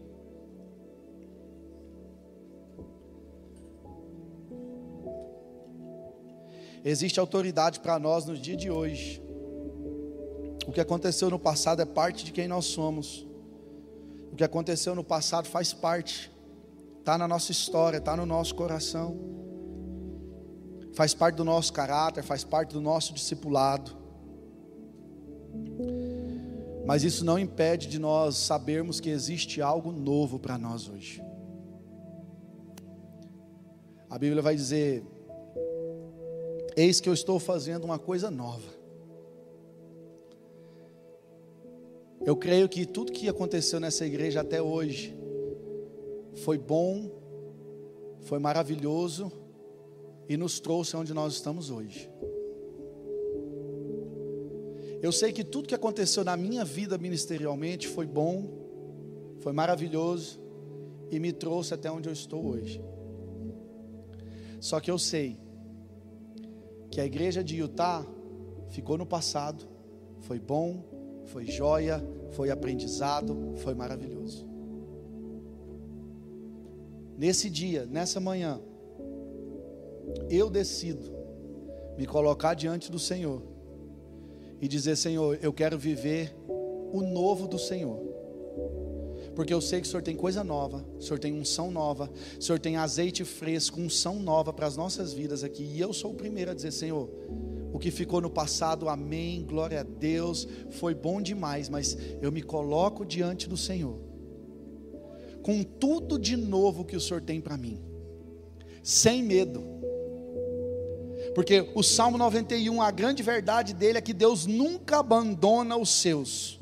Existe 6.87 7.19
autoridade 7.19 7.79
para 7.79 7.97
nós 7.97 8.25
no 8.25 8.37
dia 8.37 8.55
de 8.55 8.69
hoje. 8.69 9.19
O 10.67 10.71
que 10.71 10.79
aconteceu 10.79 11.31
no 11.31 11.39
passado 11.39 11.81
é 11.81 11.85
parte 11.85 12.23
de 12.23 12.31
quem 12.31 12.47
nós 12.47 12.65
somos. 12.65 13.27
O 14.31 14.35
que 14.35 14.43
aconteceu 14.43 14.93
no 14.93 15.03
passado 15.03 15.47
faz 15.47 15.73
parte, 15.73 16.31
está 16.99 17.17
na 17.17 17.27
nossa 17.27 17.51
história, 17.51 17.97
está 17.97 18.15
no 18.15 18.23
nosso 18.23 18.53
coração, 18.53 19.17
faz 20.93 21.15
parte 21.15 21.37
do 21.37 21.43
nosso 21.43 21.73
caráter, 21.73 22.21
faz 22.21 22.43
parte 22.43 22.73
do 22.73 22.81
nosso 22.81 23.13
discipulado. 23.13 23.97
Mas 26.85 27.03
isso 27.03 27.25
não 27.25 27.39
impede 27.39 27.87
de 27.87 27.97
nós 27.97 28.37
sabermos 28.37 28.99
que 28.99 29.09
existe 29.09 29.59
algo 29.59 29.91
novo 29.91 30.37
para 30.37 30.55
nós 30.55 30.87
hoje. 30.87 31.19
A 34.07 34.19
Bíblia 34.19 34.43
vai 34.43 34.55
dizer 34.55 35.14
Eis 36.77 36.99
que 36.99 37.07
eu 37.07 37.13
estou 37.13 37.39
fazendo 37.39 37.85
uma 37.85 37.97
coisa 37.97 38.29
nova. 38.29 38.75
Eu 42.25 42.35
creio 42.35 42.67
que 42.67 42.85
tudo 42.85 43.11
que 43.11 43.29
aconteceu 43.29 43.79
nessa 43.79 44.05
igreja 44.05 44.41
até 44.41 44.61
hoje 44.61 45.15
foi 46.33 46.57
bom, 46.57 47.09
foi 48.21 48.39
maravilhoso 48.39 49.31
e 50.27 50.35
nos 50.35 50.59
trouxe 50.59 50.97
onde 50.97 51.13
nós 51.13 51.33
estamos 51.33 51.69
hoje. 51.69 52.09
Eu 55.01 55.11
sei 55.11 55.31
que 55.31 55.43
tudo 55.43 55.67
que 55.67 55.75
aconteceu 55.75 56.23
na 56.23 56.35
minha 56.35 56.65
vida 56.65 56.97
ministerialmente 56.97 57.87
foi 57.87 58.07
bom, 58.07 58.49
foi 59.39 59.53
maravilhoso 59.53 60.39
e 61.11 61.19
me 61.19 61.31
trouxe 61.31 61.73
até 61.73 61.91
onde 61.91 62.09
eu 62.09 62.13
estou 62.13 62.43
hoje. 62.43 62.83
Só 64.59 64.79
que 64.79 64.89
eu 64.89 64.97
sei 64.97 65.37
que 66.95 67.01
a 67.01 67.05
igreja 67.05 67.43
de 67.43 67.57
Utah 67.57 68.07
ficou 68.69 68.97
no 68.97 69.05
passado, 69.05 69.67
foi 70.21 70.39
bom, 70.39 70.81
foi 71.25 71.45
joia, 71.45 72.01
foi 72.31 72.49
aprendizado, 72.49 73.51
foi 73.57 73.73
maravilhoso. 73.75 74.47
Nesse 77.17 77.49
dia, 77.49 77.85
nessa 77.85 78.21
manhã, 78.21 78.61
eu 80.29 80.49
decido 80.49 81.11
me 81.97 82.05
colocar 82.05 82.53
diante 82.53 82.89
do 82.89 82.97
Senhor 82.97 83.43
e 84.61 84.65
dizer: 84.65 84.95
Senhor, 84.95 85.37
eu 85.41 85.51
quero 85.51 85.77
viver 85.77 86.33
o 86.47 87.01
novo 87.01 87.45
do 87.45 87.59
Senhor 87.59 87.99
porque 89.35 89.53
eu 89.53 89.59
sei 89.59 89.81
que 89.81 89.87
o 89.87 89.89
Senhor 89.89 90.01
tem 90.01 90.15
coisa 90.15 90.43
nova, 90.43 90.85
o 90.97 91.01
Senhor 91.01 91.19
tem 91.19 91.33
unção 91.33 91.69
nova, 91.69 92.09
o 92.39 92.41
Senhor 92.41 92.57
tem 92.57 92.77
azeite 92.77 93.25
fresco, 93.25 93.81
unção 93.81 94.17
nova 94.17 94.53
para 94.53 94.65
as 94.65 94.77
nossas 94.77 95.11
vidas 95.11 95.43
aqui. 95.43 95.63
E 95.63 95.79
eu 95.79 95.91
sou 95.91 96.11
o 96.11 96.15
primeiro 96.15 96.51
a 96.51 96.53
dizer, 96.53 96.71
Senhor, 96.71 97.09
o 97.73 97.77
que 97.77 97.91
ficou 97.91 98.21
no 98.21 98.29
passado, 98.29 98.87
amém, 98.87 99.43
glória 99.43 99.81
a 99.81 99.83
Deus, 99.83 100.47
foi 100.71 100.95
bom 100.95 101.21
demais, 101.21 101.67
mas 101.67 101.97
eu 102.21 102.31
me 102.31 102.41
coloco 102.41 103.05
diante 103.05 103.49
do 103.49 103.57
Senhor, 103.57 103.99
com 105.43 105.61
tudo 105.61 106.17
de 106.17 106.37
novo 106.37 106.85
que 106.85 106.95
o 106.95 107.01
Senhor 107.01 107.21
tem 107.21 107.41
para 107.41 107.57
mim. 107.57 107.83
sem 108.81 109.23
medo. 109.23 109.63
Porque 111.33 111.69
o 111.75 111.83
Salmo 111.83 112.17
91, 112.17 112.81
a 112.81 112.91
grande 112.91 113.23
verdade 113.23 113.73
dele 113.73 113.97
é 113.97 114.01
que 114.01 114.13
Deus 114.13 114.45
nunca 114.45 114.99
abandona 114.99 115.75
os 115.75 115.89
seus. 115.89 116.61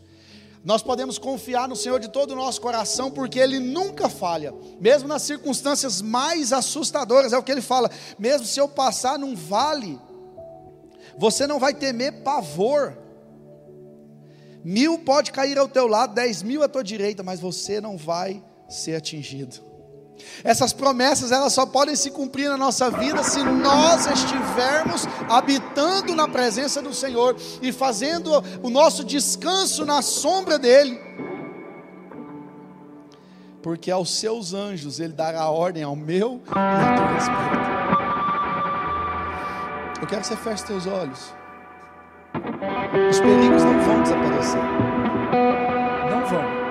Nós 0.64 0.82
podemos 0.82 1.18
confiar 1.18 1.68
no 1.68 1.76
Senhor 1.76 2.00
de 2.00 2.08
todo 2.08 2.32
o 2.32 2.36
nosso 2.36 2.62
coração, 2.62 3.12
porque 3.12 3.38
Ele 3.38 3.60
nunca 3.60 4.08
falha, 4.08 4.54
mesmo 4.80 5.10
nas 5.10 5.24
circunstâncias 5.24 6.02
mais 6.02 6.54
assustadoras, 6.54 7.34
é 7.34 7.38
o 7.38 7.44
que 7.44 7.52
Ele 7.52 7.62
fala. 7.62 7.92
Mesmo 8.18 8.48
se 8.48 8.60
eu 8.60 8.70
passar 8.70 9.20
num 9.20 9.36
vale, 9.36 10.00
você 11.18 11.46
não 11.46 11.60
vai 11.60 11.74
temer 11.74 12.24
pavor. 12.24 12.98
Mil 14.64 15.00
pode 15.00 15.34
cair 15.34 15.58
ao 15.58 15.68
teu 15.68 15.86
lado, 15.86 16.14
dez 16.14 16.42
mil 16.42 16.64
à 16.64 16.70
tua 16.70 16.84
direita, 16.84 17.22
mas 17.22 17.42
você 17.42 17.82
não 17.82 17.98
vai 17.98 18.42
ser 18.70 18.96
atingido. 18.96 19.73
Essas 20.44 20.74
promessas 20.74 21.32
elas 21.32 21.54
só 21.54 21.66
podem 21.66 21.96
se 21.96 22.12
cumprir 22.12 22.50
na 22.50 22.58
nossa 22.58 22.90
vida 22.90 23.24
se 23.24 23.44
nós 23.44 24.06
estivermos 24.08 25.08
habitando 25.30 26.16
na 26.16 26.28
presença 26.28 26.82
do 26.82 26.94
Senhor 26.94 27.36
e 27.62 27.72
fazendo 27.72 28.32
o 28.62 28.70
nosso 28.70 29.04
descanso 29.04 29.86
na 29.86 30.02
sombra 30.02 30.60
dele. 30.60 31.00
Porque 33.62 33.90
aos 33.90 34.14
seus 34.18 34.54
anjos 34.54 35.00
ele 35.00 35.14
dará 35.14 35.50
ordem 35.50 35.84
ao 35.84 35.96
meu 35.96 36.42
e 36.48 36.60
ao 36.60 36.96
teu 36.98 37.08
respeito. 37.14 37.74
Eu 40.02 40.08
quero 40.08 40.22
que 40.22 40.28
você 40.28 40.36
feche 40.36 40.68
seus 40.68 40.86
olhos. 40.86 41.34
Os 43.10 43.20
perigos 43.20 43.64
não 43.64 43.80
vão 43.80 44.04
desaparecer. 44.04 44.62
Não 46.12 46.26
vão 46.26 46.63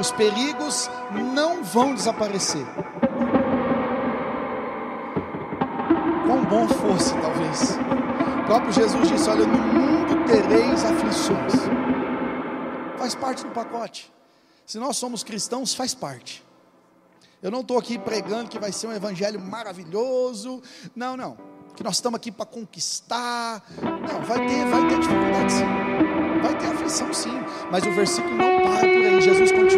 os 0.00 0.10
perigos 0.10 0.90
não 1.34 1.62
vão 1.62 1.94
desaparecer. 1.94 2.64
Quão 6.26 6.44
bom 6.44 6.66
fosse, 6.68 7.12
talvez. 7.20 7.78
O 8.40 8.44
próprio 8.46 8.72
Jesus 8.72 9.08
disse: 9.08 9.28
Olha, 9.28 9.46
no 9.46 9.58
mundo 9.58 10.24
tereis 10.26 10.84
aflições. 10.84 11.52
Faz 12.96 13.14
parte 13.14 13.44
do 13.44 13.50
pacote. 13.50 14.10
Se 14.64 14.78
nós 14.78 14.96
somos 14.96 15.22
cristãos, 15.22 15.74
faz 15.74 15.94
parte. 15.94 16.42
Eu 17.42 17.50
não 17.50 17.60
estou 17.60 17.78
aqui 17.78 17.98
pregando 17.98 18.50
que 18.50 18.58
vai 18.58 18.72
ser 18.72 18.86
um 18.86 18.92
evangelho 18.92 19.40
maravilhoso. 19.40 20.62
Não, 20.94 21.16
não. 21.16 21.36
Que 21.74 21.82
nós 21.82 21.96
estamos 21.96 22.16
aqui 22.16 22.30
para 22.30 22.46
conquistar. 22.46 23.62
Não, 23.80 24.20
vai 24.22 24.46
ter, 24.46 24.64
vai 24.66 24.88
ter 24.88 24.98
dificuldade 24.98 25.52
sim. 25.52 25.64
Vai 26.42 26.58
ter 26.58 26.66
aflição 26.66 27.12
sim, 27.12 27.32
mas 27.70 27.84
o 27.84 27.92
versículo 27.92 28.34
não 28.34 28.62
para 28.62 28.80
por 28.80 28.86
aí. 28.86 29.20
Jesus 29.20 29.52
continua 29.52 29.69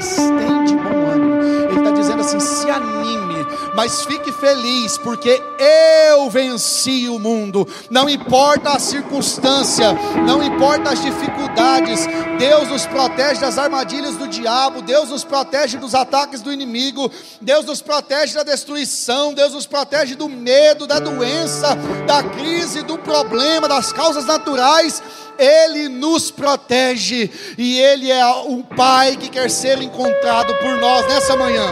Mas 0.00 0.16
tem 0.16 0.64
de 0.64 0.74
bom 0.76 1.10
ânimo. 1.10 1.42
Ele 1.42 1.78
está 1.78 1.90
dizendo 1.90 2.22
assim: 2.22 2.40
Se 2.40 2.70
anime, 2.70 3.46
mas 3.74 4.02
fique 4.04 4.32
feliz, 4.32 4.96
porque 4.96 5.42
eu 5.58 6.30
venci 6.30 7.06
o 7.10 7.18
mundo. 7.18 7.68
Não 7.90 8.08
importa 8.08 8.70
a 8.70 8.78
circunstância, 8.78 9.92
não 10.26 10.42
importa 10.42 10.90
as 10.90 11.02
dificuldades, 11.02 12.06
Deus 12.38 12.68
nos 12.68 12.86
protege 12.86 13.40
das 13.40 13.58
armadilhas 13.58 14.16
do 14.16 14.26
diabo, 14.26 14.80
Deus 14.80 15.10
nos 15.10 15.22
protege 15.22 15.76
dos 15.76 15.94
ataques 15.94 16.40
do 16.40 16.50
inimigo, 16.50 17.10
Deus 17.40 17.66
nos 17.66 17.82
protege 17.82 18.34
da 18.34 18.42
destruição, 18.42 19.34
Deus 19.34 19.52
nos 19.52 19.66
protege 19.66 20.14
do 20.14 20.30
medo, 20.30 20.86
da 20.86 20.98
doença, 20.98 21.76
da 22.06 22.22
crise, 22.22 22.82
do 22.82 22.96
problema, 22.96 23.68
das 23.68 23.92
causas 23.92 24.24
naturais. 24.24 25.02
Ele 25.40 25.88
nos 25.88 26.30
protege 26.30 27.30
e 27.56 27.80
Ele 27.80 28.10
é 28.10 28.26
um 28.42 28.60
Pai 28.60 29.16
que 29.16 29.30
quer 29.30 29.48
ser 29.48 29.80
encontrado 29.80 30.54
por 30.56 30.76
nós 30.76 31.06
nessa 31.06 31.34
manhã. 31.34 31.64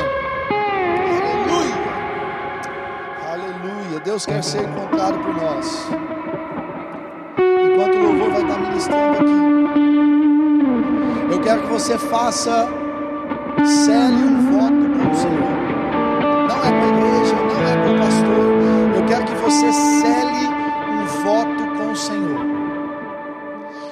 Aleluia, 1.50 1.76
aleluia. 3.30 4.00
Deus 4.00 4.24
quer 4.24 4.42
ser 4.42 4.62
encontrado 4.62 5.18
por 5.18 5.34
nós. 5.34 5.86
Enquanto 7.38 7.94
o 7.94 8.02
louvor 8.04 8.30
vai 8.30 8.40
estar 8.40 8.58
ministrando 8.58 9.18
aqui, 9.18 9.38
eu 11.34 11.40
quero 11.42 11.60
que 11.60 11.68
você 11.68 11.98
faça, 11.98 12.66
cele 13.66 14.16
um 14.16 14.50
voto 14.50 14.88
com 14.96 15.10
o 15.10 15.14
Senhor. 15.14 15.58
Não 16.48 16.56
é 16.56 16.70
para 16.70 16.84
a 16.84 16.88
igreja, 16.88 17.34
não 17.34 17.62
é 17.68 17.76
para 17.76 17.92
o 17.92 17.98
pastor. 17.98 18.96
Eu 18.96 19.04
quero 19.06 19.24
que 19.26 19.34
você 19.42 19.70
cele 19.72 20.48
um 20.90 21.04
voto 21.22 21.62
com 21.76 21.92
o 21.92 21.96
Senhor 21.96 22.47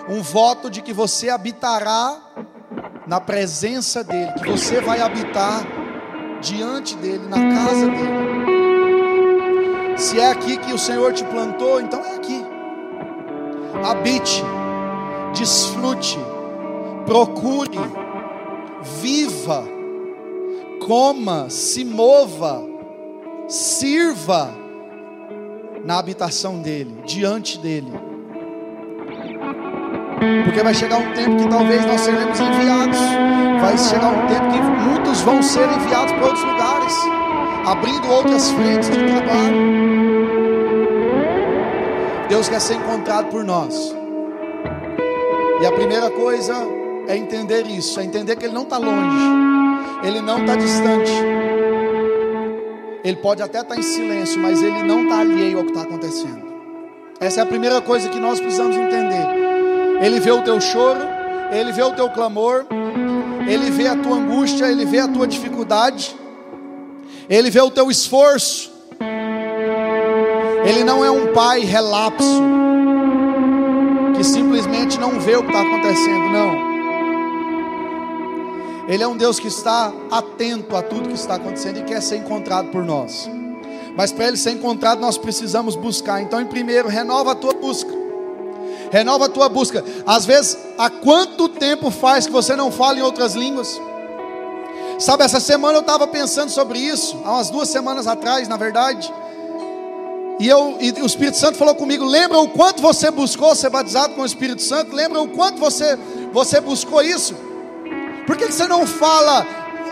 um 0.08 0.22
voto 0.22 0.70
de 0.70 0.80
que 0.82 0.92
você 0.92 1.28
habitará 1.28 2.16
na 3.06 3.20
presença 3.20 4.02
dEle, 4.04 4.32
que 4.34 4.50
você 4.50 4.80
vai 4.80 5.00
habitar 5.00 5.66
diante 6.40 6.96
dEle, 6.96 7.26
na 7.28 7.36
casa 7.36 7.86
dEle. 7.86 8.36
Se 9.96 10.20
é 10.20 10.30
aqui 10.30 10.56
que 10.58 10.72
o 10.72 10.78
Senhor 10.78 11.12
te 11.12 11.24
plantou, 11.24 11.80
então 11.80 12.00
é 12.04 12.16
aqui. 12.16 12.44
Habite, 13.84 14.42
desfrute, 15.34 16.18
procure, 17.04 17.78
viva, 19.00 19.64
coma, 20.86 21.48
se 21.48 21.84
mova, 21.84 22.62
sirva 23.48 24.54
na 25.84 25.98
habitação 25.98 26.60
dEle, 26.60 27.02
diante 27.06 27.58
dEle. 27.58 28.05
Porque 30.44 30.62
vai 30.62 30.74
chegar 30.74 30.98
um 30.98 31.12
tempo 31.12 31.36
que 31.36 31.48
talvez 31.48 31.84
nós 31.86 32.00
seremos 32.00 32.38
enviados. 32.38 32.98
Vai 33.60 33.78
chegar 33.78 34.08
um 34.08 34.26
tempo 34.26 34.52
que 34.52 34.60
muitos 34.60 35.20
vão 35.22 35.42
ser 35.42 35.68
enviados 35.68 36.12
para 36.12 36.24
outros 36.24 36.44
lugares, 36.44 36.94
abrindo 37.66 38.08
outras 38.10 38.50
frentes 38.50 38.90
de 38.90 38.96
trabalho. 38.96 39.76
Deus 42.28 42.48
quer 42.48 42.60
ser 42.60 42.74
encontrado 42.74 43.26
por 43.26 43.44
nós. 43.44 43.94
E 45.60 45.66
a 45.66 45.72
primeira 45.72 46.10
coisa 46.10 46.54
é 47.08 47.16
entender 47.16 47.66
isso, 47.66 47.98
é 47.98 48.04
entender 48.04 48.36
que 48.36 48.44
Ele 48.44 48.54
não 48.54 48.62
está 48.62 48.78
longe, 48.78 49.26
Ele 50.02 50.20
não 50.20 50.40
está 50.40 50.56
distante. 50.56 51.12
Ele 53.02 53.16
pode 53.16 53.40
até 53.42 53.60
estar 53.60 53.74
tá 53.74 53.80
em 53.80 53.82
silêncio, 53.82 54.40
mas 54.40 54.62
Ele 54.62 54.82
não 54.82 55.04
está 55.04 55.20
alheio 55.20 55.58
ao 55.58 55.64
que 55.64 55.70
está 55.70 55.82
acontecendo. 55.82 56.44
Essa 57.20 57.40
é 57.40 57.42
a 57.44 57.46
primeira 57.46 57.80
coisa 57.80 58.08
que 58.08 58.18
nós 58.18 58.40
precisamos 58.40 58.76
entender. 58.76 59.45
Ele 60.00 60.20
vê 60.20 60.30
o 60.30 60.42
teu 60.42 60.60
choro, 60.60 61.00
Ele 61.50 61.72
vê 61.72 61.82
o 61.82 61.92
teu 61.92 62.10
clamor, 62.10 62.66
Ele 63.46 63.70
vê 63.70 63.86
a 63.86 63.96
tua 63.96 64.16
angústia, 64.16 64.66
Ele 64.70 64.84
vê 64.84 64.98
a 64.98 65.08
tua 65.08 65.26
dificuldade, 65.26 66.14
Ele 67.28 67.50
vê 67.50 67.60
o 67.60 67.70
teu 67.70 67.90
esforço. 67.90 68.72
Ele 70.64 70.84
não 70.84 71.04
é 71.04 71.10
um 71.10 71.32
pai 71.32 71.60
relapso, 71.60 72.42
que 74.16 74.24
simplesmente 74.24 74.98
não 74.98 75.18
vê 75.20 75.36
o 75.36 75.42
que 75.42 75.48
está 75.48 75.60
acontecendo, 75.62 76.28
não. 76.30 76.66
Ele 78.88 79.02
é 79.02 79.08
um 79.08 79.16
Deus 79.16 79.40
que 79.40 79.48
está 79.48 79.92
atento 80.10 80.76
a 80.76 80.82
tudo 80.82 81.08
que 81.08 81.14
está 81.14 81.36
acontecendo 81.36 81.78
e 81.78 81.82
quer 81.82 82.00
ser 82.00 82.16
encontrado 82.16 82.68
por 82.68 82.84
nós. 82.84 83.28
Mas 83.96 84.12
para 84.12 84.28
ele 84.28 84.36
ser 84.36 84.50
encontrado, 84.50 85.00
nós 85.00 85.16
precisamos 85.16 85.74
buscar. 85.74 86.20
Então, 86.20 86.40
em 86.40 86.46
primeiro, 86.46 86.86
renova 86.88 87.32
a 87.32 87.34
tua 87.34 87.54
busca 87.54 88.05
renova 88.90 89.26
a 89.26 89.28
tua 89.28 89.48
busca. 89.48 89.84
Às 90.06 90.24
vezes, 90.24 90.58
há 90.78 90.88
quanto 90.90 91.48
tempo 91.48 91.90
faz 91.90 92.26
que 92.26 92.32
você 92.32 92.54
não 92.56 92.70
fala 92.70 92.98
em 92.98 93.02
outras 93.02 93.34
línguas? 93.34 93.80
Sabe, 94.98 95.24
essa 95.24 95.40
semana 95.40 95.76
eu 95.76 95.82
estava 95.82 96.06
pensando 96.06 96.50
sobre 96.50 96.78
isso, 96.78 97.20
há 97.24 97.32
umas 97.32 97.50
duas 97.50 97.68
semanas 97.68 98.06
atrás, 98.06 98.48
na 98.48 98.56
verdade. 98.56 99.12
E, 100.38 100.48
eu, 100.48 100.76
e 100.80 100.90
o 101.00 101.06
Espírito 101.06 101.36
Santo 101.36 101.56
falou 101.58 101.74
comigo: 101.74 102.04
lembra 102.04 102.38
o 102.38 102.48
quanto 102.48 102.82
você 102.82 103.10
buscou 103.10 103.54
ser 103.54 103.70
batizado 103.70 104.14
com 104.14 104.22
o 104.22 104.26
Espírito 104.26 104.62
Santo? 104.62 104.94
Lembra 104.94 105.20
o 105.20 105.28
quanto 105.28 105.58
você, 105.58 105.98
você 106.32 106.60
buscou 106.60 107.02
isso? 107.02 107.34
Por 108.26 108.36
que, 108.36 108.46
que 108.46 108.52
você 108.52 108.66
não 108.66 108.86
fala 108.86 109.46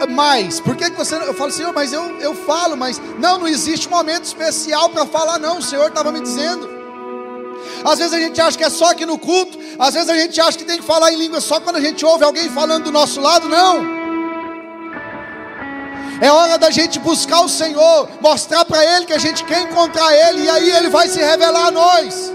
mais? 0.08 0.60
Por 0.60 0.76
que, 0.76 0.90
que 0.90 0.96
você. 0.96 1.14
Eu 1.16 1.34
falo, 1.34 1.50
Senhor, 1.50 1.72
mas 1.72 1.92
eu, 1.92 2.02
eu 2.20 2.34
falo, 2.34 2.76
mas. 2.76 3.00
Não, 3.18 3.38
não 3.38 3.48
existe 3.48 3.88
momento 3.88 4.24
especial 4.24 4.90
para 4.90 5.06
falar, 5.06 5.38
não. 5.38 5.58
O 5.58 5.62
Senhor 5.62 5.88
estava 5.88 6.12
me 6.12 6.20
dizendo. 6.20 6.73
Às 7.84 7.98
vezes 7.98 8.14
a 8.14 8.18
gente 8.18 8.40
acha 8.40 8.56
que 8.56 8.64
é 8.64 8.70
só 8.70 8.90
aqui 8.90 9.04
no 9.04 9.18
culto, 9.18 9.58
às 9.78 9.92
vezes 9.92 10.08
a 10.08 10.16
gente 10.16 10.40
acha 10.40 10.56
que 10.56 10.64
tem 10.64 10.78
que 10.78 10.84
falar 10.84 11.12
em 11.12 11.16
língua 11.16 11.40
só 11.40 11.60
quando 11.60 11.76
a 11.76 11.80
gente 11.80 12.04
ouve 12.04 12.24
alguém 12.24 12.48
falando 12.48 12.84
do 12.84 12.90
nosso 12.90 13.20
lado, 13.20 13.46
não. 13.46 14.04
É 16.20 16.32
hora 16.32 16.56
da 16.56 16.70
gente 16.70 16.98
buscar 16.98 17.40
o 17.42 17.48
Senhor, 17.48 18.08
mostrar 18.22 18.64
para 18.64 18.82
Ele 18.82 19.04
que 19.04 19.12
a 19.12 19.18
gente 19.18 19.44
quer 19.44 19.60
encontrar 19.62 20.10
Ele, 20.14 20.44
e 20.44 20.48
aí 20.48 20.70
Ele 20.70 20.88
vai 20.88 21.08
se 21.08 21.18
revelar 21.18 21.66
a 21.66 21.70
nós. 21.70 22.32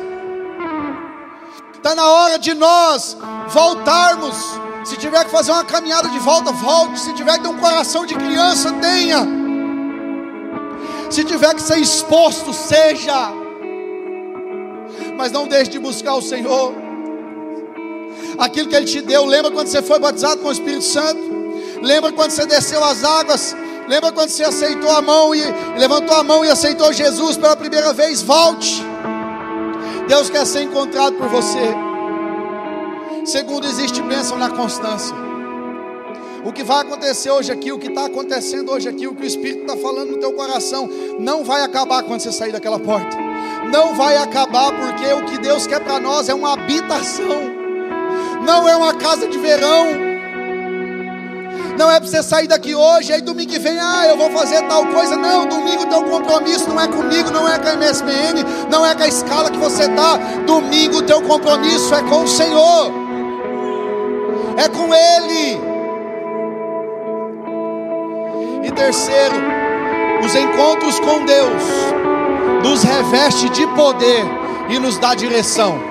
Está 1.74 1.96
na 1.96 2.06
hora 2.06 2.38
de 2.38 2.54
nós 2.54 3.18
voltarmos. 3.48 4.36
Se 4.84 4.98
tiver 4.98 5.24
que 5.26 5.32
fazer 5.32 5.52
uma 5.52 5.64
caminhada 5.64 6.10
de 6.10 6.20
volta, 6.20 6.52
volte. 6.52 7.00
Se 7.00 7.14
tiver 7.14 7.38
que 7.38 7.44
ter 7.44 7.48
um 7.48 7.58
coração 7.58 8.06
de 8.06 8.14
criança, 8.16 8.72
tenha. 8.74 9.26
Se 11.10 11.24
tiver 11.24 11.56
que 11.56 11.62
ser 11.62 11.78
exposto, 11.78 12.54
seja 12.54 13.39
mas 15.20 15.32
não 15.32 15.48
deixe 15.48 15.70
de 15.70 15.80
buscar 15.80 16.16
o 16.16 16.22
Senhor. 16.22 16.74
Aquilo 18.38 18.70
que 18.70 18.76
Ele 18.76 18.86
te 18.86 19.02
deu, 19.02 19.26
lembra 19.26 19.52
quando 19.52 19.68
você 19.68 19.82
foi 19.82 20.00
batizado 20.00 20.42
com 20.42 20.48
o 20.48 20.52
Espírito 20.52 20.84
Santo? 20.84 21.22
Lembra 21.82 22.12
quando 22.12 22.32
você 22.32 22.46
desceu 22.46 22.84
as 22.84 23.04
águas 23.04 23.56
Lembra 23.90 24.12
quando 24.12 24.30
você 24.30 24.44
aceitou 24.44 24.92
a 24.92 25.02
mão 25.02 25.34
e 25.34 25.42
levantou 25.76 26.16
a 26.16 26.24
mão 26.24 26.46
e 26.46 26.50
aceitou 26.50 26.94
Jesus 26.94 27.38
pela 27.38 27.56
primeira 27.56 27.92
vez? 27.92 28.22
Volte. 28.22 28.84
Deus 30.08 30.30
quer 30.30 30.46
ser 30.46 30.62
encontrado 30.62 31.16
por 31.16 31.28
você. 31.28 31.74
Segundo, 33.26 33.66
existe 33.66 34.00
bênção 34.04 34.38
na 34.38 34.52
constância. 34.52 35.16
O 36.46 36.54
que 36.54 36.64
vai 36.64 36.82
acontecer 36.82 37.32
hoje 37.32 37.52
aqui, 37.52 37.72
o 37.72 37.80
que 37.80 37.88
está 37.88 38.06
acontecendo 38.06 38.72
hoje 38.72 38.88
aqui, 38.88 39.08
o 39.08 39.16
que 39.16 39.24
o 39.24 39.26
Espírito 39.26 39.62
está 39.62 39.76
falando 39.76 40.12
no 40.12 40.18
teu 40.20 40.34
coração, 40.34 40.88
não 41.20 41.44
vai 41.44 41.64
acabar 41.64 42.04
quando 42.04 42.22
você 42.22 42.32
sair 42.32 42.52
daquela 42.52 42.78
porta. 42.78 43.29
Não 43.72 43.96
vai 43.96 44.18
acabar, 44.18 44.72
porque 44.72 45.14
o 45.14 45.26
que 45.26 45.38
Deus 45.38 45.68
quer 45.68 45.80
para 45.80 46.00
nós 46.00 46.30
é 46.30 46.34
uma 46.34 46.54
habitação, 46.54 47.54
não 48.46 48.68
é 48.68 48.76
uma 48.76 48.94
casa 48.94 49.28
de 49.28 49.38
verão 49.38 50.10
não 51.80 51.90
é 51.90 51.98
para 51.98 52.10
você 52.10 52.22
sair 52.22 52.46
daqui 52.46 52.76
hoje, 52.76 53.14
aí 53.14 53.22
domingo 53.22 53.54
que 53.54 53.58
vem, 53.58 53.80
ah, 53.80 54.06
eu 54.06 54.18
vou 54.18 54.30
fazer 54.32 54.62
tal 54.64 54.86
coisa. 54.88 55.16
Não, 55.16 55.48
domingo 55.48 55.86
teu 55.86 56.04
compromisso 56.04 56.68
não 56.68 56.78
é 56.78 56.86
comigo, 56.90 57.32
não 57.32 57.48
é 57.48 57.58
com 57.58 57.70
a 57.70 57.74
MSPN, 57.74 58.44
não 58.70 58.86
é 58.86 58.94
com 58.94 59.04
a 59.04 59.08
escala 59.08 59.50
que 59.50 59.58
você 59.58 59.84
está. 59.84 60.18
Domingo 60.46 61.02
teu 61.04 61.22
compromisso 61.22 61.96
é 61.96 62.04
com 62.04 62.24
o 62.24 62.28
Senhor, 62.28 62.92
é 64.58 64.68
com 64.68 64.94
Ele. 64.94 65.62
E 68.68 68.72
terceiro, 68.72 69.36
os 70.22 70.36
encontros 70.36 71.00
com 71.00 71.24
Deus 71.24 71.89
nos 72.64 72.84
reveste 72.84 73.50
de 73.50 73.66
poder 73.68 74.26
e 74.70 74.80
nos 74.80 74.98
dá 74.98 75.16
direção. 75.16 75.90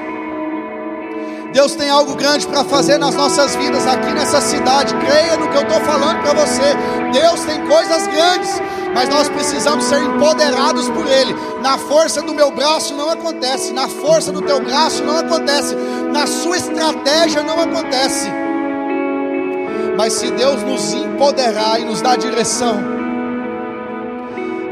Deus 1.53 1.75
tem 1.75 1.89
algo 1.89 2.15
grande 2.15 2.47
para 2.47 2.63
fazer 2.65 2.99
nas 2.99 3.15
nossas 3.15 3.57
vidas 3.57 3.87
aqui 3.87 4.13
nessa 4.13 4.41
cidade. 4.41 4.95
Creia 4.95 5.37
no 5.37 5.49
que 5.49 5.57
eu 5.57 5.63
estou 5.63 5.81
falando 5.81 6.21
para 6.21 6.35
você. 6.35 6.77
Deus 7.13 7.41
tem 7.41 7.67
coisas 7.67 8.07
grandes, 8.07 8.61
mas 8.95 9.09
nós 9.09 9.29
precisamos 9.29 9.85
ser 9.85 10.03
empoderados 10.03 10.89
por 10.91 11.07
Ele. 11.07 11.35
Na 11.63 11.79
força 11.79 12.21
do 12.21 12.35
meu 12.35 12.51
braço 12.51 12.95
não 12.95 13.09
acontece, 13.09 13.73
na 13.73 13.89
força 13.89 14.31
do 14.31 14.43
teu 14.43 14.61
braço 14.61 15.03
não 15.03 15.19
acontece, 15.19 15.75
na 16.13 16.27
sua 16.27 16.57
estratégia 16.59 17.43
não 17.43 17.61
acontece. 17.61 18.29
Mas 19.97 20.13
se 20.13 20.31
Deus 20.31 20.63
nos 20.63 20.93
empoderar 20.93 21.81
e 21.81 21.85
nos 21.85 22.03
dar 22.03 22.17
direção, 22.17 22.79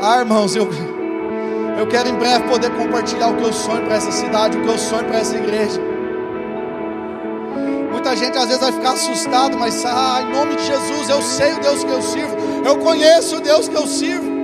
ah, 0.00 0.18
irmãos, 0.18 0.54
eu, 0.54 0.68
eu 1.76 1.86
quero 1.86 2.08
em 2.08 2.16
breve 2.16 2.48
poder 2.48 2.70
compartilhar 2.70 3.28
o 3.28 3.36
que 3.36 3.44
eu 3.44 3.52
sonho 3.52 3.84
para 3.84 3.96
essa 3.96 4.10
cidade, 4.10 4.56
o 4.56 4.62
que 4.62 4.68
eu 4.68 4.78
sonho 4.78 5.04
para 5.04 5.18
essa 5.18 5.36
igreja. 5.36 5.80
Muita 7.92 8.16
gente 8.16 8.38
às 8.38 8.46
vezes 8.46 8.60
vai 8.60 8.72
ficar 8.72 8.92
assustado, 8.92 9.58
mas 9.58 9.84
ah, 9.84 10.22
em 10.22 10.32
nome 10.32 10.56
de 10.56 10.64
Jesus, 10.64 11.08
eu 11.08 11.20
sei 11.22 11.52
o 11.54 11.60
Deus 11.60 11.84
que 11.84 11.90
eu 11.90 12.02
sirvo, 12.02 12.36
eu 12.64 12.78
conheço 12.78 13.36
o 13.36 13.40
Deus 13.40 13.68
que 13.68 13.74
eu 13.74 13.86
sirvo. 13.86 14.36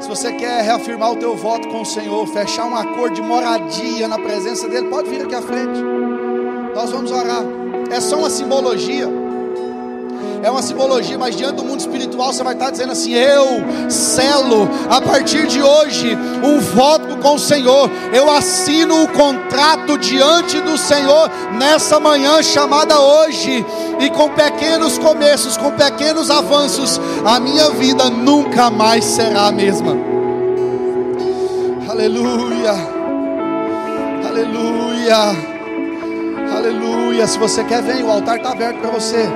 Se 0.00 0.08
você 0.08 0.32
quer 0.32 0.62
reafirmar 0.62 1.12
o 1.12 1.16
teu 1.16 1.34
voto 1.34 1.66
com 1.68 1.82
o 1.82 1.86
Senhor, 1.86 2.26
fechar 2.26 2.66
um 2.66 2.76
acordo 2.76 3.14
de 3.14 3.22
moradia 3.22 4.06
na 4.06 4.18
presença 4.18 4.68
dele, 4.68 4.88
pode 4.88 5.08
vir 5.08 5.22
aqui 5.22 5.34
à 5.34 5.42
frente. 5.42 5.80
Nós 6.74 6.90
vamos 6.90 7.10
orar. 7.10 7.42
É 7.90 8.00
só 8.00 8.18
uma 8.18 8.28
simbologia 8.28 9.23
é 10.42 10.50
uma 10.50 10.60
simbologia, 10.60 11.16
mas 11.18 11.34
diante 11.34 11.56
do 11.56 11.64
mundo 11.64 11.80
espiritual 11.80 12.32
você 12.32 12.42
vai 12.42 12.52
estar 12.52 12.70
dizendo 12.70 12.92
assim: 12.92 13.14
Eu 13.14 13.46
selo 13.88 14.68
a 14.90 15.00
partir 15.00 15.46
de 15.46 15.62
hoje 15.62 16.16
um 16.42 16.60
voto 16.60 17.16
com 17.16 17.34
o 17.34 17.38
Senhor, 17.38 17.90
eu 18.12 18.30
assino 18.30 19.04
o 19.04 19.08
contrato 19.08 19.96
diante 19.96 20.60
do 20.60 20.76
Senhor 20.76 21.30
nessa 21.56 21.98
manhã 21.98 22.42
chamada 22.42 23.00
hoje, 23.00 23.64
e 23.98 24.10
com 24.10 24.28
pequenos 24.30 24.98
começos, 24.98 25.56
com 25.56 25.70
pequenos 25.70 26.30
avanços, 26.30 27.00
a 27.24 27.40
minha 27.40 27.70
vida 27.70 28.10
nunca 28.10 28.68
mais 28.68 29.04
será 29.04 29.46
a 29.46 29.52
mesma. 29.52 29.96
Aleluia, 31.88 32.72
aleluia, 34.28 35.16
aleluia. 36.54 37.26
Se 37.26 37.38
você 37.38 37.64
quer, 37.64 37.82
vem, 37.82 38.02
o 38.02 38.10
altar 38.10 38.36
está 38.36 38.50
aberto 38.50 38.78
para 38.80 38.90
você. 38.90 39.26